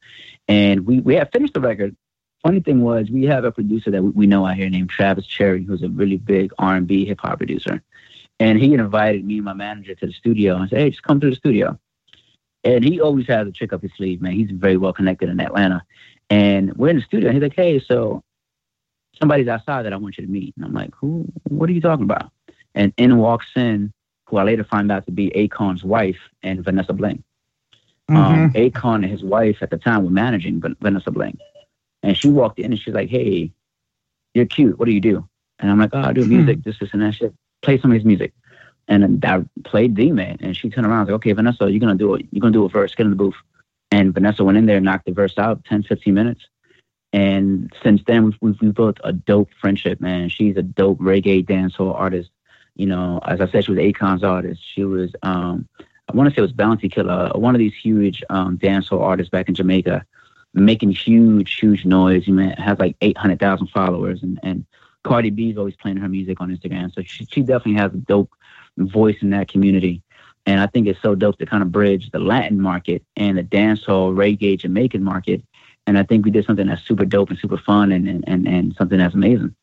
and 0.47 0.85
we 0.85 0.99
we 0.99 1.15
had 1.15 1.31
finished 1.31 1.53
the 1.53 1.61
record. 1.61 1.95
Funny 2.43 2.59
thing 2.59 2.81
was, 2.81 3.09
we 3.11 3.25
have 3.25 3.43
a 3.43 3.51
producer 3.51 3.91
that 3.91 4.01
we, 4.01 4.09
we 4.09 4.27
know 4.27 4.45
out 4.45 4.55
here 4.55 4.69
named 4.69 4.89
Travis 4.89 5.27
Cherry, 5.27 5.63
who's 5.63 5.83
a 5.83 5.89
really 5.89 6.17
big 6.17 6.51
R 6.57 6.75
and 6.75 6.87
B 6.87 7.05
hip 7.05 7.19
hop 7.21 7.37
producer, 7.37 7.81
and 8.39 8.59
he 8.59 8.73
invited 8.73 9.25
me 9.25 9.35
and 9.37 9.45
my 9.45 9.53
manager 9.53 9.95
to 9.95 10.07
the 10.07 10.13
studio 10.13 10.57
and 10.57 10.69
said, 10.69 10.79
"Hey, 10.79 10.89
just 10.91 11.03
come 11.03 11.19
to 11.19 11.29
the 11.29 11.35
studio." 11.35 11.79
And 12.63 12.83
he 12.83 13.01
always 13.01 13.27
has 13.27 13.47
a 13.47 13.51
trick 13.51 13.73
up 13.73 13.81
his 13.81 13.91
sleeve, 13.97 14.21
man. 14.21 14.33
He's 14.33 14.51
very 14.51 14.77
well 14.77 14.93
connected 14.93 15.29
in 15.29 15.39
Atlanta. 15.39 15.83
And 16.29 16.75
we're 16.77 16.89
in 16.89 16.97
the 16.97 17.01
studio, 17.01 17.29
and 17.29 17.35
he's 17.35 17.43
like, 17.43 17.55
hey, 17.55 17.79
so 17.79 18.23
somebody's 19.19 19.47
outside 19.47 19.83
that 19.83 19.93
I 19.93 19.97
want 19.97 20.17
you 20.17 20.25
to 20.25 20.31
meet. 20.31 20.53
And 20.55 20.65
I'm 20.65 20.73
like, 20.73 20.93
who? 20.95 21.25
What 21.43 21.69
are 21.69 21.73
you 21.73 21.81
talking 21.81 22.05
about? 22.05 22.31
And 22.75 22.93
in 22.97 23.17
walks 23.17 23.47
in, 23.55 23.91
who 24.31 24.37
I 24.37 24.43
later 24.43 24.63
find 24.63 24.91
out 24.91 25.05
to 25.05 25.11
be 25.11 25.29
Akon's 25.31 25.83
wife 25.83 26.17
and 26.41 26.63
Vanessa 26.63 26.93
Bling. 26.93 27.23
Um, 28.09 28.15
mm-hmm. 28.15 28.43
Um, 28.43 28.53
Akon 28.53 28.95
and 28.95 29.05
his 29.05 29.23
wife 29.23 29.57
at 29.61 29.69
the 29.69 29.77
time 29.77 30.03
were 30.05 30.09
managing 30.09 30.63
Vanessa 30.81 31.11
Bling. 31.11 31.37
And 32.01 32.17
she 32.17 32.29
walked 32.29 32.57
in 32.57 32.71
and 32.71 32.79
she's 32.79 32.93
like, 32.93 33.09
hey, 33.09 33.51
you're 34.33 34.45
cute. 34.45 34.79
What 34.79 34.85
do 34.85 34.91
you 34.91 35.01
do? 35.01 35.27
And 35.59 35.69
I'm 35.69 35.77
like, 35.77 35.91
oh, 35.93 35.99
I 35.99 36.13
do 36.13 36.25
music, 36.25 36.57
hmm. 36.57 36.61
this, 36.61 36.79
this, 36.79 36.89
and 36.93 37.01
that 37.01 37.13
shit. 37.13 37.33
Play 37.61 37.79
some 37.79 37.91
of 37.91 37.95
his 37.95 38.05
music. 38.05 38.33
And 38.87 39.23
I 39.23 39.43
played 39.63 39.95
Dime, 39.95 40.19
and 40.19 40.57
she 40.57 40.69
turned 40.69 40.87
around 40.87 41.01
and 41.01 41.07
was 41.07 41.11
like, 41.11 41.21
okay, 41.21 41.31
Vanessa, 41.33 41.69
you're 41.69 41.79
gonna 41.79 41.95
do 41.95 42.15
it. 42.15 42.25
You're 42.31 42.41
gonna 42.41 42.51
do 42.51 42.65
a 42.65 42.69
verse. 42.69 42.95
Get 42.95 43.05
in 43.05 43.11
the 43.11 43.15
booth. 43.15 43.35
And 43.91 44.13
Vanessa 44.13 44.43
went 44.43 44.57
in 44.57 44.65
there 44.65 44.77
and 44.77 44.85
knocked 44.85 45.05
the 45.05 45.11
verse 45.11 45.37
out 45.37 45.63
10, 45.65 45.83
15 45.83 46.13
minutes. 46.13 46.41
And 47.13 47.71
since 47.83 48.01
then, 48.07 48.25
we've, 48.25 48.37
we've, 48.41 48.61
we've 48.61 48.73
built 48.73 48.99
a 49.03 49.13
dope 49.13 49.49
friendship, 49.59 50.01
man. 50.01 50.29
She's 50.29 50.57
a 50.57 50.61
dope 50.61 50.99
reggae 50.99 51.45
dancehall 51.45 51.93
artist. 51.93 52.31
You 52.75 52.87
know, 52.87 53.19
as 53.25 53.41
I 53.41 53.49
said, 53.49 53.65
she 53.65 53.71
was 53.71 53.79
Akon's 53.79 54.23
artist. 54.23 54.61
She 54.63 54.83
was, 54.83 55.11
um, 55.23 55.67
I 55.79 56.15
want 56.15 56.29
to 56.29 56.35
say 56.35 56.39
it 56.39 56.41
was 56.41 56.53
Bounty 56.53 56.89
Killer, 56.89 57.31
one 57.35 57.55
of 57.55 57.59
these 57.59 57.75
huge 57.75 58.23
um, 58.29 58.57
dancehall 58.57 59.01
artists 59.01 59.29
back 59.29 59.49
in 59.49 59.55
Jamaica, 59.55 60.05
making 60.53 60.91
huge, 60.91 61.59
huge 61.59 61.85
noise. 61.85 62.27
You 62.27 62.35
know, 62.35 62.53
has 62.57 62.79
like 62.79 62.95
800,000 63.01 63.67
followers. 63.67 64.23
And, 64.23 64.39
and 64.43 64.65
Cardi 65.03 65.29
B's 65.29 65.57
always 65.57 65.75
playing 65.75 65.97
her 65.97 66.09
music 66.09 66.41
on 66.41 66.55
Instagram. 66.55 66.93
So 66.93 67.01
she, 67.03 67.25
she 67.25 67.41
definitely 67.41 67.81
has 67.81 67.93
a 67.93 67.97
dope 67.97 68.31
voice 68.77 69.17
in 69.21 69.29
that 69.31 69.47
community. 69.47 70.01
And 70.45 70.59
I 70.59 70.67
think 70.67 70.87
it's 70.87 71.01
so 71.01 71.13
dope 71.15 71.37
to 71.39 71.45
kind 71.45 71.61
of 71.61 71.71
bridge 71.71 72.09
the 72.11 72.19
Latin 72.19 72.59
market 72.59 73.03
and 73.15 73.37
the 73.37 73.43
dancehall, 73.43 74.13
reggae, 74.15 74.57
Jamaican 74.57 75.03
market. 75.03 75.43
And 75.85 75.97
I 75.97 76.03
think 76.03 76.25
we 76.25 76.31
did 76.31 76.45
something 76.45 76.67
that's 76.67 76.83
super 76.83 77.05
dope 77.05 77.29
and 77.29 77.39
super 77.39 77.57
fun 77.57 77.91
and, 77.91 78.07
and, 78.07 78.23
and, 78.27 78.47
and 78.47 78.75
something 78.75 78.97
that's 78.97 79.15
amazing. 79.15 79.55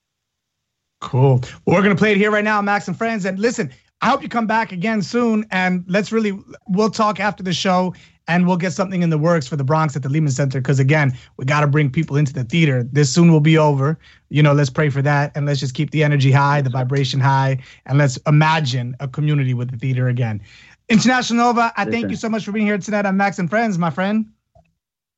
Cool. 1.00 1.40
Well, 1.64 1.76
we're 1.76 1.82
going 1.82 1.94
to 1.94 1.98
play 1.98 2.12
it 2.12 2.18
here 2.18 2.30
right 2.30 2.44
now, 2.44 2.60
Max 2.60 2.88
and 2.88 2.96
Friends. 2.96 3.24
And 3.24 3.38
listen, 3.38 3.70
I 4.00 4.08
hope 4.08 4.22
you 4.22 4.28
come 4.28 4.46
back 4.46 4.72
again 4.72 5.02
soon. 5.02 5.46
And 5.50 5.84
let's 5.86 6.12
really, 6.12 6.38
we'll 6.68 6.90
talk 6.90 7.20
after 7.20 7.42
the 7.42 7.52
show 7.52 7.94
and 8.28 8.46
we'll 8.46 8.56
get 8.58 8.72
something 8.72 9.02
in 9.02 9.10
the 9.10 9.18
works 9.18 9.48
for 9.48 9.56
the 9.56 9.64
Bronx 9.64 9.96
at 9.96 10.02
the 10.02 10.08
Lehman 10.08 10.30
Center. 10.30 10.60
Because 10.60 10.78
again, 10.78 11.16
we 11.36 11.44
got 11.44 11.60
to 11.60 11.66
bring 11.66 11.90
people 11.90 12.16
into 12.16 12.32
the 12.32 12.44
theater. 12.44 12.86
This 12.92 13.10
soon 13.10 13.32
will 13.32 13.40
be 13.40 13.56
over. 13.56 13.98
You 14.28 14.42
know, 14.42 14.52
let's 14.52 14.70
pray 14.70 14.90
for 14.90 15.00
that, 15.02 15.32
and 15.34 15.46
let's 15.46 15.60
just 15.60 15.74
keep 15.74 15.90
the 15.90 16.04
energy 16.04 16.30
high, 16.30 16.60
the 16.60 16.68
vibration 16.68 17.20
high, 17.20 17.58
and 17.86 17.96
let's 17.96 18.18
imagine 18.26 18.94
a 19.00 19.08
community 19.08 19.54
with 19.54 19.70
the 19.70 19.78
theater 19.78 20.08
again. 20.08 20.42
International 20.90 21.38
Nova, 21.38 21.72
I 21.76 21.86
thank 21.86 22.10
you 22.10 22.16
so 22.16 22.28
much 22.28 22.44
for 22.44 22.52
being 22.52 22.66
here 22.66 22.76
tonight 22.76 23.06
on 23.06 23.16
Max 23.16 23.38
and 23.38 23.48
Friends, 23.48 23.78
my 23.78 23.90
friend. 23.90 24.26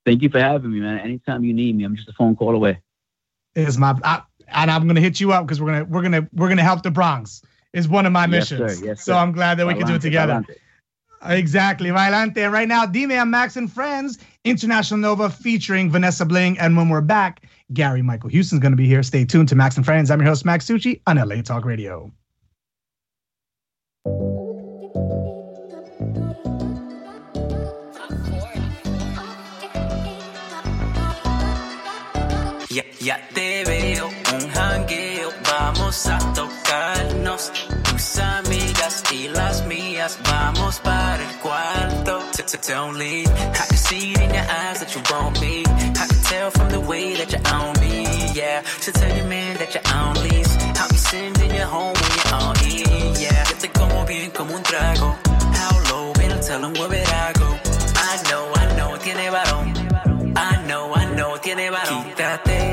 Thank 0.06 0.22
you 0.22 0.28
for 0.28 0.38
having 0.40 0.72
me, 0.72 0.80
man. 0.80 1.00
Anytime 1.00 1.44
you 1.44 1.52
need 1.52 1.76
me, 1.76 1.84
I'm 1.84 1.96
just 1.96 2.08
a 2.08 2.12
phone 2.12 2.36
call 2.36 2.54
away. 2.54 2.80
Is 3.56 3.76
my 3.76 3.98
I, 4.04 4.22
and 4.52 4.70
I'm 4.70 4.86
gonna 4.86 5.00
hit 5.00 5.20
you 5.20 5.32
up 5.32 5.46
because 5.46 5.60
we're 5.60 5.72
gonna 5.72 5.84
we're 5.84 6.02
gonna 6.02 6.28
we're 6.32 6.48
gonna 6.48 6.62
help 6.62 6.82
the 6.82 6.90
Bronx. 6.90 7.42
Is 7.72 7.88
one 7.88 8.04
of 8.04 8.12
my 8.12 8.22
yes, 8.22 8.30
missions. 8.30 8.78
Sir. 8.78 8.84
Yes, 8.84 8.98
sir. 8.98 9.12
So 9.12 9.16
I'm 9.16 9.30
glad 9.32 9.58
that 9.58 9.66
we 9.66 9.74
can 9.74 9.86
do 9.86 9.94
it 9.94 10.02
together. 10.02 10.44
Exactly. 11.22 11.90
Vailante. 11.90 12.50
Right 12.50 12.66
now, 12.66 12.86
Dime, 12.86 13.30
Max, 13.30 13.56
and 13.56 13.70
Friends, 13.70 14.18
International 14.44 14.98
Nova 14.98 15.30
featuring 15.30 15.90
Vanessa 15.90 16.24
Bling. 16.24 16.58
And 16.58 16.76
when 16.76 16.88
we're 16.88 17.00
back, 17.00 17.42
Gary 17.72 18.02
Michael 18.02 18.30
Houston's 18.30 18.60
going 18.60 18.72
to 18.72 18.76
be 18.76 18.86
here. 18.86 19.02
Stay 19.02 19.24
tuned 19.24 19.48
to 19.50 19.54
Max 19.54 19.76
and 19.76 19.84
Friends. 19.84 20.10
I'm 20.10 20.20
your 20.20 20.28
host, 20.28 20.44
Max 20.44 20.66
Tucci 20.66 21.00
on 21.06 21.16
LA 21.16 21.42
Talk 21.42 21.64
Radio. 21.64 22.10
Ya, 32.70 32.84
ya 33.00 33.18
te 33.34 33.64
veo, 33.64 34.06
un 34.06 34.12
jangueo, 34.14 34.19
vamos 35.72 36.06
a 36.06 36.18
tocarnos. 36.34 37.52
Tus 37.84 38.18
amigas 38.18 39.02
y 39.12 39.28
las 39.28 39.64
mías, 39.66 40.18
vamos 40.24 40.80
para 40.80 41.22
el 41.22 41.36
cuarto. 41.38 42.20
Leave. 42.96 43.28
I 43.28 43.66
can 43.68 43.76
see 43.76 44.12
it 44.12 44.20
in 44.20 44.34
your 44.34 44.44
eyes 44.44 44.80
that 44.80 44.94
you 44.94 45.02
want 45.10 45.40
me. 45.40 45.62
I 45.62 46.06
can 46.06 46.22
tell 46.22 46.50
from 46.50 46.68
the 46.70 46.80
way 46.80 47.14
that 47.14 47.30
you're 47.30 47.54
on 47.54 47.78
me. 47.80 48.32
Yeah, 48.34 48.62
to 48.82 48.92
tell 48.92 49.16
your 49.16 49.26
man 49.26 49.56
that 49.58 49.74
you're 49.74 49.94
on 49.94 50.14
lease. 50.22 50.56
I'm 50.80 50.90
sending 50.96 51.54
you 51.54 51.64
home 51.64 51.94
when 51.94 52.10
you're 52.16 52.34
on 52.34 52.56
E. 52.64 52.84
Yeah, 53.20 53.44
yo 53.48 53.56
te 53.58 53.68
como 53.68 54.04
bien 54.06 54.30
como 54.30 54.54
un 54.56 54.62
trago. 54.62 55.16
How 55.54 55.90
low, 55.90 56.12
ven, 56.14 56.40
tell 56.40 56.64
him 56.64 56.74
where 56.74 57.06
I 57.06 57.32
go. 57.38 57.58
I 57.94 58.22
know, 58.28 58.52
I 58.54 58.76
know, 58.76 58.96
tiene 58.98 59.30
varón. 59.30 60.36
I 60.36 60.66
know, 60.66 60.92
I 60.94 61.04
know, 61.14 61.38
tiene 61.38 61.70
varón. 61.70 62.04
Quítate 62.04 62.69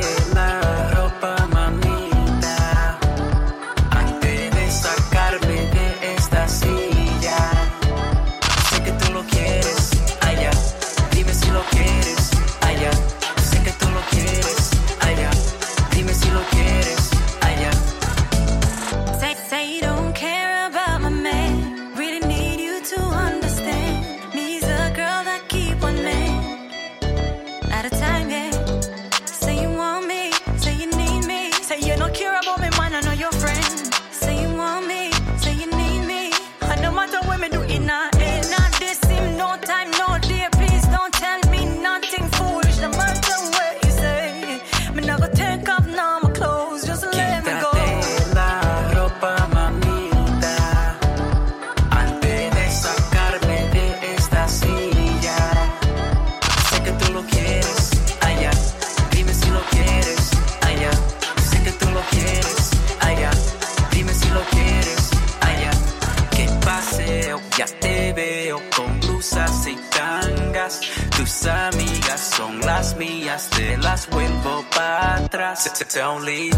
atrás. 75.98 76.57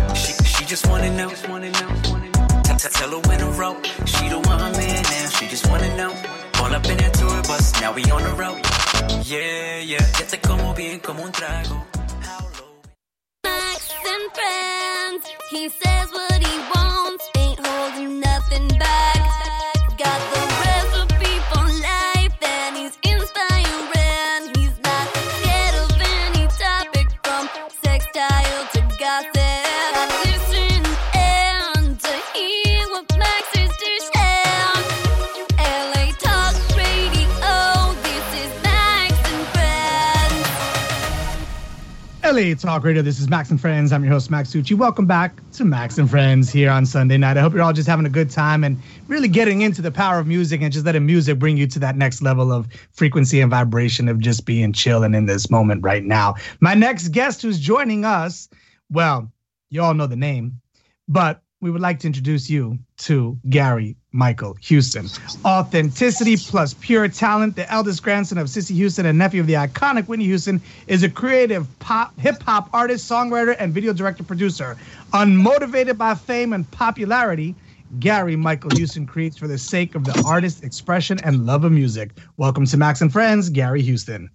LA 42.39 42.55
Talk 42.55 42.85
Radio. 42.85 43.01
This 43.01 43.19
is 43.19 43.27
Max 43.27 43.51
and 43.51 43.59
Friends. 43.59 43.91
I'm 43.91 44.01
your 44.01 44.13
host, 44.13 44.31
Max 44.31 44.53
Tucci. 44.53 44.73
Welcome 44.73 45.05
back 45.05 45.41
to 45.51 45.65
Max 45.65 45.97
and 45.97 46.09
Friends 46.09 46.49
here 46.49 46.71
on 46.71 46.85
Sunday 46.85 47.17
night. 47.17 47.35
I 47.35 47.41
hope 47.41 47.51
you're 47.51 47.61
all 47.61 47.73
just 47.73 47.89
having 47.89 48.05
a 48.05 48.09
good 48.09 48.29
time 48.29 48.63
and 48.63 48.81
really 49.09 49.27
getting 49.27 49.61
into 49.61 49.81
the 49.81 49.91
power 49.91 50.19
of 50.19 50.27
music 50.27 50.61
and 50.61 50.71
just 50.71 50.85
letting 50.85 51.05
music 51.05 51.37
bring 51.37 51.57
you 51.57 51.67
to 51.67 51.79
that 51.79 51.97
next 51.97 52.21
level 52.21 52.53
of 52.53 52.69
frequency 52.93 53.41
and 53.41 53.51
vibration 53.51 54.07
of 54.07 54.19
just 54.19 54.45
being 54.45 54.71
chill 54.71 55.03
and 55.03 55.17
in 55.17 55.25
this 55.25 55.49
moment 55.49 55.83
right 55.83 56.05
now. 56.05 56.35
My 56.61 56.75
next 56.75 57.09
guest 57.09 57.41
who's 57.41 57.59
joining 57.59 58.05
us, 58.05 58.47
well, 58.89 59.29
you 59.69 59.81
all 59.81 59.93
know 59.93 60.07
the 60.07 60.15
name, 60.15 60.61
but 61.09 61.41
we 61.59 61.71
would 61.71 61.81
like 61.81 61.99
to 61.99 62.07
introduce 62.07 62.49
you 62.49 62.79
to 62.99 63.37
Gary 63.49 63.97
Michael 64.11 64.57
Houston. 64.61 65.07
Authenticity 65.45 66.35
plus 66.35 66.73
pure 66.75 67.07
talent, 67.07 67.55
the 67.55 67.71
eldest 67.71 68.01
grandson 68.01 68.37
of 68.37 68.49
Cissy 68.49 68.73
Houston 68.73 69.05
and 69.05 69.17
nephew 69.17 69.41
of 69.41 69.47
the 69.47 69.53
iconic 69.53 70.07
Whitney 70.07 70.25
Houston, 70.25 70.61
is 70.87 71.03
a 71.03 71.09
creative 71.09 71.67
pop, 71.79 72.17
hip 72.19 72.41
hop 72.41 72.69
artist, 72.73 73.09
songwriter, 73.09 73.55
and 73.59 73.73
video 73.73 73.93
director 73.93 74.23
producer. 74.23 74.77
Unmotivated 75.13 75.97
by 75.97 76.15
fame 76.15 76.53
and 76.53 76.69
popularity, 76.71 77.53
Gary 77.99 78.35
Michael 78.35 78.71
Houston 78.71 79.05
creates 79.05 79.37
for 79.37 79.47
the 79.47 79.57
sake 79.57 79.95
of 79.95 80.05
the 80.05 80.23
artist's 80.25 80.61
expression 80.61 81.19
and 81.23 81.45
love 81.45 81.63
of 81.63 81.71
music. 81.71 82.11
Welcome 82.37 82.65
to 82.65 82.77
Max 82.77 83.01
and 83.01 83.11
Friends, 83.11 83.49
Gary 83.49 83.81
Houston. 83.81 84.29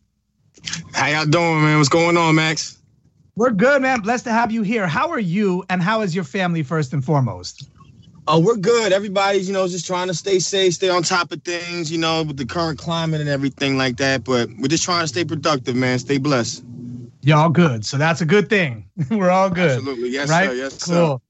How 0.93 1.09
y'all 1.09 1.27
doing, 1.27 1.63
man? 1.63 1.79
What's 1.79 1.89
going 1.89 2.17
on, 2.17 2.37
Max? 2.37 2.79
We're 3.37 3.51
good, 3.51 3.83
man. 3.83 4.01
Blessed 4.01 4.25
to 4.25 4.33
have 4.33 4.53
you 4.53 4.63
here. 4.63 4.87
How 4.87 5.09
are 5.11 5.19
you, 5.19 5.65
and 5.69 5.83
how 5.83 6.03
is 6.03 6.15
your 6.15 6.23
family 6.23 6.63
first 6.63 6.93
and 6.93 7.05
foremost? 7.05 7.69
Oh, 8.27 8.41
we're 8.41 8.57
good. 8.57 8.93
Everybody's, 8.93 9.47
you 9.47 9.53
know, 9.53 9.69
just 9.69 9.87
trying 9.87 10.09
to 10.09 10.15
stay 10.15 10.39
safe, 10.39 10.75
stay 10.75 10.89
on 10.89 11.03
top 11.03 11.31
of 11.31 11.43
things, 11.43 11.93
you 11.93 11.99
know, 11.99 12.23
with 12.23 12.39
the 12.39 12.47
current 12.47 12.79
climate 12.79 13.21
and 13.21 13.29
everything 13.29 13.77
like 13.77 13.99
that. 13.99 14.25
But 14.25 14.49
we're 14.59 14.69
just 14.69 14.85
trying 14.85 15.03
to 15.03 15.09
stay 15.09 15.25
productive, 15.25 15.77
man. 15.77 15.99
Stay 15.99 16.17
blessed. 16.17 16.65
Y'all 17.21 17.51
good. 17.51 17.85
So 17.85 17.99
that's 17.99 18.23
a 18.23 18.27
good 18.27 18.49
thing. 18.49 18.89
We're 19.11 19.31
all 19.31 19.49
good. 19.49 19.79
Absolutely. 19.79 20.11
Yes, 20.11 20.29
right? 20.29 20.51
sir. 20.51 20.55
Yes, 20.55 20.85
cool. 20.85 21.23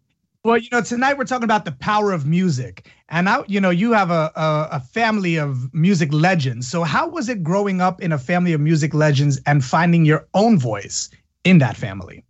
Well, 0.43 0.59
you 0.59 0.69
know, 0.73 0.83
tonight 0.83 1.17
we're 1.17 1.25
talking 1.25 1.45
about 1.45 1.65
the 1.65 1.73
power 1.73 2.13
of 2.13 2.27
music. 2.27 2.91
And 3.09 3.25
now, 3.25 3.45
you 3.47 3.61
know, 3.61 3.71
you 3.71 3.93
have 3.93 4.11
a, 4.11 4.31
a, 4.35 4.69
a 4.73 4.81
family 4.81 5.39
of 5.39 5.73
music 5.73 6.13
legends. 6.13 6.69
So 6.69 6.83
how 6.83 7.09
was 7.09 7.31
it 7.31 7.43
growing 7.43 7.81
up 7.81 8.03
in 8.03 8.13
a 8.13 8.19
family 8.19 8.53
of 8.53 8.61
music 8.61 8.93
legends 8.93 9.41
and 9.47 9.65
finding 9.65 10.05
your 10.05 10.27
own 10.35 10.59
voice 10.59 11.09
in 11.45 11.59
that 11.59 11.77
family? 11.77 12.25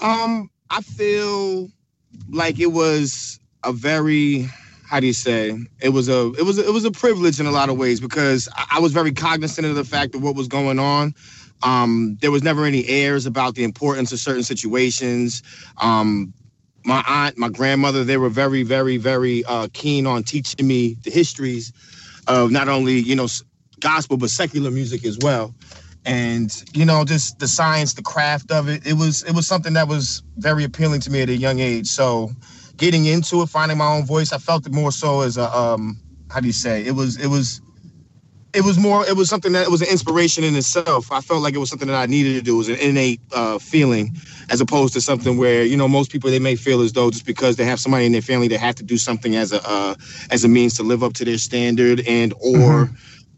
Um, 0.00 0.50
I 0.70 0.80
feel 0.80 1.70
like 2.30 2.58
it 2.58 2.72
was 2.72 3.38
a 3.64 3.72
very 3.72 4.48
how 4.86 5.00
do 5.00 5.06
you 5.06 5.12
say 5.12 5.58
it 5.80 5.90
was 5.90 6.08
a 6.08 6.32
it 6.38 6.42
was 6.44 6.58
a, 6.58 6.66
it 6.66 6.72
was 6.72 6.84
a 6.84 6.90
privilege 6.90 7.40
in 7.40 7.46
a 7.46 7.50
lot 7.50 7.68
of 7.68 7.76
ways 7.78 8.00
because 8.00 8.48
I, 8.56 8.80
was 8.80 8.92
very 8.92 9.12
cognizant 9.12 9.66
of 9.66 9.74
the 9.74 9.84
fact 9.84 10.14
of 10.14 10.22
what 10.22 10.34
was 10.34 10.48
going 10.48 10.78
on. 10.78 11.14
Um 11.62 12.16
there 12.20 12.30
was 12.30 12.42
never 12.42 12.64
any 12.64 12.86
airs 12.88 13.26
about 13.26 13.54
the 13.54 13.64
importance 13.64 14.12
of 14.12 14.18
certain 14.18 14.44
situations. 14.44 15.42
Um 15.78 16.32
my 16.84 17.04
aunt 17.06 17.36
my 17.36 17.48
grandmother 17.48 18.04
they 18.04 18.16
were 18.16 18.30
very 18.30 18.62
very 18.62 18.96
very 18.96 19.44
uh 19.44 19.68
keen 19.72 20.06
on 20.06 20.22
teaching 20.22 20.66
me 20.66 20.96
the 21.02 21.10
histories 21.10 21.72
of 22.26 22.50
not 22.50 22.68
only 22.68 22.98
you 22.98 23.16
know 23.16 23.28
gospel 23.80 24.16
but 24.16 24.30
secular 24.30 24.70
music 24.70 25.04
as 25.04 25.18
well. 25.18 25.54
And 26.06 26.50
you 26.72 26.86
know 26.86 27.04
just 27.04 27.38
the 27.40 27.48
science 27.48 27.94
the 27.94 28.02
craft 28.02 28.52
of 28.52 28.68
it 28.68 28.86
it 28.86 28.94
was 28.94 29.22
it 29.24 29.34
was 29.34 29.46
something 29.46 29.74
that 29.74 29.88
was 29.88 30.22
very 30.38 30.64
appealing 30.64 31.00
to 31.02 31.10
me 31.10 31.22
at 31.22 31.28
a 31.28 31.36
young 31.36 31.58
age. 31.58 31.88
So 31.88 32.30
getting 32.78 33.06
into 33.06 33.42
it 33.42 33.50
finding 33.50 33.78
my 33.78 33.88
own 33.88 34.06
voice 34.06 34.32
i 34.32 34.38
felt 34.38 34.66
it 34.66 34.74
more 34.74 34.92
so 34.92 35.22
as 35.22 35.38
a 35.38 35.54
um 35.56 35.98
how 36.30 36.40
do 36.40 36.48
you 36.48 36.54
say 36.54 36.84
it 36.86 36.92
was 36.94 37.18
it 37.18 37.28
was 37.28 37.60
it 38.54 38.64
was 38.64 38.78
more 38.78 39.06
it 39.08 39.16
was 39.16 39.28
something 39.30 39.52
that 39.52 39.64
it 39.66 39.70
was 39.70 39.82
an 39.82 39.88
inspiration 39.88 40.44
in 40.44 40.56
itself. 40.56 41.12
I 41.12 41.22
felt 41.22 41.42
like 41.42 41.54
it 41.54 41.58
was 41.58 41.70
something 41.70 41.88
that 41.88 41.96
i 41.96 42.06
needed 42.06 42.34
to 42.34 42.42
do. 42.42 42.56
It 42.56 42.58
was 42.58 42.68
an 42.68 42.76
innate 42.76 43.20
uh, 43.34 43.58
feeling 43.58 44.16
as 44.50 44.60
opposed 44.60 44.94
to 44.94 45.00
something 45.00 45.38
where 45.38 45.64
you 45.64 45.76
know 45.76 45.88
most 45.88 46.10
people 46.12 46.30
they 46.30 46.40
may 46.40 46.56
feel 46.56 46.82
as 46.82 46.92
though 46.92 47.10
just 47.10 47.26
because 47.26 47.56
they 47.56 47.64
have 47.64 47.80
somebody 47.80 48.06
in 48.06 48.12
their 48.12 48.22
family 48.22 48.48
they 48.48 48.58
have 48.58 48.74
to 48.76 48.84
do 48.84 48.98
something 48.98 49.36
as 49.36 49.52
a 49.52 49.62
uh, 49.68 49.94
as 50.30 50.44
a 50.44 50.48
means 50.48 50.74
to 50.76 50.82
live 50.82 51.02
up 51.04 51.14
to 51.14 51.24
their 51.24 51.38
standard 51.38 52.02
and 52.08 52.34
or 52.42 52.90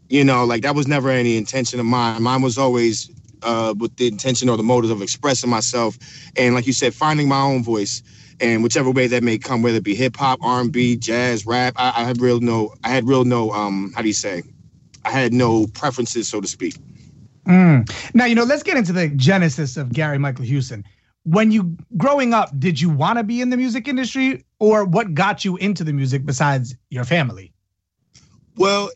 you 0.09 0.23
know 0.23 0.45
like 0.45 0.63
that 0.63 0.75
was 0.75 0.87
never 0.87 1.09
any 1.11 1.37
intention 1.37 1.79
of 1.79 1.85
mine. 1.85 2.23
Mine 2.23 2.41
was 2.41 2.57
always 2.57 3.11
uh, 3.43 3.73
with 3.77 3.95
the 3.97 4.07
intention 4.07 4.49
or 4.49 4.57
the 4.57 4.63
motive 4.63 4.91
of 4.91 5.01
expressing 5.01 5.49
myself. 5.49 5.97
And 6.37 6.55
like 6.55 6.67
you 6.67 6.73
said 6.73 6.95
finding 6.95 7.27
my 7.29 7.41
own 7.41 7.63
voice 7.63 8.01
and 8.41 8.63
whichever 8.63 8.91
way 8.91 9.07
that 9.07 9.23
may 9.23 9.37
come 9.37 9.61
whether 9.61 9.77
it 9.77 9.83
be 9.83 9.95
hip-hop 9.95 10.39
r&b 10.41 10.97
jazz 10.97 11.45
rap 11.45 11.73
I, 11.77 11.89
I 11.95 12.03
had 12.03 12.19
real 12.19 12.39
no 12.39 12.73
i 12.83 12.89
had 12.89 13.07
real 13.07 13.25
no 13.25 13.51
um 13.51 13.91
how 13.95 14.01
do 14.01 14.07
you 14.07 14.13
say 14.13 14.43
i 15.05 15.11
had 15.11 15.33
no 15.33 15.67
preferences 15.67 16.27
so 16.27 16.41
to 16.41 16.47
speak 16.47 16.75
Mm. 17.47 17.89
Now, 18.13 18.25
you 18.25 18.35
know, 18.35 18.43
let's 18.43 18.63
get 18.63 18.77
into 18.77 18.93
the 18.93 19.09
genesis 19.09 19.77
of 19.77 19.91
Gary 19.91 20.17
Michael 20.17 20.45
Houston. 20.45 20.85
When 21.23 21.51
you 21.51 21.75
growing 21.97 22.33
up, 22.33 22.57
did 22.59 22.81
you 22.81 22.89
want 22.89 23.17
to 23.17 23.23
be 23.23 23.41
in 23.41 23.49
the 23.49 23.57
music 23.57 23.87
industry 23.87 24.43
or 24.59 24.85
what 24.85 25.13
got 25.13 25.45
you 25.45 25.57
into 25.57 25.83
the 25.83 25.93
music 25.93 26.25
besides 26.25 26.75
your 26.89 27.03
family? 27.03 27.53
Well, 28.55 28.89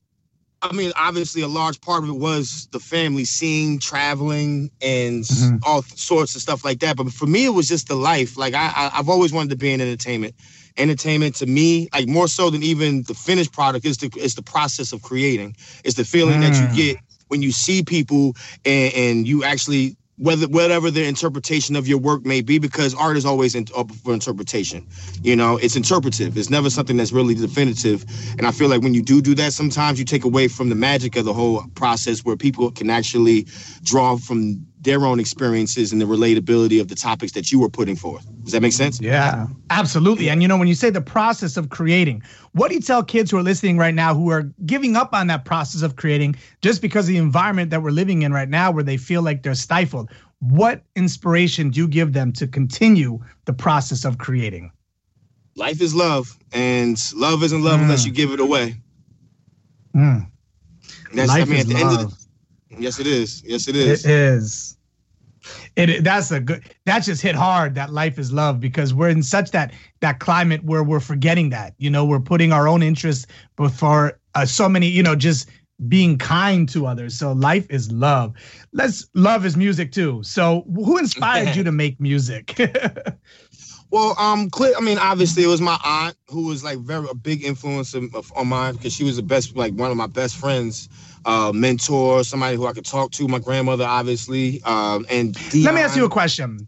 I 0.70 0.74
mean, 0.74 0.92
obviously, 0.96 1.42
a 1.42 1.48
large 1.48 1.80
part 1.82 2.04
of 2.04 2.10
it 2.10 2.14
was 2.18 2.68
the 2.72 2.80
family 2.80 3.26
seeing, 3.26 3.80
traveling, 3.80 4.72
and 4.82 5.24
Mhm. 5.24 5.60
all 5.66 5.84
sorts 5.84 6.36
of 6.36 6.42
stuff 6.42 6.66
like 6.66 6.80
that. 6.80 6.98
But 6.98 7.12
for 7.12 7.28
me, 7.28 7.46
it 7.46 7.50
was 7.50 7.68
just 7.68 7.88
the 7.88 7.96
life. 7.96 8.38
Like 8.38 8.54
I, 8.54 8.72
I, 8.76 8.92
I've 9.00 9.10
always 9.10 9.32
wanted 9.32 9.52
to 9.52 9.58
be 9.58 9.72
in 9.72 9.82
entertainment. 9.82 10.36
Entertainment 10.78 11.36
to 11.36 11.46
me, 11.46 11.88
like 11.94 12.08
more 12.08 12.28
so 12.28 12.50
than 12.50 12.64
even 12.64 13.04
the 13.04 13.14
finished 13.14 13.54
product, 13.54 13.86
is 13.86 13.98
the 13.98 14.12
is 14.18 14.36
the 14.36 14.42
process 14.44 14.92
of 14.94 15.02
creating. 15.04 15.56
It's 15.84 15.96
the 15.96 16.06
feeling 16.06 16.40
that 16.42 16.54
Mm. 16.54 16.62
you 16.62 16.68
get 16.68 16.98
when 17.30 17.42
you 17.42 17.52
see 17.52 17.84
people 17.84 18.36
and, 18.66 18.94
and 18.94 19.28
you 19.28 19.44
actually 19.44 19.98
whether 20.18 20.48
whatever 20.48 20.90
their 20.90 21.08
interpretation 21.08 21.76
of 21.76 21.88
your 21.88 21.98
work 21.98 22.26
may 22.26 22.42
be, 22.42 22.58
because 22.58 22.94
art 22.96 23.18
is 23.18 23.26
always 23.26 23.54
in, 23.54 23.66
up 23.76 23.92
for 23.92 24.14
interpretation. 24.14 24.88
You 25.22 25.36
know, 25.36 25.58
it's 25.58 25.76
interpretive. 25.76 26.38
It's 26.38 26.50
never 26.50 26.70
something 26.70 26.96
that's 26.96 27.12
really 27.12 27.36
definitive. 27.36 28.06
And 28.38 28.48
I 28.48 28.52
feel 28.52 28.70
like 28.70 28.82
when 28.82 28.94
you 28.94 29.02
do 29.02 29.22
do 29.22 29.36
that, 29.36 29.52
sometimes 29.54 30.00
you 30.00 30.06
take 30.06 30.24
away 30.24 30.48
from 30.48 30.70
the 30.70 30.76
magic 30.76 31.16
of 31.18 31.26
the 31.26 31.34
whole 31.34 31.64
process, 31.76 32.24
where 32.24 32.38
people 32.38 32.72
can 32.72 32.90
actually 32.90 33.46
draw 33.84 34.18
from 34.18 34.66
their 34.86 35.06
own 35.06 35.20
experiences 35.20 35.92
and 35.92 36.00
the 36.00 36.06
relatability 36.06 36.80
of 36.80 36.88
the 36.88 36.96
topics 36.96 37.34
that 37.34 37.52
you 37.52 37.60
were 37.60 37.70
putting 37.70 37.96
forth. 37.98 38.26
Does 38.44 38.54
that 38.54 38.62
make 38.62 38.72
sense? 38.74 39.02
Yeah, 39.02 39.48
absolutely. 39.72 40.30
And 40.30 40.42
you 40.42 40.48
know, 40.48 40.58
when 40.58 40.68
you 40.70 40.76
say 40.76 40.90
the 40.90 41.02
process 41.02 41.58
of 41.58 41.70
creating, 41.70 42.24
what 42.54 42.70
do 42.70 42.76
you 42.76 42.82
tell 42.82 43.04
kids 43.04 43.32
who 43.32 43.38
are 43.38 43.44
listening 43.44 43.78
right 43.78 43.94
now 43.94 44.14
who 44.16 44.30
are 44.30 44.44
giving 44.66 44.96
up 44.96 45.14
on 45.14 45.28
that 45.28 45.44
process 45.44 45.82
of 45.82 45.98
creating 45.98 46.36
just 46.62 46.82
because 46.82 47.06
of 47.06 47.10
the 47.10 47.18
environment 47.18 47.72
that 47.72 47.82
we're 47.84 47.92
living 47.92 48.22
in 48.22 48.32
right 48.32 48.48
now 48.50 48.72
where 48.72 48.84
they 48.84 48.98
feel 48.98 49.22
like 49.22 49.44
they're 49.44 49.56
stifled? 49.56 50.10
What 50.40 50.84
inspiration 50.96 51.72
do 51.72 51.80
you 51.82 51.88
give 51.88 52.14
them 52.14 52.32
to 52.34 52.48
continue 52.48 53.20
the 53.46 53.54
process 53.54 54.06
of 54.06 54.18
creating? 54.20 54.72
Life 55.58 55.82
is 55.82 55.96
love, 55.96 56.38
and 56.52 56.98
love 57.16 57.42
isn't 57.44 57.64
love 57.64 57.82
unless 57.82 58.04
Mm. 58.04 58.08
you 58.08 58.12
give 58.12 58.32
it 58.32 58.40
away. 58.40 58.76
Mm, 59.96 60.28
life 61.14 61.30
I 61.32 61.46
mean, 61.46 61.54
is 61.56 61.62
at 61.62 61.68
the 61.68 61.76
end 61.76 61.84
of 61.92 61.98
love. 62.04 62.18
the, 62.70 62.82
yes, 62.84 63.00
it 63.00 63.08
is. 63.08 63.42
Yes, 63.46 63.68
it 63.70 63.76
is. 63.78 64.04
It 64.06 64.12
is. 64.12 64.75
It 65.76 66.04
that's 66.04 66.32
a 66.32 66.40
good 66.40 66.64
that 66.86 67.00
just 67.04 67.22
hit 67.22 67.36
hard 67.36 67.76
that 67.76 67.92
life 67.92 68.18
is 68.18 68.32
love 68.32 68.60
because 68.60 68.94
we're 68.94 69.10
in 69.10 69.24
such 69.24 69.52
that 69.52 69.74
that 70.00 70.20
climate 70.20 70.64
where 70.64 70.84
we're 70.84 71.02
forgetting 71.02 71.50
that 71.50 71.74
you 71.78 71.90
know 71.90 72.06
we're 72.06 72.22
putting 72.22 72.54
our 72.54 72.68
own 72.68 72.82
interests 72.82 73.26
before 73.58 74.20
uh, 74.36 74.46
so 74.46 74.70
many 74.70 74.88
you 74.88 75.04
know 75.04 75.16
just 75.16 75.50
being 75.90 76.18
kind 76.18 76.70
to 76.70 76.88
others. 76.88 77.18
So 77.18 77.34
life 77.34 77.68
is 77.70 77.92
love. 77.92 78.34
Let's 78.72 79.08
love 79.14 79.46
is 79.46 79.58
music 79.58 79.92
too. 79.92 80.24
So 80.24 80.64
who 80.74 80.98
inspired 80.98 81.56
you 81.56 81.64
to 81.64 81.72
make 81.74 82.00
music? 82.00 82.58
Well, 83.92 84.16
um, 84.20 84.50
I 84.60 84.82
mean, 84.82 84.98
obviously, 84.98 85.44
it 85.44 85.48
was 85.48 85.62
my 85.62 85.80
aunt 85.84 86.18
who 86.30 86.48
was 86.48 86.66
like 86.66 86.80
very 86.80 87.08
a 87.10 87.14
big 87.14 87.46
influence 87.46 87.94
of, 87.94 88.14
on 88.36 88.48
mine 88.48 88.74
because 88.74 88.94
she 88.94 89.06
was 89.06 89.16
the 89.16 89.24
best, 89.24 89.56
like 89.56 89.74
one 89.74 89.90
of 89.90 89.96
my 89.96 90.08
best 90.08 90.36
friends, 90.36 90.90
uh, 91.26 91.52
mentor, 91.54 92.24
somebody 92.24 92.56
who 92.56 92.68
I 92.68 92.74
could 92.74 92.86
talk 92.86 93.12
to. 93.12 93.28
My 93.28 93.40
grandmother, 93.40 93.84
obviously, 93.84 94.62
um, 94.64 95.06
and 95.10 95.34
Dionne. 95.34 95.66
let 95.66 95.74
me 95.76 95.82
ask 95.82 95.98
you 95.98 96.06
a 96.06 96.10
question. 96.10 96.68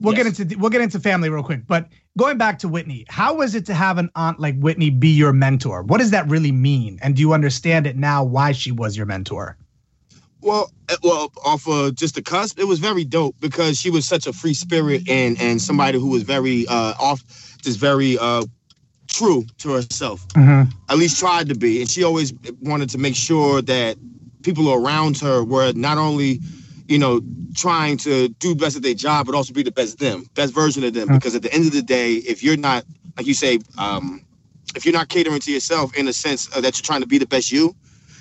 We'll 0.00 0.14
yes. 0.14 0.36
get 0.36 0.40
into 0.40 0.58
we'll 0.58 0.70
get 0.70 0.82
into 0.82 1.00
family 1.00 1.28
real 1.30 1.42
quick, 1.42 1.66
but 1.66 1.88
going 2.18 2.36
back 2.36 2.58
to 2.60 2.68
Whitney, 2.68 3.06
how 3.08 3.34
was 3.34 3.54
it 3.54 3.64
to 3.66 3.74
have 3.74 3.98
an 3.98 4.10
aunt 4.14 4.38
like 4.38 4.58
Whitney 4.58 4.90
be 4.90 5.08
your 5.08 5.32
mentor? 5.32 5.82
What 5.82 5.98
does 5.98 6.10
that 6.10 6.28
really 6.28 6.52
mean, 6.52 6.98
and 7.02 7.16
do 7.16 7.22
you 7.22 7.32
understand 7.32 7.86
it 7.86 7.96
now 7.96 8.22
why 8.22 8.52
she 8.52 8.72
was 8.72 8.96
your 8.96 9.06
mentor? 9.06 9.56
Well, 10.42 10.70
eh, 10.90 10.96
well, 11.02 11.32
off 11.44 11.66
of 11.66 11.94
just 11.94 12.14
the 12.14 12.22
cusp, 12.22 12.58
it 12.58 12.64
was 12.64 12.78
very 12.78 13.04
dope 13.04 13.36
because 13.40 13.80
she 13.80 13.90
was 13.90 14.06
such 14.06 14.26
a 14.26 14.32
free 14.32 14.54
spirit 14.54 15.08
and 15.08 15.40
and 15.40 15.60
somebody 15.60 15.98
who 15.98 16.10
was 16.10 16.22
very 16.22 16.66
uh 16.68 16.94
off, 17.00 17.22
just 17.62 17.78
very 17.78 18.18
uh 18.18 18.44
true 19.16 19.44
to 19.58 19.72
herself. 19.72 20.26
Mm-hmm. 20.28 20.70
At 20.88 20.98
least 20.98 21.18
tried 21.18 21.48
to 21.48 21.54
be, 21.54 21.80
and 21.80 21.90
she 21.90 22.04
always 22.04 22.32
wanted 22.60 22.90
to 22.90 22.98
make 22.98 23.16
sure 23.16 23.62
that 23.62 23.96
people 24.42 24.72
around 24.72 25.18
her 25.18 25.42
were 25.42 25.72
not 25.72 25.98
only, 25.98 26.40
you 26.88 26.98
know, 26.98 27.20
trying 27.54 27.96
to 27.98 28.28
do 28.28 28.54
best 28.54 28.76
at 28.76 28.82
their 28.82 28.94
job, 28.94 29.26
but 29.26 29.34
also 29.34 29.52
be 29.52 29.62
the 29.62 29.72
best 29.72 29.98
them, 29.98 30.28
best 30.34 30.54
version 30.54 30.84
of 30.84 30.92
them. 30.94 31.08
Mm-hmm. 31.08 31.16
Because 31.16 31.34
at 31.34 31.42
the 31.42 31.52
end 31.52 31.66
of 31.66 31.72
the 31.72 31.82
day, 31.82 32.14
if 32.14 32.42
you're 32.42 32.56
not, 32.56 32.84
like 33.16 33.26
you 33.26 33.34
say, 33.34 33.58
um, 33.78 34.24
if 34.74 34.84
you're 34.84 34.94
not 34.94 35.08
catering 35.08 35.40
to 35.40 35.52
yourself 35.52 35.96
in 35.96 36.06
the 36.06 36.12
sense 36.12 36.46
that 36.48 36.62
you're 36.62 36.84
trying 36.84 37.00
to 37.00 37.06
be 37.06 37.18
the 37.18 37.26
best 37.26 37.50
you, 37.50 37.74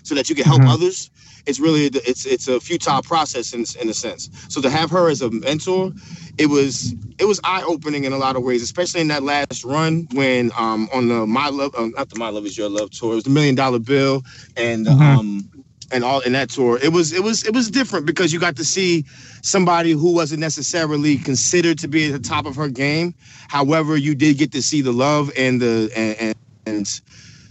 so 0.04 0.14
that 0.16 0.30
you 0.30 0.36
can 0.36 0.46
help 0.46 0.62
mm-hmm. 0.62 0.70
others, 0.70 1.10
it's 1.46 1.60
really 1.60 1.86
it's 1.86 2.26
it's 2.26 2.48
a 2.48 2.60
futile 2.60 3.02
process 3.02 3.54
in 3.54 3.66
in 3.82 3.90
a 3.90 3.94
sense. 3.94 4.30
So 4.50 4.62
to 4.62 4.70
have 4.70 4.90
her 4.92 5.10
as 5.10 5.22
a 5.22 5.30
mentor, 5.30 5.92
it 6.38 6.48
was 6.48 6.96
it 7.18 7.26
was 7.26 7.40
eye 7.44 7.64
opening 7.64 8.04
in 8.04 8.14
a 8.14 8.18
lot 8.18 8.36
of 8.36 8.44
ways, 8.44 8.62
especially 8.62 9.02
in 9.02 9.08
that 9.10 9.24
last 9.24 9.64
run 9.64 10.08
when 10.14 10.52
um 10.58 10.90
on 10.94 11.08
the 11.08 11.26
my 11.26 11.50
love 11.50 11.74
um, 11.76 11.94
not 11.96 12.10
the 12.10 12.20
my 12.20 12.30
love 12.30 12.46
is 12.46 12.58
your 12.58 12.70
love 12.70 12.92
tour, 12.92 13.14
it 13.14 13.16
was 13.16 13.24
the 13.24 13.30
million 13.30 13.56
dollar 13.56 13.80
bill 13.80 14.24
and 14.58 14.86
mm-hmm. 14.86 15.02
um 15.02 15.50
and 15.92 16.04
all 16.04 16.20
in 16.22 16.34
that 16.34 16.50
tour 16.50 16.80
it 16.82 16.92
was 16.92 17.14
it 17.14 17.24
was 17.24 17.46
it 17.46 17.54
was 17.54 17.70
different 17.70 18.06
because 18.06 18.34
you 18.34 18.40
got 18.40 18.56
to 18.56 18.66
see 18.66 19.06
somebody 19.42 19.92
who 19.92 20.14
wasn't 20.14 20.40
necessarily 20.40 21.18
considered 21.18 21.78
to 21.78 21.88
be 21.88 22.08
at 22.08 22.12
the 22.12 22.28
top 22.28 22.46
of 22.46 22.56
her 22.56 22.68
game 22.68 23.14
however 23.48 23.96
you 23.96 24.16
did 24.16 24.38
get 24.38 24.52
to 24.52 24.62
see 24.62 24.82
the 24.82 24.92
love 24.92 25.32
and 25.38 25.62
the 25.62 25.92
and, 25.96 26.36
and 26.66 27.02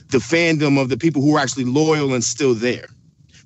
the 0.09 0.19
fandom 0.19 0.81
of 0.81 0.89
the 0.89 0.97
people 0.97 1.23
who 1.23 1.33
were 1.33 1.39
actually 1.39 1.65
loyal 1.65 2.13
and 2.13 2.25
still 2.25 2.55
there 2.55 2.87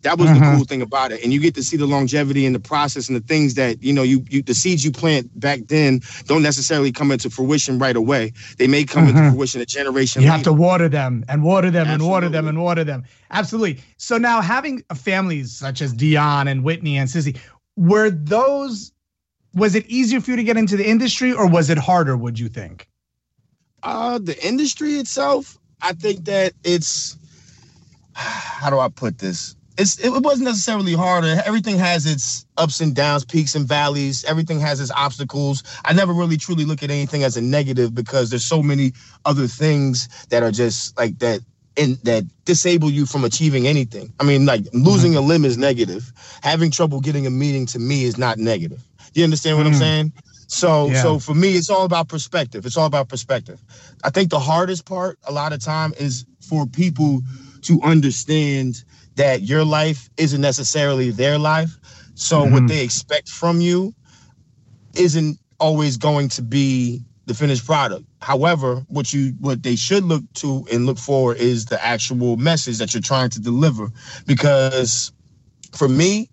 that 0.03 0.18
was 0.18 0.28
mm-hmm. 0.28 0.40
the 0.40 0.57
cool 0.57 0.64
thing 0.64 0.82
about 0.82 1.12
it 1.12 1.22
and 1.22 1.32
you 1.32 1.40
get 1.40 1.55
to 1.55 1.62
see 1.62 1.76
the 1.76 1.86
longevity 1.86 2.46
in 2.46 2.53
the 2.53 2.61
process 2.61 3.09
and 3.09 3.16
the 3.16 3.26
things 3.26 3.55
that 3.55 3.82
you 3.82 3.92
know 3.92 4.03
you, 4.03 4.24
you 4.28 4.42
the 4.42 4.55
seeds 4.55 4.84
you 4.84 4.92
plant 4.92 5.28
back 5.38 5.61
then 5.68 6.01
don't 6.26 6.42
necessarily 6.42 6.92
come 6.92 7.11
into 7.11 7.28
fruition 7.30 7.78
right 7.78 7.96
away 7.96 8.32
they 8.59 8.66
may 8.66 8.84
come 8.84 9.07
mm-hmm. 9.07 9.16
into 9.16 9.30
fruition 9.30 9.61
a 9.61 9.66
generation 9.66 10.22
you 10.22 10.28
later. 10.28 10.36
have 10.36 10.44
to 10.44 10.53
water 10.53 10.88
them 10.88 11.24
and 11.28 11.42
water 11.42 11.70
them 11.70 11.86
absolutely. 11.86 12.05
and 12.05 12.11
water 12.11 12.28
them 12.28 12.49
and 12.49 12.62
water 12.62 12.84
them 12.84 13.05
absolutely 13.30 13.82
so 13.96 14.18
now 14.18 14.40
having 14.40 14.82
families 14.94 15.55
such 15.55 15.82
as 15.82 15.94
dionne 15.94 16.49
and 16.49 16.64
whitney 16.64 16.96
and 16.96 17.11
Cissy, 17.11 17.36
were 17.76 18.11
those 18.11 18.92
was 19.55 19.74
it 19.74 19.86
easier 19.86 20.20
for 20.20 20.30
you 20.32 20.36
to 20.36 20.44
get 20.44 20.57
into 20.57 20.76
the 20.76 20.88
industry 20.88 21.32
or 21.32 21.49
was 21.49 21.70
it 21.70 21.78
harder 21.78 22.16
would 22.16 22.38
you 22.38 22.49
think 22.49 22.88
uh 23.82 24.18
the 24.18 24.46
industry 24.46 24.94
itself 24.94 25.59
i 25.82 25.92
think 25.92 26.24
that 26.24 26.53
it's 26.64 27.16
how 28.12 28.70
do 28.70 28.78
i 28.78 28.88
put 28.88 29.18
this 29.18 29.57
it's 29.79 29.99
it 30.01 30.11
wasn't 30.11 30.47
necessarily 30.47 30.93
harder. 30.93 31.41
Everything 31.47 31.79
has 31.79 32.05
its 32.05 32.45
ups 32.57 32.81
and 32.81 32.95
downs, 32.95 33.24
peaks 33.24 33.55
and 33.55 33.66
valleys. 33.66 34.24
Everything 34.24 34.59
has 34.59 34.81
its 34.81 34.91
obstacles. 34.91 35.62
I 35.85 35.93
never 35.93 36.12
really 36.12 36.37
truly 36.37 36.64
look 36.64 36.83
at 36.83 36.91
anything 36.91 37.22
as 37.22 37.37
a 37.37 37.41
negative 37.41 37.95
because 37.95 38.29
there's 38.31 38.45
so 38.45 38.61
many 38.61 38.93
other 39.24 39.47
things 39.47 40.09
that 40.31 40.43
are 40.43 40.51
just 40.51 40.99
like 40.99 41.18
that 41.20 41.41
and 41.76 41.97
that 41.99 42.24
disable 42.45 42.91
you 42.91 43.07
from 43.07 43.24
achieving 43.24 43.68
anything. 43.68 44.12
I 44.18 44.24
mean, 44.24 44.47
like 44.47 44.64
losing 44.72 45.12
mm-hmm. 45.12 45.24
a 45.24 45.26
limb 45.26 45.45
is 45.45 45.57
negative. 45.57 46.12
Having 46.43 46.72
trouble 46.72 47.01
getting 47.01 47.26
a 47.26 47.31
meeting 47.31 47.64
to 47.66 47.79
me 47.79 48.03
is 48.03 48.18
not 48.18 48.37
negative. 48.37 48.83
You 49.14 49.22
understand 49.22 49.59
what 49.59 49.66
mm-hmm. 49.66 49.74
I'm 49.74 49.81
saying? 49.81 50.12
So 50.49 50.89
yeah. 50.89 51.03
so 51.03 51.20
for 51.20 51.35
me, 51.35 51.53
it's 51.53 51.70
all 51.70 51.85
about 51.85 52.09
perspective. 52.09 52.66
It's 52.66 52.76
all 52.76 52.87
about 52.87 53.09
perspective. 53.09 53.62
I 54.03 54.11
think 54.11 54.31
the 54.31 54.41
hardest 54.41 54.87
part 54.87 55.18
a 55.24 55.33
lot 55.33 55.53
of 55.53 55.61
time 55.61 55.93
is 56.01 56.24
for 56.41 56.66
people 56.66 57.20
to 57.62 57.81
understand 57.83 58.83
that 59.18 59.42
your 59.42 59.64
life 59.64 60.08
isn't 60.16 60.40
necessarily 60.40 61.10
their 61.10 61.38
life. 61.38 61.76
So 62.14 62.40
mm-hmm. 62.40 62.54
what 62.54 62.68
they 62.68 62.84
expect 62.84 63.28
from 63.28 63.60
you 63.60 63.92
isn't 64.94 65.38
always 65.58 65.96
going 65.96 66.28
to 66.30 66.42
be 66.42 67.02
the 67.26 67.34
finished 67.34 67.66
product. 67.66 68.04
However, 68.22 68.76
what 68.88 69.12
you 69.12 69.34
what 69.40 69.62
they 69.62 69.74
should 69.74 70.04
look 70.04 70.22
to 70.34 70.64
and 70.72 70.86
look 70.86 70.98
for 70.98 71.34
is 71.34 71.66
the 71.66 71.84
actual 71.84 72.36
message 72.36 72.78
that 72.78 72.94
you're 72.94 73.02
trying 73.02 73.30
to 73.30 73.40
deliver. 73.40 73.90
Because 74.24 75.12
for 75.72 75.88
me, 75.88 76.30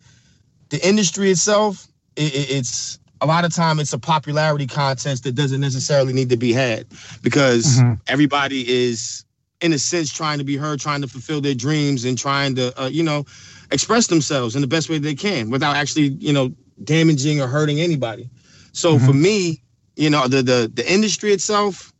the 0.69 0.87
industry 0.87 1.31
itself, 1.31 1.87
it, 2.15 2.33
it's 2.51 2.99
a 3.19 3.25
lot 3.25 3.45
of 3.45 3.53
time 3.53 3.79
it's 3.79 3.93
a 3.93 3.99
popularity 3.99 4.67
contest 4.67 5.23
that 5.23 5.33
doesn't 5.33 5.61
necessarily 5.61 6.13
need 6.13 6.29
to 6.29 6.37
be 6.37 6.53
had 6.53 6.85
because 7.23 7.79
mm-hmm. 7.79 7.93
everybody 8.07 8.61
is 8.67 9.24
in 9.65 9.73
a 9.73 9.79
sense 9.79 10.13
trying 10.13 10.37
to 10.37 10.43
be 10.43 10.55
heard, 10.55 10.79
trying 10.79 11.01
to 11.01 11.07
fulfill 11.07 11.41
their 11.41 11.55
dreams, 11.55 12.05
and 12.05 12.17
trying 12.17 12.55
to 12.55 12.81
uh, 12.81 12.87
you 12.87 13.03
know 13.03 13.25
express 13.71 14.07
themselves 14.07 14.55
in 14.55 14.61
the 14.61 14.67
best 14.67 14.89
way 14.89 14.99
they 14.99 15.15
can 15.15 15.49
without 15.49 15.75
actually 15.75 16.09
you 16.19 16.31
know 16.31 16.53
damaging 16.83 17.41
or 17.41 17.47
hurting 17.47 17.81
anybody. 17.81 18.29
So 18.71 18.95
mm-hmm. 18.95 19.05
for 19.05 19.13
me, 19.13 19.61
you 19.95 20.09
know 20.09 20.27
the 20.27 20.43
the 20.43 20.71
the 20.73 20.91
industry 20.91 21.33
itself. 21.33 21.91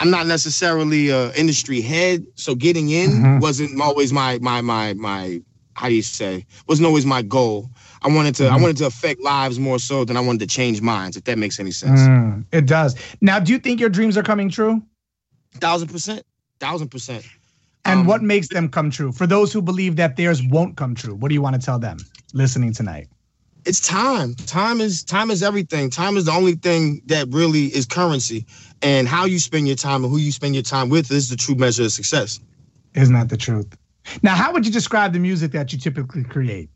I'm 0.00 0.10
not 0.10 0.26
necessarily 0.26 1.10
a 1.10 1.32
industry 1.34 1.80
head, 1.80 2.26
so 2.34 2.54
getting 2.54 2.90
in 2.90 3.10
mm-hmm. 3.10 3.38
wasn't 3.38 3.80
always 3.80 4.12
my 4.12 4.38
my 4.40 4.60
my 4.60 4.92
my 4.94 5.40
how 5.74 5.88
do 5.88 5.94
you 5.94 6.02
say 6.02 6.44
wasn't 6.68 6.86
always 6.86 7.06
my 7.06 7.22
goal. 7.22 7.70
I 8.02 8.08
wanted 8.08 8.34
to 8.36 8.42
mm-hmm. 8.44 8.54
I 8.54 8.60
wanted 8.60 8.76
to 8.78 8.86
affect 8.86 9.20
lives 9.20 9.58
more 9.58 9.78
so 9.78 10.04
than 10.04 10.18
I 10.18 10.20
wanted 10.20 10.40
to 10.40 10.46
change 10.46 10.82
minds. 10.82 11.16
If 11.16 11.24
that 11.24 11.38
makes 11.38 11.58
any 11.58 11.70
sense. 11.70 12.00
Mm, 12.00 12.44
it 12.52 12.66
does. 12.66 12.96
Now, 13.22 13.38
do 13.38 13.50
you 13.52 13.58
think 13.58 13.80
your 13.80 13.88
dreams 13.88 14.18
are 14.18 14.22
coming 14.22 14.50
true? 14.50 14.82
Thousand 15.60 15.88
percent 15.88 16.26
thousand 16.64 16.88
percent. 16.88 17.24
And 17.84 18.00
um, 18.00 18.06
what 18.06 18.22
makes 18.22 18.48
them 18.48 18.68
come 18.68 18.90
true? 18.90 19.12
For 19.12 19.26
those 19.26 19.52
who 19.52 19.60
believe 19.60 19.96
that 19.96 20.16
theirs 20.16 20.42
won't 20.42 20.76
come 20.76 20.94
true, 20.94 21.14
what 21.14 21.28
do 21.28 21.34
you 21.34 21.42
want 21.42 21.54
to 21.60 21.60
tell 21.60 21.78
them 21.78 21.98
listening 22.32 22.72
tonight? 22.72 23.08
It's 23.66 23.86
time. 23.86 24.34
Time 24.34 24.80
is 24.80 25.04
time 25.04 25.30
is 25.30 25.42
everything. 25.42 25.90
Time 25.90 26.16
is 26.16 26.24
the 26.24 26.32
only 26.32 26.54
thing 26.54 27.02
that 27.06 27.28
really 27.30 27.66
is 27.66 27.84
currency. 27.86 28.46
And 28.82 29.06
how 29.06 29.24
you 29.26 29.38
spend 29.38 29.66
your 29.66 29.76
time 29.76 30.04
and 30.04 30.10
who 30.10 30.18
you 30.18 30.32
spend 30.32 30.54
your 30.54 30.62
time 30.62 30.88
with 30.88 31.10
is 31.10 31.28
the 31.28 31.36
true 31.36 31.54
measure 31.54 31.84
of 31.84 31.92
success. 31.92 32.40
Isn't 32.94 33.14
that 33.14 33.28
the 33.28 33.36
truth? 33.36 33.76
Now, 34.22 34.34
how 34.34 34.52
would 34.52 34.66
you 34.66 34.72
describe 34.72 35.12
the 35.12 35.18
music 35.18 35.52
that 35.52 35.72
you 35.72 35.78
typically 35.78 36.24
create? 36.24 36.68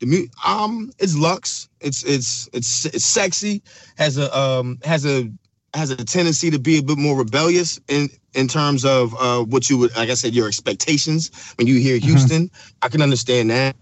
The 0.00 0.06
mu- 0.06 0.26
um, 0.46 0.90
it's 0.98 1.16
luxe. 1.16 1.68
It's 1.80 2.02
it's 2.04 2.48
it's 2.52 2.84
it's 2.86 3.04
sexy. 3.04 3.62
Has 3.96 4.16
a 4.18 4.36
um 4.38 4.78
has 4.84 5.04
a 5.04 5.30
has 5.74 5.90
a 5.90 5.96
tendency 5.96 6.50
to 6.50 6.58
be 6.58 6.78
a 6.78 6.82
bit 6.82 6.98
more 6.98 7.16
rebellious 7.16 7.80
in 7.88 8.08
in 8.34 8.48
terms 8.48 8.84
of 8.84 9.14
uh, 9.18 9.42
what 9.42 9.68
you 9.68 9.78
would, 9.78 9.96
like 9.96 10.10
I 10.10 10.14
said, 10.14 10.34
your 10.34 10.48
expectations 10.48 11.30
when 11.56 11.66
you 11.66 11.78
hear 11.78 11.96
mm-hmm. 11.98 12.08
Houston. 12.08 12.48
Mm-hmm. 12.48 12.78
I 12.82 12.88
can 12.88 13.02
understand 13.02 13.50
that, 13.50 13.76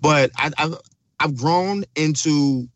but 0.00 0.30
I, 0.36 0.50
I've 0.58 0.74
I've 1.20 1.36
grown 1.36 1.84
into 1.94 2.68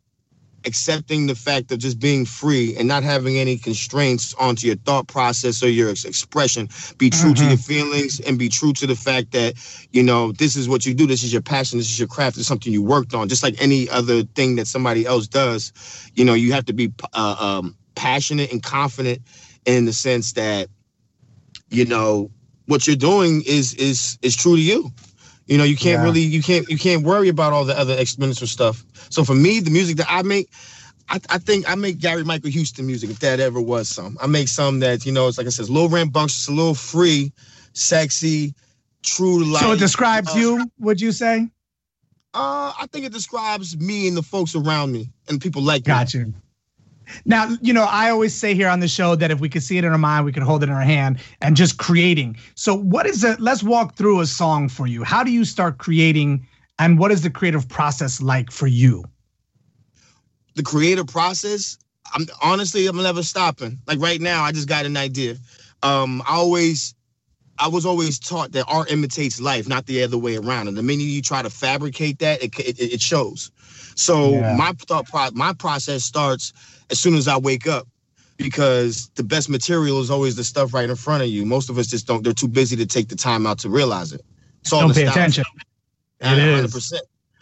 accepting 0.66 1.26
the 1.26 1.34
fact 1.34 1.72
of 1.72 1.78
just 1.78 1.98
being 1.98 2.24
free 2.24 2.76
and 2.76 2.86
not 2.86 3.02
having 3.02 3.38
any 3.38 3.56
constraints 3.56 4.34
onto 4.34 4.66
your 4.66 4.76
thought 4.76 5.08
process 5.08 5.62
or 5.62 5.68
your 5.68 5.90
expression. 5.90 6.68
Be 6.98 7.10
true 7.10 7.32
mm-hmm. 7.32 7.44
to 7.44 7.48
your 7.48 7.56
feelings 7.56 8.20
and 8.20 8.38
be 8.38 8.48
true 8.48 8.72
to 8.74 8.86
the 8.86 8.94
fact 8.94 9.32
that, 9.32 9.54
you 9.90 10.02
know, 10.02 10.32
this 10.32 10.56
is 10.56 10.68
what 10.68 10.84
you 10.84 10.94
do. 10.94 11.06
This 11.06 11.22
is 11.22 11.32
your 11.32 11.42
passion. 11.42 11.78
This 11.78 11.90
is 11.90 11.98
your 11.98 12.08
craft. 12.08 12.36
It's 12.36 12.46
something 12.46 12.72
you 12.72 12.82
worked 12.82 13.14
on. 13.14 13.28
Just 13.28 13.42
like 13.42 13.60
any 13.60 13.88
other 13.88 14.22
thing 14.22 14.56
that 14.56 14.66
somebody 14.66 15.06
else 15.06 15.26
does, 15.26 15.72
you 16.14 16.24
know, 16.24 16.34
you 16.34 16.52
have 16.52 16.66
to 16.66 16.72
be 16.72 16.92
uh, 17.14 17.36
um, 17.38 17.76
passionate 17.94 18.52
and 18.52 18.62
confident 18.62 19.20
in 19.66 19.84
the 19.84 19.92
sense 19.92 20.32
that 20.32 20.68
you 21.68 21.84
know 21.84 22.30
what 22.66 22.86
you're 22.86 22.96
doing 22.96 23.42
is 23.46 23.74
is 23.74 24.18
is 24.22 24.36
true 24.36 24.56
to 24.56 24.62
you 24.62 24.90
you 25.46 25.58
know 25.58 25.64
you 25.64 25.76
can't 25.76 26.00
yeah. 26.00 26.04
really 26.04 26.20
you 26.20 26.42
can't 26.42 26.68
you 26.68 26.78
can't 26.78 27.04
worry 27.04 27.28
about 27.28 27.52
all 27.52 27.64
the 27.64 27.78
other 27.78 27.96
exponential 27.96 28.46
stuff 28.46 28.84
so 29.10 29.24
for 29.24 29.34
me 29.34 29.60
the 29.60 29.70
music 29.70 29.96
that 29.96 30.06
i 30.08 30.22
make 30.22 30.50
I, 31.10 31.18
I, 31.28 31.38
think 31.38 31.68
I 31.68 31.74
make 31.74 31.98
Gary 31.98 32.22
Michael 32.22 32.50
Houston 32.50 32.86
music 32.86 33.10
if 33.10 33.18
that 33.18 33.40
ever 33.40 33.60
was 33.60 33.88
some. 33.88 34.16
I 34.22 34.28
make 34.28 34.46
some 34.46 34.78
that 34.78 35.04
you 35.04 35.10
know 35.10 35.26
it's 35.26 35.38
like 35.38 35.46
I 35.48 35.50
said, 35.50 35.68
low 35.68 35.88
rambunctious, 35.88 36.46
a 36.46 36.52
little 36.52 36.72
free, 36.72 37.32
sexy, 37.72 38.54
true 39.02 39.40
to 39.40 39.44
life. 39.44 39.62
So 39.62 39.72
it 39.72 39.80
describes 39.80 40.28
uh, 40.36 40.38
you, 40.38 40.70
would 40.78 41.00
you 41.00 41.10
say? 41.10 41.48
Uh, 42.32 42.72
I 42.78 42.86
think 42.92 43.06
it 43.06 43.12
describes 43.12 43.76
me 43.76 44.06
and 44.06 44.16
the 44.16 44.22
folks 44.22 44.54
around 44.54 44.92
me 44.92 45.08
and 45.28 45.40
people 45.40 45.62
like 45.62 45.82
Got 45.82 46.14
me. 46.14 46.20
you. 46.20 46.34
Now, 47.24 47.56
you 47.60 47.72
know, 47.72 47.84
I 47.84 48.10
always 48.10 48.34
say 48.34 48.54
here 48.54 48.68
on 48.68 48.80
the 48.80 48.88
show 48.88 49.14
that 49.16 49.30
if 49.30 49.40
we 49.40 49.48
could 49.48 49.62
see 49.62 49.78
it 49.78 49.84
in 49.84 49.92
our 49.92 49.98
mind, 49.98 50.24
we 50.24 50.32
could 50.32 50.42
hold 50.42 50.62
it 50.62 50.68
in 50.68 50.74
our 50.74 50.80
hand 50.80 51.18
and 51.40 51.56
just 51.56 51.78
creating. 51.78 52.36
So, 52.54 52.74
what 52.74 53.06
is 53.06 53.24
it? 53.24 53.40
Let's 53.40 53.62
walk 53.62 53.96
through 53.96 54.20
a 54.20 54.26
song 54.26 54.68
for 54.68 54.86
you. 54.86 55.04
How 55.04 55.22
do 55.24 55.30
you 55.30 55.44
start 55.44 55.78
creating, 55.78 56.46
and 56.78 56.98
what 56.98 57.10
is 57.12 57.22
the 57.22 57.30
creative 57.30 57.68
process 57.68 58.20
like 58.20 58.50
for 58.50 58.66
you? 58.66 59.04
The 60.56 60.62
creative 60.62 61.06
process 61.06 61.78
I'm 62.14 62.26
honestly 62.42 62.86
I'm 62.86 62.96
never 62.96 63.22
stopping. 63.22 63.78
Like 63.86 64.00
right 64.00 64.20
now, 64.20 64.42
I 64.42 64.52
just 64.52 64.68
got 64.68 64.86
an 64.86 64.96
idea. 64.96 65.36
Um, 65.82 66.22
I 66.26 66.34
always 66.34 66.94
I 67.58 67.68
was 67.68 67.84
always 67.84 68.18
taught 68.18 68.52
that 68.52 68.64
art 68.68 68.90
imitates 68.90 69.40
life, 69.40 69.68
not 69.68 69.86
the 69.86 70.02
other 70.02 70.18
way 70.18 70.36
around. 70.36 70.68
And 70.68 70.76
the 70.76 70.82
minute 70.82 71.04
you 71.04 71.22
try 71.22 71.42
to 71.42 71.50
fabricate 71.50 72.18
that, 72.20 72.42
it 72.42 72.58
it, 72.58 72.80
it 72.80 73.00
shows. 73.00 73.50
So 73.94 74.40
Yeah. 74.40 74.56
my 74.56 74.72
thought 74.72 75.06
pro- 75.06 75.30
my 75.32 75.52
process 75.52 76.04
starts 76.04 76.52
as 76.90 76.98
soon 77.00 77.14
as 77.14 77.28
I 77.28 77.36
wake 77.36 77.66
up 77.66 77.86
because 78.36 79.10
the 79.16 79.22
best 79.22 79.48
material 79.48 80.00
is 80.00 80.10
always 80.10 80.34
the 80.36 80.44
stuff 80.44 80.72
right 80.72 80.88
in 80.88 80.96
front 80.96 81.22
of 81.22 81.28
you. 81.28 81.44
Most 81.44 81.68
of 81.68 81.78
us 81.78 81.86
just 81.86 82.06
don't. 82.06 82.24
They're 82.24 82.32
too 82.32 82.48
busy 82.48 82.76
to 82.76 82.86
take 82.86 83.08
the 83.08 83.16
time 83.16 83.46
out 83.46 83.58
to 83.60 83.68
realize 83.68 84.12
it. 84.12 84.22
It's 84.62 84.72
all 84.72 84.80
Don't 84.80 84.94
pay 84.94 85.06
attention. 85.06 85.44
It 86.20 86.38
is. 86.38 86.92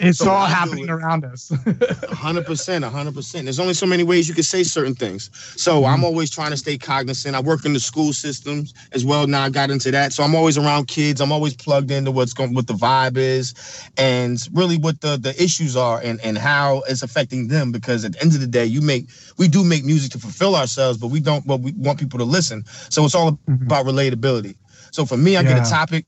100%. 0.00 0.08
It's 0.08 0.18
So 0.18 0.30
all 0.30 0.46
happening 0.46 0.84
it- 0.84 0.90
around 0.90 1.24
us. 1.24 1.50
hundred 2.10 2.46
percent, 2.46 2.84
hundred 2.84 3.14
percent. 3.14 3.44
There's 3.44 3.58
only 3.60 3.74
so 3.74 3.86
many 3.86 4.02
ways 4.04 4.28
you 4.28 4.34
can 4.34 4.42
say 4.44 4.62
certain 4.62 4.94
things. 4.94 5.30
So 5.60 5.84
I'm 5.84 6.04
always 6.04 6.30
trying 6.30 6.50
to 6.50 6.56
stay 6.56 6.78
cognizant. 6.78 7.34
I 7.34 7.40
work 7.40 7.64
in 7.64 7.72
the 7.72 7.80
school 7.80 8.12
systems 8.12 8.74
as 8.92 9.04
well. 9.04 9.26
Now 9.26 9.42
I 9.42 9.50
got 9.50 9.70
into 9.70 9.90
that, 9.90 10.12
so 10.12 10.22
I'm 10.22 10.34
always 10.34 10.56
around 10.58 10.86
kids. 10.88 11.20
I'm 11.20 11.32
always 11.32 11.54
plugged 11.54 11.90
into 11.90 12.10
what's 12.10 12.32
going, 12.32 12.54
what 12.54 12.66
the 12.66 12.74
vibe 12.74 13.16
is, 13.16 13.54
and 13.96 14.38
really 14.52 14.76
what 14.78 15.00
the 15.00 15.16
the 15.16 15.34
issues 15.42 15.76
are, 15.76 16.00
and 16.02 16.20
and 16.22 16.38
how 16.38 16.82
it's 16.88 17.02
affecting 17.02 17.48
them. 17.48 17.72
Because 17.72 18.04
at 18.04 18.12
the 18.12 18.22
end 18.22 18.34
of 18.34 18.40
the 18.40 18.46
day, 18.46 18.64
you 18.66 18.80
make 18.80 19.08
we 19.36 19.48
do 19.48 19.64
make 19.64 19.84
music 19.84 20.12
to 20.12 20.18
fulfill 20.18 20.54
ourselves, 20.56 20.98
but 20.98 21.08
we 21.08 21.20
don't. 21.20 21.46
But 21.46 21.60
we 21.60 21.72
want 21.72 21.98
people 21.98 22.18
to 22.18 22.24
listen. 22.24 22.64
So 22.90 23.04
it's 23.04 23.14
all 23.14 23.32
Mhm. 23.48 23.62
about 23.66 23.86
relatability. 23.86 24.56
So 24.90 25.04
for 25.04 25.16
me, 25.16 25.36
I 25.36 25.42
get 25.42 25.58
a 25.66 25.70
topic. 25.70 26.06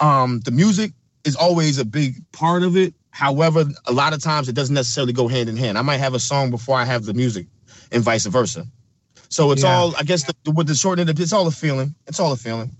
Um, 0.00 0.40
the 0.40 0.50
music 0.50 0.92
is 1.24 1.36
always 1.36 1.78
a 1.78 1.84
big 1.84 2.16
part 2.32 2.62
of 2.62 2.76
it. 2.76 2.94
However, 3.12 3.64
a 3.86 3.92
lot 3.92 4.14
of 4.14 4.22
times 4.22 4.48
it 4.48 4.54
doesn't 4.54 4.74
necessarily 4.74 5.12
go 5.12 5.28
hand 5.28 5.48
in 5.48 5.56
hand. 5.56 5.78
I 5.78 5.82
might 5.82 5.98
have 5.98 6.14
a 6.14 6.18
song 6.18 6.50
before 6.50 6.76
I 6.76 6.84
have 6.84 7.04
the 7.04 7.14
music, 7.14 7.46
and 7.92 8.02
vice 8.02 8.26
versa. 8.26 8.66
So 9.28 9.52
it's 9.52 9.62
Yeah. 9.62 9.76
all, 9.76 9.94
I 9.96 10.02
guess, 10.02 10.24
the, 10.24 10.50
with 10.50 10.66
the 10.66 10.74
short 10.74 10.98
end 10.98 11.10
of 11.10 11.20
it's 11.20 11.32
all 11.32 11.46
a 11.46 11.50
feeling. 11.50 11.94
It's 12.06 12.18
all 12.18 12.32
a 12.32 12.36
feeling. 12.36 12.70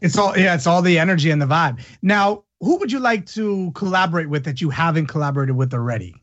It's 0.00 0.18
all 0.18 0.36
yeah, 0.36 0.54
it's 0.54 0.66
all 0.66 0.82
the 0.82 0.98
energy 0.98 1.30
and 1.30 1.40
the 1.40 1.46
vibe. 1.46 1.80
Now, 2.02 2.44
who 2.60 2.78
would 2.78 2.90
you 2.90 3.00
like 3.00 3.26
to 3.26 3.70
collaborate 3.74 4.28
with 4.28 4.44
that 4.44 4.60
you 4.60 4.70
haven't 4.70 5.06
collaborated 5.06 5.56
with 5.56 5.72
already? 5.74 6.14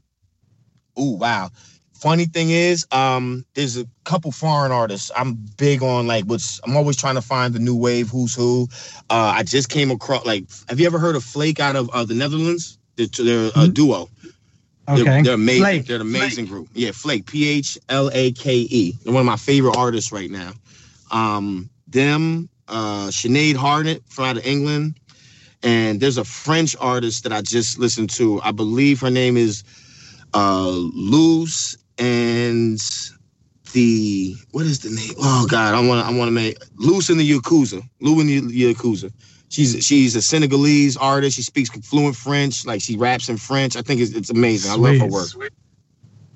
Ooh, 1.00 1.16
wow. 1.18 1.50
Funny 1.94 2.26
thing 2.26 2.50
is, 2.50 2.86
um, 2.92 3.46
there's 3.54 3.78
a 3.78 3.86
couple 4.04 4.32
foreign 4.32 4.72
artists. 4.72 5.10
I'm 5.16 5.36
big 5.58 5.82
on 5.82 6.06
like 6.06 6.26
what's. 6.26 6.60
I'm 6.66 6.76
always 6.76 6.98
trying 6.98 7.16
to 7.16 7.22
find 7.22 7.54
the 7.54 7.60
new 7.60 7.76
wave. 7.76 8.10
Who's 8.10 8.36
who? 8.36 8.68
Uh, 9.10 9.34
I 9.38 9.44
just 9.44 9.70
came 9.70 9.90
across 9.92 10.26
like. 10.26 10.46
Have 10.70 10.80
you 10.80 10.86
ever 10.86 11.00
heard 11.00 11.16
of 11.16 11.24
Phlake 11.24 11.60
out 11.60 11.76
of 11.76 11.90
uh, 11.92 12.04
the 12.04 12.14
Netherlands? 12.14 12.78
They're, 12.96 13.08
they're 13.08 13.52
a 13.56 13.68
duo. 13.68 14.10
Okay. 14.88 15.04
They're, 15.04 15.24
they're 15.24 15.34
amazing. 15.34 15.64
Phlake. 15.64 15.86
They're 15.88 15.96
an 15.96 16.02
amazing 16.02 16.46
group. 16.46 16.68
Yeah, 16.74 16.90
Phlake. 16.90 17.26
P 17.26 17.48
H 17.48 17.78
L 17.90 18.10
A 18.14 18.32
K 18.34 18.56
E. 18.56 18.92
They're 19.04 19.14
one 19.14 19.22
of 19.22 19.26
my 19.26 19.38
favorite 19.38 19.78
artists 19.78 20.12
right 20.12 20.30
now. 20.30 20.52
Um, 21.12 21.70
them, 21.88 22.50
uh, 22.68 23.08
Sinead 23.08 23.56
Harnett 23.56 24.02
from 24.10 24.26
out 24.26 24.38
of 24.38 24.46
England, 24.46 25.00
and 25.62 26.00
there's 26.00 26.18
a 26.18 26.26
French 26.26 26.76
artist 26.80 27.24
that 27.24 27.32
I 27.32 27.42
just 27.42 27.80
listened 27.80 28.10
to. 28.12 28.42
I 28.42 28.52
believe 28.52 29.00
her 29.02 29.10
name 29.10 29.38
is 29.38 29.64
uh, 30.34 30.72
Lous, 30.72 31.78
and 31.98 32.80
the 33.72 34.36
what 34.52 34.66
is 34.66 34.80
the 34.80 34.90
name? 34.90 35.14
Oh 35.20 35.48
God, 35.50 35.74
I 35.74 35.88
want 35.88 36.06
to 36.06 36.14
I 36.14 36.18
want 36.18 36.28
to 36.28 36.34
make 36.34 36.58
Lous 36.76 37.10
in 37.10 37.18
the 37.18 37.30
Yakuza. 37.30 37.88
Lous 38.02 38.22
in 38.22 38.48
the 38.48 38.74
Yakuza. 38.74 39.12
She's 39.54 39.86
she's 39.86 40.16
a 40.16 40.22
Senegalese 40.22 40.98
artist. 40.98 41.36
She 41.36 41.44
speaks 41.44 41.70
fluent 41.70 42.16
French. 42.16 42.66
Like 42.66 42.82
she 42.82 42.98
raps 42.98 43.30
in 43.30 43.38
French. 43.38 43.76
I 43.76 43.84
think 43.84 44.02
it's, 44.02 44.12
it's 44.12 44.32
amazing. 44.32 44.72
I 44.72 44.76
love 44.76 44.98
her 44.98 45.10
Sweet. 45.22 45.44
work. 45.44 45.54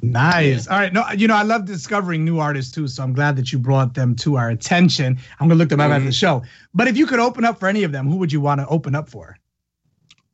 Nice. 0.04 0.68
All 0.68 0.78
right. 0.78 0.94
No, 0.94 1.04
you 1.18 1.28
know, 1.28 1.36
I 1.36 1.42
love 1.42 1.66
discovering 1.66 2.24
new 2.24 2.38
artists 2.38 2.72
too. 2.72 2.88
So 2.88 3.02
I'm 3.02 3.14
glad 3.14 3.36
that 3.38 3.52
you 3.52 3.58
brought 3.58 3.96
them 3.96 4.16
to 4.18 4.38
our 4.38 4.52
attention. 4.52 5.18
I'm 5.40 5.48
gonna 5.48 5.58
look 5.58 5.70
them 5.70 5.80
up 5.80 5.90
after 5.90 6.04
the 6.04 6.12
mm-hmm. 6.12 6.12
show. 6.12 6.44
But 6.76 6.88
if 6.88 6.96
you 6.96 7.08
could 7.08 7.18
open 7.18 7.44
up 7.44 7.60
for 7.60 7.68
any 7.68 7.84
of 7.84 7.92
them, 7.92 8.08
who 8.08 8.18
would 8.18 8.32
you 8.32 8.40
want 8.40 8.62
to 8.62 8.68
open 8.68 8.94
up 8.94 9.10
for? 9.10 9.36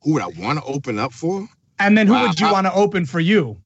Who 0.02 0.12
would 0.12 0.22
I 0.22 0.28
want 0.38 0.58
to 0.58 0.64
open 0.66 0.98
up 0.98 1.14
for? 1.14 1.48
And 1.78 1.96
then 1.96 2.06
who 2.06 2.20
would 2.20 2.38
you 2.38 2.52
want 2.52 2.66
to 2.66 2.74
open 2.74 3.06
for 3.06 3.18
you? 3.18 3.56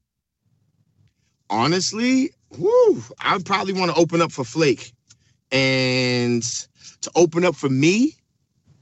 Honestly, 1.51 2.31
whoo, 2.57 3.03
I 3.19 3.35
would 3.35 3.45
probably 3.45 3.73
want 3.73 3.91
to 3.91 4.01
open 4.01 4.23
up 4.23 4.31
for 4.31 4.45
Phlake, 4.45 4.93
and 5.51 6.45
to 7.01 7.11
open 7.17 7.45
up 7.45 7.57
for 7.57 7.69
me. 7.69 8.15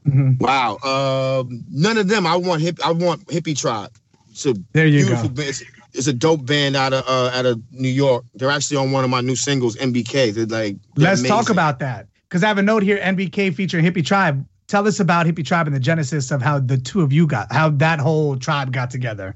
Mhm. 0.06 0.40
Wow. 0.40 0.78
Um, 0.84 1.64
none 1.70 1.98
of 1.98 2.08
them. 2.08 2.26
I 2.26 2.36
want 2.36 2.62
hip. 2.62 2.78
I 2.84 2.92
want 2.92 3.26
Hippie 3.26 3.56
Tribe. 3.58 3.90
So 4.32 4.54
There 4.72 4.86
you 4.86 5.04
beautiful 5.04 5.28
go. 5.28 5.34
band. 5.34 5.48
It's, 5.48 5.64
it's 5.92 6.06
a 6.06 6.12
dope 6.12 6.44
band 6.44 6.76
out 6.76 6.92
of 6.92 7.04
uh, 7.08 7.30
out 7.36 7.46
of 7.46 7.60
New 7.72 7.88
York. 7.88 8.24
They're 8.34 8.50
actually 8.50 8.76
on 8.76 8.92
one 8.92 9.02
of 9.04 9.10
my 9.10 9.20
new 9.20 9.36
singles, 9.36 9.76
MBK. 9.76 10.34
They're 10.34 10.46
like. 10.46 10.76
they're 10.94 11.08
Let's 11.08 11.26
talk 11.26 11.48
about 11.48 11.78
that 11.80 12.06
because 12.28 12.44
I 12.44 12.48
have 12.48 12.58
a 12.58 12.62
note 12.62 12.82
here. 12.82 12.98
NBK 12.98 13.54
featuring 13.54 13.84
Hippie 13.84 14.04
Tribe. 14.04 14.46
Tell 14.68 14.86
us 14.86 14.98
about 15.00 15.26
Hippie 15.26 15.44
Tribe 15.44 15.66
and 15.68 15.76
the 15.76 15.80
genesis 15.80 16.30
of 16.30 16.42
how 16.42 16.58
the 16.58 16.76
two 16.76 17.00
of 17.00 17.12
you 17.12 17.26
got, 17.26 17.52
how 17.52 17.70
that 17.70 18.00
whole 18.00 18.36
tribe 18.36 18.72
got 18.72 18.90
together. 18.90 19.34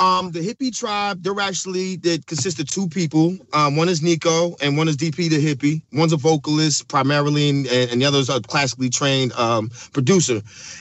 Um, 0.00 0.32
the 0.32 0.40
hippie 0.40 0.76
tribe, 0.76 1.22
they're 1.22 1.38
actually 1.40 1.96
they 1.96 2.18
consist 2.18 2.58
of 2.58 2.70
two 2.70 2.88
people. 2.88 3.36
Um, 3.52 3.76
one 3.76 3.90
is 3.90 4.02
Nico 4.02 4.56
and 4.62 4.76
one 4.78 4.88
is 4.88 4.96
DP 4.96 5.28
the 5.28 5.38
hippie. 5.38 5.82
One's 5.92 6.14
a 6.14 6.16
vocalist 6.16 6.88
primarily, 6.88 7.50
and, 7.50 7.66
and 7.68 8.00
the 8.00 8.06
other's 8.06 8.30
a 8.30 8.40
classically 8.40 8.88
trained 8.88 9.32
um, 9.34 9.70
producer. 9.92 10.40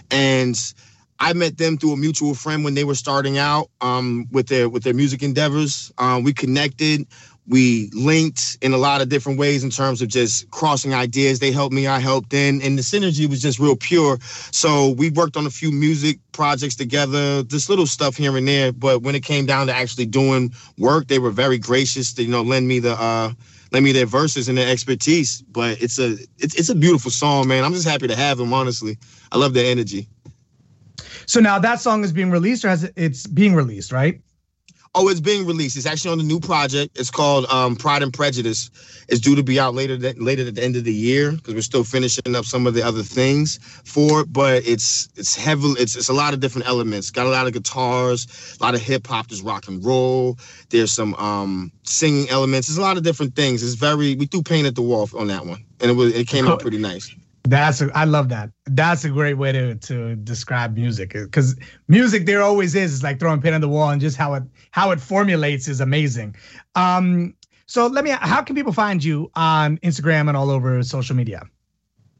And 0.09 0.57
I 1.20 1.34
met 1.34 1.57
them 1.57 1.78
through 1.78 1.93
a 1.93 1.97
mutual 1.97 2.34
friend 2.34 2.63
when 2.63 2.76
they 2.76 2.86
were 2.86 2.95
starting 2.95 3.38
out 3.38 3.70
um, 3.82 4.26
with 4.32 4.47
their 4.47 4.70
with 4.70 4.84
their 4.84 4.93
music 4.93 5.22
endeavors. 5.22 5.91
Um, 5.97 6.24
we 6.24 6.32
connected. 6.32 7.05
We 7.50 7.89
linked 7.93 8.60
in 8.62 8.74
a 8.74 8.78
lot 8.78 9.02
of 9.02 9.10
different 9.10 9.39
ways 9.39 9.64
in 9.64 9.72
terms 9.72 10.04
of 10.04 10.08
just 10.08 10.50
crossing 10.52 10.93
ideas. 10.93 11.39
They 11.39 11.52
helped 11.52 11.74
me, 11.74 11.88
I 11.88 12.00
helped 12.00 12.30
them, 12.30 12.62
and 12.64 12.78
the 12.78 12.84
synergy 12.84 13.28
was 13.28 13.41
just 13.41 13.58
real 13.58 13.76
pure. 13.76 14.20
So 14.52 14.89
we 14.89 15.10
worked 15.10 15.36
on 15.36 15.47
a 15.47 15.50
few 15.50 15.72
music 15.72 16.20
projects 16.32 16.76
together, 16.76 17.41
just 17.43 17.68
little 17.68 17.88
stuff 17.88 18.16
here 18.16 18.38
and 18.38 18.47
there. 18.47 18.72
But 18.72 19.02
when 19.02 19.16
it 19.16 19.24
came 19.24 19.47
down 19.47 19.66
to 19.66 19.76
actually 19.76 20.06
doing 20.06 20.54
work, 20.78 21.08
they 21.08 21.18
were 21.18 21.32
very 21.32 21.58
gracious 21.58 22.14
to 22.14 22.24
you 22.24 22.30
know 22.30 22.43
lend 22.43 22.68
me 22.68 22.78
the 22.78 22.93
uh 22.93 23.32
lend 23.72 23.84
me 23.84 23.93
their 23.93 24.06
verses 24.06 24.47
and 24.47 24.56
their 24.56 24.72
expertise. 24.72 25.41
But 25.41 25.82
it's 25.82 25.97
a 25.97 26.18
it's 26.38 26.54
it's 26.54 26.70
a 26.70 26.76
beautiful 26.76 27.10
song, 27.10 27.47
man. 27.47 27.64
I'm 27.64 27.74
just 27.74 27.88
happy 27.88 28.08
to 28.08 28.16
have 28.16 28.38
them. 28.38 28.54
Honestly, 28.54 28.97
I 29.32 29.38
love 29.38 29.56
their 29.56 29.72
energy. 29.72 30.08
So 31.26 31.39
now 31.39 31.58
that 31.60 31.80
song 31.80 32.04
is 32.04 32.12
being 32.12 32.32
released, 32.32 32.64
or 32.64 32.70
has 32.70 32.84
it, 32.84 32.93
it's 32.95 33.26
being 33.28 33.56
released, 33.56 33.91
right? 33.91 34.22
Oh, 34.95 35.07
it's 35.07 35.19
being 35.19 35.45
released. 35.45 35.77
It's 35.77 35.85
actually 35.85 36.11
on 36.11 36.17
the 36.17 36.23
new 36.23 36.39
project. 36.39 36.99
It's 36.99 37.11
called 37.11 37.45
um, 37.45 37.75
Pride 37.75 38.01
and 38.01 38.11
Prejudice. 38.11 38.71
It's 39.07 39.21
due 39.21 39.35
to 39.35 39.43
be 39.43 39.59
out 39.59 39.75
later 39.75 39.95
that, 39.97 40.19
later 40.19 40.47
at 40.47 40.55
the 40.55 40.63
end 40.63 40.75
of 40.75 40.83
the 40.83 40.93
year 40.93 41.31
because 41.31 41.53
we're 41.53 41.61
still 41.61 41.83
finishing 41.83 42.35
up 42.35 42.45
some 42.45 42.65
of 42.65 42.73
the 42.73 42.81
other 42.81 43.03
things 43.03 43.59
for 43.85 44.21
it. 44.21 44.33
But 44.33 44.67
it's 44.67 45.07
it's 45.15 45.35
heavily 45.35 45.79
It's 45.79 45.95
it's 45.95 46.09
a 46.09 46.13
lot 46.13 46.33
of 46.33 46.39
different 46.39 46.67
elements. 46.67 47.11
Got 47.11 47.27
a 47.27 47.29
lot 47.29 47.45
of 47.45 47.53
guitars, 47.53 48.57
a 48.59 48.63
lot 48.63 48.73
of 48.73 48.81
hip 48.81 49.05
hop. 49.05 49.27
There's 49.27 49.43
rock 49.43 49.67
and 49.67 49.83
roll. 49.85 50.37
There's 50.69 50.91
some 50.91 51.13
um, 51.15 51.71
singing 51.83 52.27
elements. 52.29 52.67
There's 52.67 52.79
a 52.79 52.81
lot 52.81 52.97
of 52.97 53.03
different 53.03 53.35
things. 53.35 53.61
It's 53.61 53.75
very 53.75 54.15
we 54.15 54.25
threw 54.25 54.41
paint 54.41 54.65
at 54.65 54.73
the 54.73 54.81
wall 54.81 55.07
on 55.15 55.27
that 55.27 55.45
one, 55.45 55.63
and 55.81 55.91
it 55.91 55.93
was 55.93 56.15
it 56.15 56.27
came 56.27 56.47
out 56.47 56.59
pretty 56.61 56.79
nice. 56.79 57.13
That's 57.43 57.81
a, 57.81 57.89
I 57.95 58.05
love 58.05 58.29
that. 58.29 58.51
That's 58.65 59.05
a 59.05 59.09
great 59.09 59.35
way 59.35 59.51
to 59.51 59.75
to 59.75 60.15
describe 60.17 60.75
music 60.75 61.13
because 61.13 61.55
music 61.87 62.25
there 62.25 62.41
always 62.41 62.75
is. 62.75 62.93
It's 62.93 63.03
like 63.03 63.19
throwing 63.19 63.41
pin 63.41 63.53
on 63.53 63.61
the 63.61 63.69
wall 63.69 63.89
and 63.89 64.01
just 64.01 64.17
how 64.17 64.33
it 64.33 64.43
how 64.71 64.91
it 64.91 64.99
formulates 64.99 65.67
is 65.67 65.81
amazing. 65.81 66.35
Um, 66.75 67.33
so 67.65 67.87
let 67.87 68.03
me. 68.03 68.11
How 68.11 68.41
can 68.41 68.55
people 68.55 68.73
find 68.73 69.03
you 69.03 69.31
on 69.35 69.77
Instagram 69.77 70.27
and 70.27 70.35
all 70.35 70.49
over 70.49 70.81
social 70.83 71.15
media? 71.15 71.43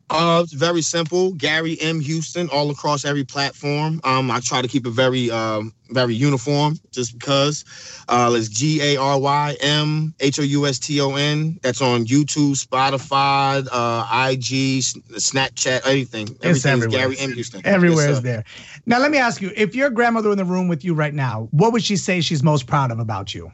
Uh, 0.10 0.41
it's 0.43 0.53
very 0.53 0.82
simple. 0.82 1.34
Gary 1.34 1.78
M. 1.82 1.99
Houston, 1.99 2.49
all 2.49 2.72
across 2.72 3.05
every 3.05 3.24
platform. 3.24 4.01
Um, 4.03 4.32
I 4.32 4.39
try 4.39 4.62
to 4.62 4.68
keep 4.68 4.88
it 4.88 4.91
very, 4.91 5.30
um, 5.30 5.72
very 5.91 6.16
uniform, 6.16 6.78
just 6.91 7.18
because. 7.18 7.64
Uh, 8.07 8.34
it's 8.36 8.49
G 8.49 8.82
A 8.82 8.97
R 8.97 9.20
Y 9.20 9.55
M 9.62 10.16
H 10.20 10.39
O 10.39 10.41
U 10.41 10.66
S 10.66 10.80
T 10.80 10.99
O 10.99 11.14
N. 11.14 11.60
That's 11.62 11.82
on 11.82 12.05
YouTube, 12.05 12.53
Spotify, 12.64 13.68
uh, 13.72 14.30
IG, 14.32 14.82
Snapchat, 14.82 15.82
everything. 15.86 16.36
Everything's 16.41 16.66
everywhere. 16.66 16.99
Gary 16.99 17.18
M. 17.20 17.34
Houston. 17.34 17.62
Everywhere 17.64 18.07
Yes, 18.07 18.18
is 18.18 18.24
there. 18.24 18.43
Now 18.88 18.99
let 18.99 19.12
me 19.12 19.20
ask 19.20 19.41
you: 19.41 19.51
If 19.55 19.76
your 19.76 19.91
grandmother 19.91 20.32
in 20.32 20.39
the 20.39 20.45
room 20.45 20.68
with 20.68 20.84
you 20.84 20.95
right 20.95 21.14
now, 21.14 21.49
what 21.51 21.72
would 21.72 21.84
she 21.84 21.97
say 21.97 22.22
she's 22.22 22.41
most 22.41 22.66
proud 22.66 22.89
of 22.91 22.97
about 22.97 23.36
you? 23.36 23.51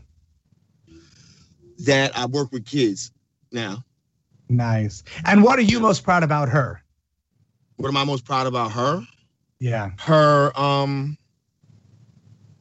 That 1.80 2.18
I 2.18 2.28
work 2.28 2.54
with 2.54 2.66
kids 2.66 3.12
now. 3.52 3.84
Nice. 4.50 5.04
And 5.26 5.44
what 5.44 5.60
are 5.60 5.64
you 5.64 5.80
most 5.80 6.04
proud 6.04 6.24
about 6.24 6.50
her? 6.50 6.82
What 7.78 7.90
am 7.90 7.98
I 7.98 8.04
most 8.04 8.26
proud 8.26 8.48
about 8.48 8.72
her? 8.72 9.02
Yeah. 9.60 9.92
her 10.00 10.52
um 10.60 11.18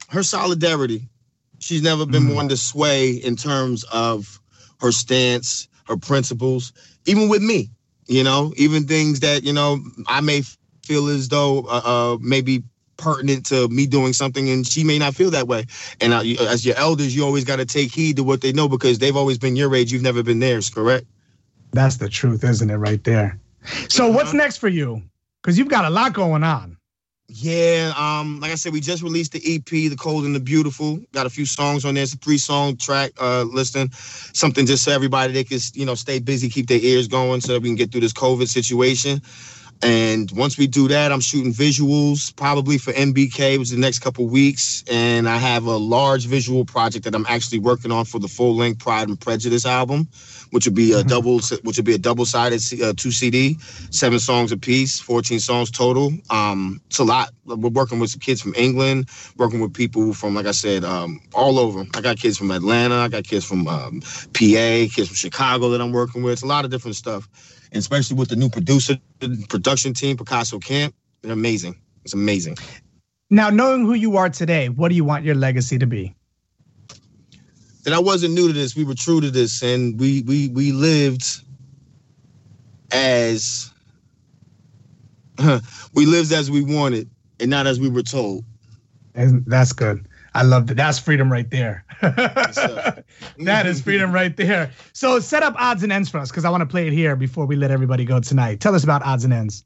her 0.09 0.22
solidarity. 0.22 1.09
She's 1.59 1.82
never 1.82 2.07
been 2.07 2.28
Mhm. 2.28 2.35
one 2.35 2.49
to 2.51 2.57
sway 2.57 3.11
in 3.11 3.37
terms 3.37 3.85
of 3.85 4.41
her 4.80 4.93
stance, 4.93 5.66
her 5.89 5.97
principles, 5.97 6.72
even 7.07 7.28
with 7.28 7.43
me. 7.43 7.70
You 8.07 8.22
know, 8.22 8.53
even 8.57 8.87
things 8.87 9.20
that 9.20 9.45
you 9.45 9.53
know 9.53 9.80
I 10.07 10.20
may 10.20 10.43
feel 10.82 11.09
as 11.09 11.28
though 11.28 11.61
uh, 11.62 11.82
uh 11.85 12.18
maybe 12.20 12.62
pertinent 12.97 13.47
to 13.47 13.66
me 13.68 13.87
doing 13.87 14.12
something, 14.12 14.49
and 14.49 14.66
she 14.66 14.85
may 14.85 14.99
not 14.99 15.14
feel 15.14 15.30
that 15.30 15.49
way. 15.49 15.64
And 16.01 16.12
uh, 16.12 16.20
as 16.49 16.64
your 16.64 16.76
elders, 16.76 17.14
you 17.16 17.24
always 17.24 17.45
got 17.45 17.57
to 17.57 17.64
take 17.66 17.93
heed 17.93 18.16
to 18.16 18.24
what 18.24 18.41
they 18.41 18.53
know 18.53 18.68
because 18.68 18.99
they've 18.99 19.16
always 19.16 19.39
been 19.39 19.57
your 19.57 19.74
age. 19.74 19.93
You've 19.93 20.03
never 20.03 20.22
been 20.22 20.39
theirs, 20.39 20.70
correct? 20.70 21.07
That's 21.75 21.97
the 21.97 22.09
truth, 22.09 22.45
isn't 22.45 22.70
it, 22.70 22.77
right 22.77 23.03
there? 23.05 23.39
So, 23.89 24.11
what's 24.11 24.33
next 24.33 24.59
for 24.59 24.68
you? 24.68 25.03
Because 25.43 25.59
you've 25.59 25.68
got 25.68 25.85
a 25.85 25.91
lot 25.91 26.12
going 26.12 26.43
on. 26.43 26.77
Yeah, 27.27 27.93
um, 27.97 28.39
like 28.41 28.53
I 28.53 28.55
said, 28.55 28.72
we 28.72 28.81
just 28.81 29.03
released 29.03 29.33
the 29.33 29.57
EP, 29.57 29.64
The 29.64 29.97
Cold 29.97 30.25
and 30.25 30.35
the 30.35 30.41
Beautiful. 30.41 31.01
Got 31.12 31.27
a 31.27 31.31
few 31.31 31.47
songs 31.47 31.85
on 31.85 31.95
there. 31.95 32.03
It's 32.03 32.12
a 32.12 32.18
three 32.18 32.39
song 32.39 32.77
track 32.77 33.12
uh 33.20 33.43
listing. 33.43 33.91
Something 33.93 34.66
just 34.66 34.85
so 34.85 34.93
everybody 34.93 35.33
they 35.33 35.45
can, 35.45 35.59
you 35.72 35.87
know, 35.87 35.95
stay 35.95 36.18
busy, 36.18 36.49
keep 36.49 36.68
their 36.68 36.81
ears 36.81 37.09
going 37.09 37.41
so 37.41 37.55
that 37.55 37.62
we 37.62 37.70
can 37.70 37.77
get 37.77 37.91
through 37.91 38.03
this 38.03 38.12
COVID 38.12 38.47
situation. 38.47 39.20
And 39.83 40.31
once 40.33 40.57
we 40.57 40.66
do 40.66 40.89
that, 40.89 41.12
I'm 41.12 41.20
shooting 41.20 41.53
visuals 41.53 42.35
probably 42.37 42.79
for 42.79 42.93
MBK, 42.93 43.59
which 43.59 43.68
is 43.68 43.70
the 43.70 43.79
next 43.79 43.99
couple 43.99 44.27
weeks. 44.27 44.85
And 44.91 45.29
I 45.29 45.37
have 45.37 45.64
a 45.64 45.77
large 45.77 46.27
visual 46.27 46.64
project 46.64 47.05
that 47.05 47.14
I'm 47.14 47.27
actually 47.29 47.59
working 47.59 47.93
on 47.93 48.05
for 48.05 48.18
the 48.18 48.29
full 48.29 48.55
length 48.55 48.79
Pride 48.79 49.09
and 49.09 49.20
Prejudice 49.20 49.66
album, 49.66 50.09
which 50.55 50.66
would 50.66 50.74
be 50.74 50.92
a 50.92 51.02
double, 51.02 51.40
which 51.64 51.76
would 51.78 51.84
be 51.84 51.94
a 51.94 51.98
double 51.98 52.24
sided 52.24 52.62
uh, 52.80 52.92
two 52.96 53.11
CD, 53.11 53.57
seven 53.90 54.20
songs 54.20 54.52
a 54.52 54.57
piece, 54.57 55.00
14 55.00 55.40
songs 55.40 55.68
total. 55.68 56.12
Um, 56.30 56.80
it's 56.86 57.00
a 57.00 57.05
lot. 57.05 57.30
We're 57.44 57.70
working 57.70 57.98
with 57.98 58.11
some 58.11 58.20
kids 58.20 58.40
from 58.40 58.55
England, 58.55 59.09
working 59.36 59.59
with 59.59 59.74
people 59.74 60.14
from, 60.14 60.36
like 60.36 60.46
I 60.46 60.52
said, 60.52 60.84
um, 60.84 61.20
all 61.32 61.59
over. 61.59 61.84
I 61.96 62.00
got 62.00 62.18
kids 62.18 62.38
from 62.38 62.52
Atlanta, 62.52 62.94
I 62.94 63.09
got 63.09 63.24
kids 63.24 63.44
from 63.44 63.66
um, 63.66 64.00
PA, 64.00 64.86
kids 64.94 65.09
from 65.09 65.16
Chicago 65.16 65.70
that 65.70 65.80
I'm 65.80 65.90
working 65.90 66.22
with. 66.22 66.34
It's 66.34 66.42
a 66.42 66.46
lot 66.46 66.64
of 66.64 66.70
different 66.70 66.94
stuff, 66.94 67.28
and 67.72 67.78
especially 67.80 68.16
with 68.16 68.28
the 68.28 68.36
new 68.36 68.48
producer, 68.48 68.96
production 69.48 69.92
team, 69.92 70.16
Picasso 70.16 70.61
Camp. 70.61 70.94
They're 71.22 71.32
amazing. 71.32 71.80
It's 72.05 72.14
amazing. 72.14 72.59
Now, 73.28 73.50
knowing 73.50 73.86
who 73.86 73.94
you 73.94 74.18
are 74.18 74.30
today, 74.30 74.68
what 74.68 74.90
do 74.90 74.94
you 74.94 75.05
want 75.05 75.24
your 75.24 75.34
legacy 75.34 75.78
to 75.78 75.86
be? 75.88 76.14
That 77.85 77.93
I 77.93 77.99
wasn't 77.99 78.35
new 78.35 78.49
to 78.49 78.53
this. 78.53 78.74
We 78.74 78.85
were 78.85 78.95
true 78.95 79.20
to 79.20 79.30
this, 79.30 79.62
and 79.62 79.99
we 80.01 80.22
we 80.22 80.49
we 80.49 80.72
lived 80.72 81.24
as 82.91 83.70
we 85.95 86.07
lived 86.07 86.32
as 86.32 86.51
we 86.51 86.62
wanted, 86.62 87.09
and 87.41 87.51
not 87.51 87.66
as 87.66 87.78
we 87.78 87.89
were 87.89 88.03
told. 88.03 88.45
And 89.14 89.45
that's 89.47 89.72
good. 89.72 90.07
I 90.35 90.43
love 90.43 90.66
that. 90.66 90.76
That's 90.76 90.99
freedom 90.99 91.30
right 91.30 91.49
there. 91.49 91.85
that 92.01 93.62
is 93.66 93.80
freedom 93.80 94.11
right 94.11 94.37
there. 94.37 94.72
So 94.93 95.20
set 95.20 95.45
up 95.45 95.55
odds 95.57 95.85
and 95.85 95.93
ends 95.93 96.09
for 96.09 96.18
us 96.18 96.30
because 96.30 96.45
I 96.45 96.51
want 96.51 96.62
to 96.62 96.66
play 96.66 96.89
it 96.89 96.93
here 96.93 97.14
before 97.14 97.47
we 97.47 97.55
let 97.55 97.70
everybody 97.70 98.05
go 98.05 98.18
tonight. 98.18 98.61
Tell 98.61 98.74
us 98.74 98.82
about 98.82 99.03
odds 99.03 99.24
and 99.24 99.32
ends. 99.32 99.64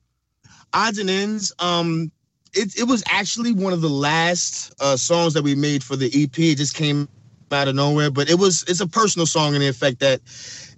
Odds 0.74 0.98
and 0.98 1.08
ends. 1.08 1.52
Um, 1.60 2.12
it 2.52 2.78
it 2.78 2.84
was 2.84 3.02
actually 3.08 3.52
one 3.52 3.72
of 3.72 3.80
the 3.80 3.88
last 3.88 4.74
uh 4.80 4.96
songs 4.96 5.32
that 5.34 5.42
we 5.42 5.54
made 5.54 5.82
for 5.82 5.96
the 5.96 6.06
EP. 6.14 6.38
It 6.38 6.56
just 6.56 6.74
came 6.74 7.08
out 7.52 7.68
of 7.68 7.74
nowhere, 7.74 8.10
but 8.10 8.30
it 8.30 8.38
was 8.38 8.64
it's 8.68 8.80
a 8.80 8.86
personal 8.86 9.26
song 9.26 9.54
in 9.54 9.60
the 9.60 9.68
effect 9.68 10.00
that 10.00 10.20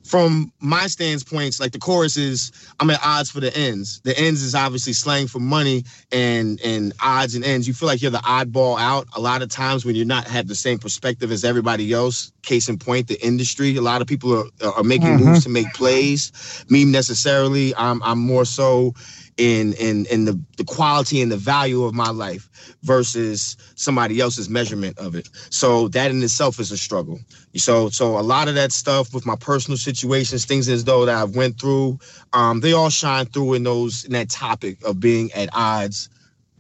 from 0.05 0.53
my 0.61 0.87
standpoints, 0.89 1.61
like 1.61 1.73
the 1.73 1.79
chorus 1.79 2.17
is 2.17 2.51
I'm 2.81 2.91
at 2.91 3.01
odds 3.05 3.31
for 3.31 3.41
the 3.41 3.57
ends. 3.57 4.01
The 4.01 4.19
ends 4.19 4.43
is 4.43 4.55
obviously 4.55 4.93
slang 4.93 5.29
for 5.29 5.39
money 5.39 5.85
and 6.11 6.61
and 6.65 6.93
odds 7.03 7.35
and 7.35 7.45
ends. 7.45 7.69
You 7.69 7.75
feel 7.75 7.87
like 7.87 8.03
you're 8.03 8.11
the 8.11 8.19
oddball 8.19 8.79
out 8.81 9.07
a 9.15 9.21
lot 9.21 9.43
of 9.43 9.49
times 9.51 9.85
when 9.85 9.95
you're 9.95 10.07
not 10.07 10.27
have 10.27 10.49
the 10.49 10.55
same 10.55 10.79
perspective 10.79 11.31
as 11.31 11.45
everybody 11.45 11.93
else. 11.93 12.33
Case 12.43 12.69
in 12.69 12.79
point, 12.79 13.07
the 13.09 13.25
industry. 13.25 13.77
A 13.77 13.83
lot 13.83 14.01
of 14.01 14.09
people 14.09 14.33
are 14.35 14.73
are 14.77 14.83
making 14.83 15.17
Mhm. 15.17 15.21
moves 15.21 15.45
to 15.45 15.49
make 15.51 15.73
plays. 15.75 16.33
Me 16.69 16.85
necessarily, 16.85 17.75
I'm 17.77 18.03
I'm 18.03 18.19
more 18.19 18.45
so 18.45 18.95
in 19.41 19.73
in 19.75 20.05
in 20.07 20.27
the 20.27 20.39
the 20.59 20.65
quality 20.65 21.23
and 21.23 21.33
the 21.33 21.37
value 21.37 21.85
of 21.85 21.95
my 21.95 22.11
life 22.11 22.77
versus 22.83 23.57
somebody 23.75 24.21
else's 24.21 24.51
measurement 24.51 24.99
of 24.99 25.15
it. 25.15 25.29
So 25.49 25.89
that 25.89 26.11
in 26.11 26.23
itself 26.23 26.61
is 26.61 26.71
a 26.71 26.77
struggle. 26.77 27.19
So 27.57 27.89
so 27.89 28.19
a 28.19 28.21
lot 28.21 28.49
of 28.49 28.55
that 28.57 28.71
stuff 28.71 29.15
with 29.15 29.25
my 29.25 29.37
personal 29.37 29.79
situations, 29.79 30.45
things 30.45 30.69
as 30.69 30.85
though 30.85 31.07
that 31.07 31.17
I've 31.17 31.35
went 31.35 31.59
through, 31.59 31.99
um, 32.35 32.61
they 32.61 32.75
all 32.75 32.91
shine 32.91 33.27
through 33.27 33.55
in 33.55 33.63
those 33.65 34.05
in 34.05 34.13
that 34.13 34.29
topic 34.29 34.77
of 34.85 35.01
being 35.01 35.33
at 35.33 35.49
odds 35.55 36.11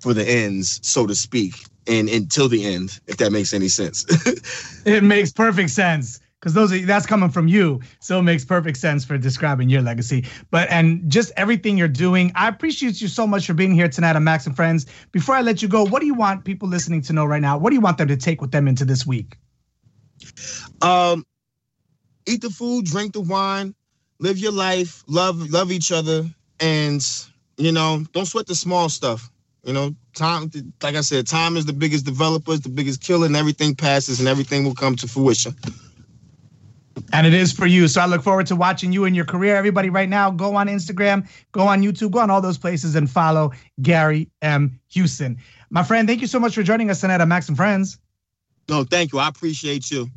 for 0.00 0.14
the 0.14 0.26
ends, 0.26 0.80
so 0.82 1.06
to 1.06 1.14
speak, 1.14 1.52
and 1.86 2.08
until 2.08 2.48
the 2.48 2.64
end, 2.64 2.98
if 3.06 3.18
that 3.18 3.30
makes 3.30 3.52
any 3.52 3.68
sense. 3.68 4.06
It 4.86 5.04
makes 5.04 5.30
perfect 5.30 5.68
sense 5.68 6.20
because 6.40 6.54
those 6.54 6.72
are 6.72 6.78
that's 6.86 7.06
coming 7.06 7.30
from 7.30 7.48
you, 7.48 7.80
so 8.00 8.18
it 8.18 8.22
makes 8.22 8.44
perfect 8.44 8.78
sense 8.78 9.04
for 9.04 9.18
describing 9.18 9.68
your 9.68 9.82
legacy. 9.82 10.24
But 10.50 10.70
and 10.70 11.10
just 11.10 11.32
everything 11.36 11.76
you're 11.76 11.88
doing, 11.88 12.32
I 12.34 12.48
appreciate 12.48 13.00
you 13.00 13.08
so 13.08 13.26
much 13.26 13.46
for 13.46 13.54
being 13.54 13.74
here 13.74 13.88
tonight 13.88 14.16
on 14.16 14.24
Max 14.24 14.46
and 14.46 14.56
Friends. 14.56 14.86
Before 15.12 15.34
I 15.34 15.42
let 15.42 15.62
you 15.62 15.68
go, 15.68 15.84
what 15.84 16.00
do 16.00 16.06
you 16.06 16.14
want 16.14 16.44
people 16.44 16.68
listening 16.68 17.02
to 17.02 17.12
know 17.12 17.24
right 17.24 17.42
now? 17.42 17.58
What 17.58 17.70
do 17.70 17.74
you 17.76 17.82
want 17.82 17.98
them 17.98 18.08
to 18.08 18.16
take 18.16 18.40
with 18.40 18.52
them 18.52 18.66
into 18.68 18.84
this 18.84 19.06
week? 19.06 19.36
um, 20.82 21.24
eat 22.26 22.40
the 22.40 22.50
food, 22.50 22.84
drink 22.84 23.12
the 23.12 23.20
wine, 23.20 23.74
live 24.18 24.38
your 24.38 24.52
life, 24.52 25.02
love 25.06 25.50
love 25.50 25.72
each 25.72 25.92
other, 25.92 26.24
and 26.60 27.06
you 27.56 27.72
know, 27.72 28.04
don't 28.12 28.26
sweat 28.26 28.46
the 28.46 28.54
small 28.54 28.88
stuff. 28.88 29.30
You 29.64 29.74
know, 29.74 29.94
time, 30.14 30.50
like 30.82 30.94
I 30.94 31.02
said, 31.02 31.26
time 31.26 31.56
is 31.56 31.66
the 31.66 31.74
biggest 31.74 32.06
developer, 32.06 32.56
the 32.56 32.70
biggest 32.70 33.02
killer, 33.02 33.26
and 33.26 33.36
everything 33.36 33.74
passes 33.74 34.18
and 34.18 34.28
everything 34.28 34.64
will 34.64 34.74
come 34.74 34.96
to 34.96 35.06
fruition. 35.06 35.54
And 37.12 37.26
it 37.26 37.34
is 37.34 37.52
for 37.52 37.66
you. 37.66 37.88
So 37.88 38.00
I 38.00 38.06
look 38.06 38.22
forward 38.22 38.46
to 38.48 38.56
watching 38.56 38.92
you 38.92 39.04
in 39.04 39.14
your 39.14 39.24
career. 39.24 39.56
Everybody, 39.56 39.90
right 39.90 40.08
now, 40.08 40.30
go 40.30 40.56
on 40.56 40.68
Instagram, 40.68 41.28
go 41.52 41.62
on 41.62 41.82
YouTube, 41.82 42.12
go 42.12 42.20
on 42.20 42.30
all 42.30 42.40
those 42.40 42.58
places 42.58 42.94
and 42.94 43.10
follow 43.10 43.52
Gary 43.82 44.28
M. 44.42 44.80
Houston. 44.90 45.38
My 45.70 45.82
friend, 45.82 46.08
thank 46.08 46.20
you 46.20 46.26
so 46.26 46.40
much 46.40 46.54
for 46.54 46.62
joining 46.62 46.90
us 46.90 47.00
tonight 47.00 47.20
on 47.20 47.28
Max 47.28 47.48
and 47.48 47.56
Friends. 47.56 47.98
No, 48.68 48.84
thank 48.84 49.12
you. 49.12 49.18
I 49.18 49.28
appreciate 49.28 49.90
you. 49.90 50.08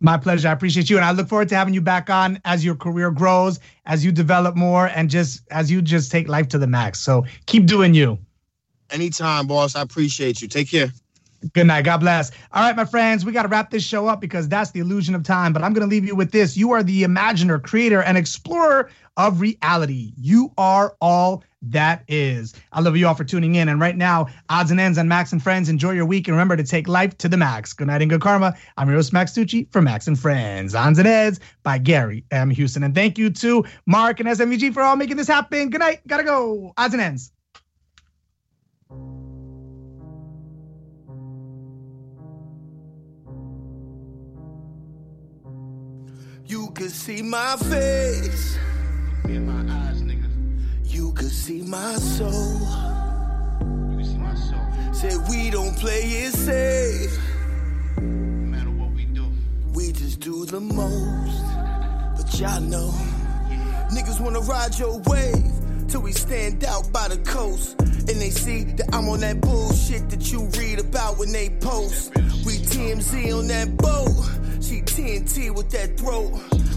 My 0.00 0.16
pleasure. 0.16 0.48
I 0.48 0.52
appreciate 0.52 0.88
you. 0.88 0.96
And 0.96 1.04
I 1.04 1.12
look 1.12 1.28
forward 1.28 1.48
to 1.48 1.56
having 1.56 1.74
you 1.74 1.80
back 1.80 2.08
on 2.08 2.40
as 2.44 2.64
your 2.64 2.76
career 2.76 3.10
grows, 3.10 3.58
as 3.86 4.04
you 4.04 4.12
develop 4.12 4.56
more, 4.56 4.86
and 4.86 5.10
just 5.10 5.42
as 5.50 5.70
you 5.70 5.82
just 5.82 6.12
take 6.12 6.28
life 6.28 6.48
to 6.48 6.58
the 6.58 6.66
max. 6.66 7.00
So 7.00 7.26
keep 7.46 7.66
doing 7.66 7.94
you. 7.94 8.18
Anytime, 8.90 9.46
boss. 9.46 9.74
I 9.74 9.82
appreciate 9.82 10.40
you. 10.40 10.48
Take 10.48 10.70
care. 10.70 10.92
Good 11.52 11.66
night. 11.68 11.84
God 11.84 11.98
bless. 11.98 12.30
All 12.52 12.62
right, 12.62 12.74
my 12.74 12.84
friends, 12.84 13.24
we 13.24 13.32
got 13.32 13.42
to 13.42 13.48
wrap 13.48 13.70
this 13.70 13.84
show 13.84 14.08
up 14.08 14.20
because 14.20 14.48
that's 14.48 14.72
the 14.72 14.80
illusion 14.80 15.14
of 15.14 15.22
time. 15.22 15.52
But 15.52 15.62
I'm 15.62 15.72
going 15.72 15.88
to 15.88 15.90
leave 15.90 16.04
you 16.04 16.16
with 16.16 16.32
this. 16.32 16.56
You 16.56 16.72
are 16.72 16.82
the 16.82 17.04
imaginer, 17.04 17.58
creator, 17.58 18.02
and 18.02 18.18
explorer 18.18 18.90
of 19.16 19.40
reality. 19.40 20.12
You 20.16 20.52
are 20.58 20.96
all 21.00 21.44
that 21.62 22.04
is. 22.08 22.54
I 22.72 22.80
love 22.80 22.96
you 22.96 23.06
all 23.06 23.14
for 23.14 23.24
tuning 23.24 23.56
in. 23.56 23.68
And 23.68 23.80
right 23.80 23.96
now, 23.96 24.26
odds 24.48 24.70
and 24.70 24.80
ends 24.80 24.98
on 24.98 25.08
Max 25.08 25.32
and 25.32 25.42
Friends. 25.42 25.68
Enjoy 25.68 25.90
your 25.90 26.06
week 26.06 26.28
and 26.28 26.36
remember 26.36 26.56
to 26.56 26.64
take 26.64 26.88
life 26.88 27.16
to 27.18 27.28
the 27.28 27.36
max. 27.36 27.72
Good 27.72 27.88
night 27.88 28.00
and 28.00 28.10
good 28.10 28.20
karma. 28.20 28.54
I'm 28.76 28.88
your 28.88 28.96
host, 28.96 29.12
Max 29.12 29.32
Tucci 29.32 29.70
for 29.72 29.82
Max 29.82 30.06
and 30.06 30.18
Friends. 30.18 30.74
Odds 30.74 30.98
and 30.98 31.08
ends 31.08 31.40
by 31.62 31.78
Gary 31.78 32.24
M. 32.30 32.50
Houston. 32.50 32.82
And 32.82 32.94
thank 32.94 33.18
you 33.18 33.30
to 33.30 33.64
Mark 33.86 34.20
and 34.20 34.28
SMVG 34.28 34.72
for 34.72 34.82
all 34.82 34.96
making 34.96 35.16
this 35.16 35.28
happen. 35.28 35.70
Good 35.70 35.80
night. 35.80 36.00
Gotta 36.06 36.24
go. 36.24 36.72
Odds 36.76 36.94
and 36.94 37.02
ends. 37.02 37.32
You 46.48 46.70
could 46.70 46.90
see 46.90 47.20
my 47.20 47.56
face. 47.56 48.56
In 49.24 49.46
my 49.46 49.70
eyes, 49.70 50.00
nigga. 50.00 50.24
You 50.82 51.12
could 51.12 51.30
see 51.30 51.60
my 51.60 51.96
soul. 51.96 52.30
You 53.60 53.96
can 53.98 54.04
see 54.04 54.16
my 54.16 54.34
soul. 54.34 54.94
Said 54.94 55.28
we 55.28 55.50
don't 55.50 55.76
play 55.76 56.00
it 56.00 56.32
safe. 56.32 57.18
No 57.98 58.02
matter 58.02 58.70
what 58.70 58.92
we 58.92 59.04
do. 59.04 59.26
We 59.74 59.92
just 59.92 60.20
do 60.20 60.46
the 60.46 60.58
most. 60.58 61.44
But 62.16 62.40
y'all 62.40 62.62
know. 62.62 62.94
Niggas 63.90 64.18
wanna 64.18 64.40
ride 64.40 64.78
your 64.78 65.02
wave 65.04 65.52
till 65.86 66.00
we 66.00 66.12
stand 66.12 66.64
out 66.64 66.90
by 66.90 67.08
the 67.08 67.18
coast. 67.18 67.78
And 67.80 68.18
they 68.22 68.30
see 68.30 68.64
that 68.64 68.88
I'm 68.94 69.06
on 69.10 69.20
that 69.20 69.42
bullshit 69.42 70.08
that 70.08 70.32
you 70.32 70.44
read 70.58 70.78
about 70.78 71.18
when 71.18 71.30
they 71.30 71.50
post. 71.60 72.16
We 72.46 72.56
TMZ 72.56 73.38
on 73.38 73.48
that 73.48 73.76
boat. 73.76 74.38
She 74.60 74.82
TNT 74.82 75.54
with 75.54 75.70
that 75.70 75.96
throat. 75.96 76.32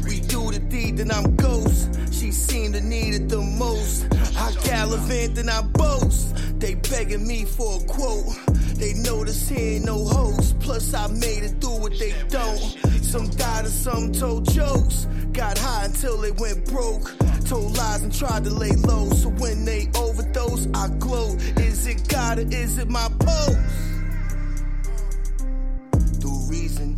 We 0.05 0.19
do 0.19 0.51
the 0.51 0.59
deed, 0.59 0.97
then 0.97 1.11
I'm 1.11 1.36
ghost. 1.36 1.89
She 2.11 2.32
seem 2.32 2.73
to 2.73 2.82
need 2.82 3.15
it 3.15 3.29
the 3.29 3.41
most. 3.41 4.05
I 4.38 4.51
gallivant, 4.63 5.36
then 5.36 5.49
I 5.49 5.61
boast. 5.61 6.59
They 6.59 6.75
begging 6.75 7.27
me 7.27 7.45
for 7.45 7.82
a 7.82 7.86
quote. 7.86 8.36
They 8.75 8.93
notice 8.93 9.49
he 9.49 9.75
ain't 9.75 9.86
no 9.86 10.05
host. 10.05 10.59
Plus, 10.59 10.93
I 10.93 11.07
made 11.07 11.43
it 11.43 11.59
through 11.61 11.79
what 11.82 11.97
they 11.97 12.13
don't. 12.29 12.59
Some 13.03 13.29
died 13.29 13.65
and 13.65 13.73
some 13.73 14.11
told 14.11 14.51
jokes. 14.51 15.07
Got 15.34 15.57
high 15.57 15.86
until 15.86 16.17
they 16.17 16.32
went 16.32 16.65
broke. 16.65 17.15
Told 17.45 17.77
lies 17.77 18.03
and 18.03 18.13
tried 18.13 18.43
to 18.43 18.49
lay 18.51 18.71
low. 18.71 19.09
So 19.09 19.29
when 19.29 19.65
they 19.65 19.89
overdose, 19.95 20.67
I 20.73 20.89
glow. 20.99 21.36
Is 21.57 21.88
it 21.88 22.07
God 22.07 22.39
or 22.39 22.47
is 22.53 22.77
it 22.77 22.89
my 22.89 23.07
pose? 23.19 24.01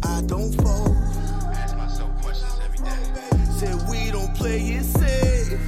I 0.05 0.21
don't 0.27 0.51
fold. 0.61 0.95
Ask 1.53 1.77
myself 1.77 2.21
questions 2.21 2.59
every 2.65 2.79
day. 2.79 3.03
Said 3.57 3.75
we 3.89 4.11
don't 4.11 4.33
play 4.35 4.59
it 4.59 4.83
safe. 4.83 5.59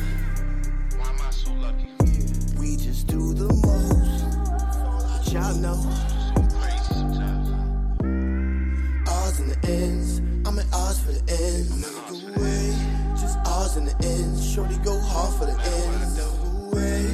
Why 0.98 1.10
am 1.10 1.22
I 1.22 1.32
so 1.32 1.52
lucky? 1.54 1.90
We 2.60 2.76
just 2.78 3.08
do 3.08 3.34
the 3.34 3.48
most. 3.66 5.32
Y'all 5.32 5.56
know. 5.56 5.80
Odds 9.08 9.40
and 9.40 9.52
the 9.52 9.60
ends, 9.70 10.20
I'm 10.46 10.60
at 10.60 10.66
odds 10.74 11.00
for 11.02 11.12
the 11.12 11.24
ends. 11.32 11.82
The 12.10 12.42
way, 12.42 12.76
just 13.20 13.38
odds 13.46 13.76
and 13.78 13.88
the 13.88 13.96
ends. 14.06 14.54
Shorty 14.54 14.78
go 14.80 15.00
hard 15.00 15.34
for 15.40 15.46
the 15.46 15.58
ends. 15.62 16.16
The 16.18 16.28
way, 16.76 17.06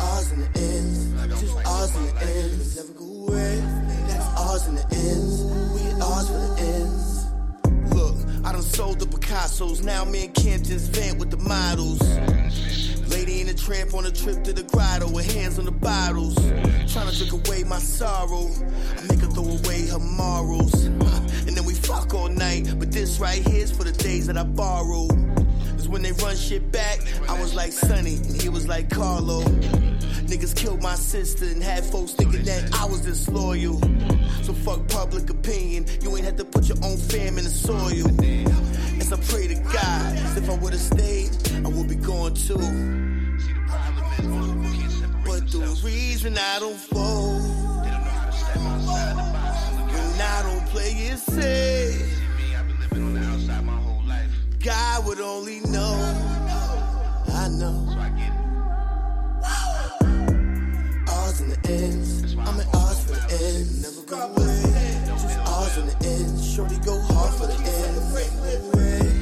odds 0.00 0.30
and 0.32 0.42
the 0.42 0.60
ends, 0.60 1.40
just 1.40 1.56
odds 1.66 1.96
and 1.96 2.08
the 2.08 2.26
ends. 2.26 2.93
Ours 4.54 4.68
and 4.68 4.78
the 4.78 4.94
ends. 4.94 5.42
We 5.74 6.00
ours 6.00 6.28
for 6.28 6.38
the 6.38 6.54
ends. 6.60 7.92
Look, 7.92 8.14
I 8.46 8.52
done 8.52 8.62
sold 8.62 9.00
the 9.00 9.06
Picassos. 9.06 9.82
Now 9.82 10.04
me 10.04 10.26
and 10.26 10.64
just 10.64 10.92
vent 10.92 11.18
with 11.18 11.32
the 11.32 11.38
models. 11.38 12.00
Lady 13.10 13.40
in 13.40 13.48
a 13.48 13.54
tramp 13.54 13.94
on 13.94 14.06
a 14.06 14.12
trip 14.12 14.44
to 14.44 14.52
the 14.52 14.62
grotto 14.62 15.10
with 15.10 15.28
hands 15.34 15.58
on 15.58 15.64
the 15.64 15.72
bottles. 15.72 16.36
Trying 16.86 17.10
to 17.10 17.18
drink 17.18 17.32
away 17.32 17.64
my 17.64 17.80
sorrow. 17.80 18.48
I 18.96 19.02
make 19.08 19.18
her 19.18 19.26
throw 19.26 19.42
away 19.42 19.88
her 19.88 19.98
morals. 19.98 20.84
And 21.46 21.56
then 21.56 21.64
we 21.64 21.74
fuck 21.74 22.14
all 22.14 22.28
night. 22.28 22.72
But 22.78 22.92
this 22.92 23.18
right 23.18 23.42
here's 23.42 23.72
for 23.72 23.82
the 23.82 23.92
days 23.92 24.28
that 24.28 24.38
I 24.38 24.44
borrow. 24.44 25.08
Cause 25.76 25.88
when 25.88 26.02
they 26.02 26.12
run 26.12 26.36
shit 26.36 26.70
back, 26.70 27.00
I 27.28 27.40
was 27.40 27.54
like 27.54 27.72
Sonny 27.72 28.16
and 28.16 28.40
he 28.40 28.48
was 28.48 28.66
like 28.68 28.90
Carlo. 28.90 29.42
Niggas 29.42 30.54
killed 30.56 30.82
my 30.82 30.94
sister 30.94 31.44
and 31.44 31.62
had 31.62 31.84
folks 31.84 32.12
thinking 32.12 32.44
that 32.44 32.74
I 32.80 32.86
was 32.86 33.00
disloyal. 33.00 33.80
So 34.42 34.52
fuck 34.52 34.88
public 34.88 35.28
opinion. 35.30 35.86
You 36.00 36.16
ain't 36.16 36.24
had 36.24 36.36
to 36.38 36.44
put 36.44 36.68
your 36.68 36.78
own 36.82 36.96
fam 36.96 37.38
in 37.38 37.44
the 37.44 37.50
soil. 37.50 38.08
As 39.00 39.12
I 39.12 39.16
pray 39.32 39.48
to 39.48 39.54
God, 39.54 40.38
if 40.38 40.48
I 40.48 40.54
would've 40.56 40.80
stayed, 40.80 41.30
I 41.64 41.68
would 41.68 41.88
be 41.88 41.96
gone 41.96 42.34
too. 42.34 42.56
But 45.24 45.50
the 45.50 45.80
reason 45.84 46.36
I 46.38 46.58
don't 46.60 46.76
fold, 46.76 47.42
when 49.92 50.20
I 50.20 50.42
don't 50.42 50.66
play 50.66 50.90
it 50.90 51.18
safe, 51.18 52.20
God 54.62 55.06
would 55.06 55.20
only 55.20 55.60
know. 55.60 56.33
I 57.44 57.48
know. 57.48 57.76
Ours 61.12 61.40
and 61.42 61.52
the 61.52 61.60
ends. 61.68 62.34
I'm 62.40 62.58
in 62.58 62.66
ours 62.72 63.04
for 63.04 63.12
the 63.12 63.20
ends. 63.34 63.82
Never 63.82 64.00
go 64.08 64.16
away. 64.16 64.62
Just 65.04 65.38
ours 65.40 65.76
and 65.76 65.90
the 65.90 66.06
ends. 66.08 66.54
Shorty 66.54 66.78
go 66.78 66.98
hard 67.02 67.34
for 67.34 67.46
the 67.46 67.52
ends. 67.52 68.14
Never 68.14 68.70
go 68.72 68.78
away. 68.78 69.12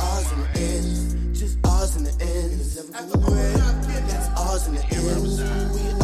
Ours 0.00 0.32
and 0.32 0.42
the 0.42 0.48
ends. 0.58 1.38
Just 1.38 1.64
ours 1.64 1.94
and 1.94 2.06
the 2.06 2.24
ends. 2.24 2.74
Never 2.74 3.16
go 3.16 3.30
away. 3.30 3.52
That's 4.10 4.28
ours 4.40 4.66
and 4.66 4.78
the 4.78 4.84
ends. 4.96 5.38
We 5.70 6.02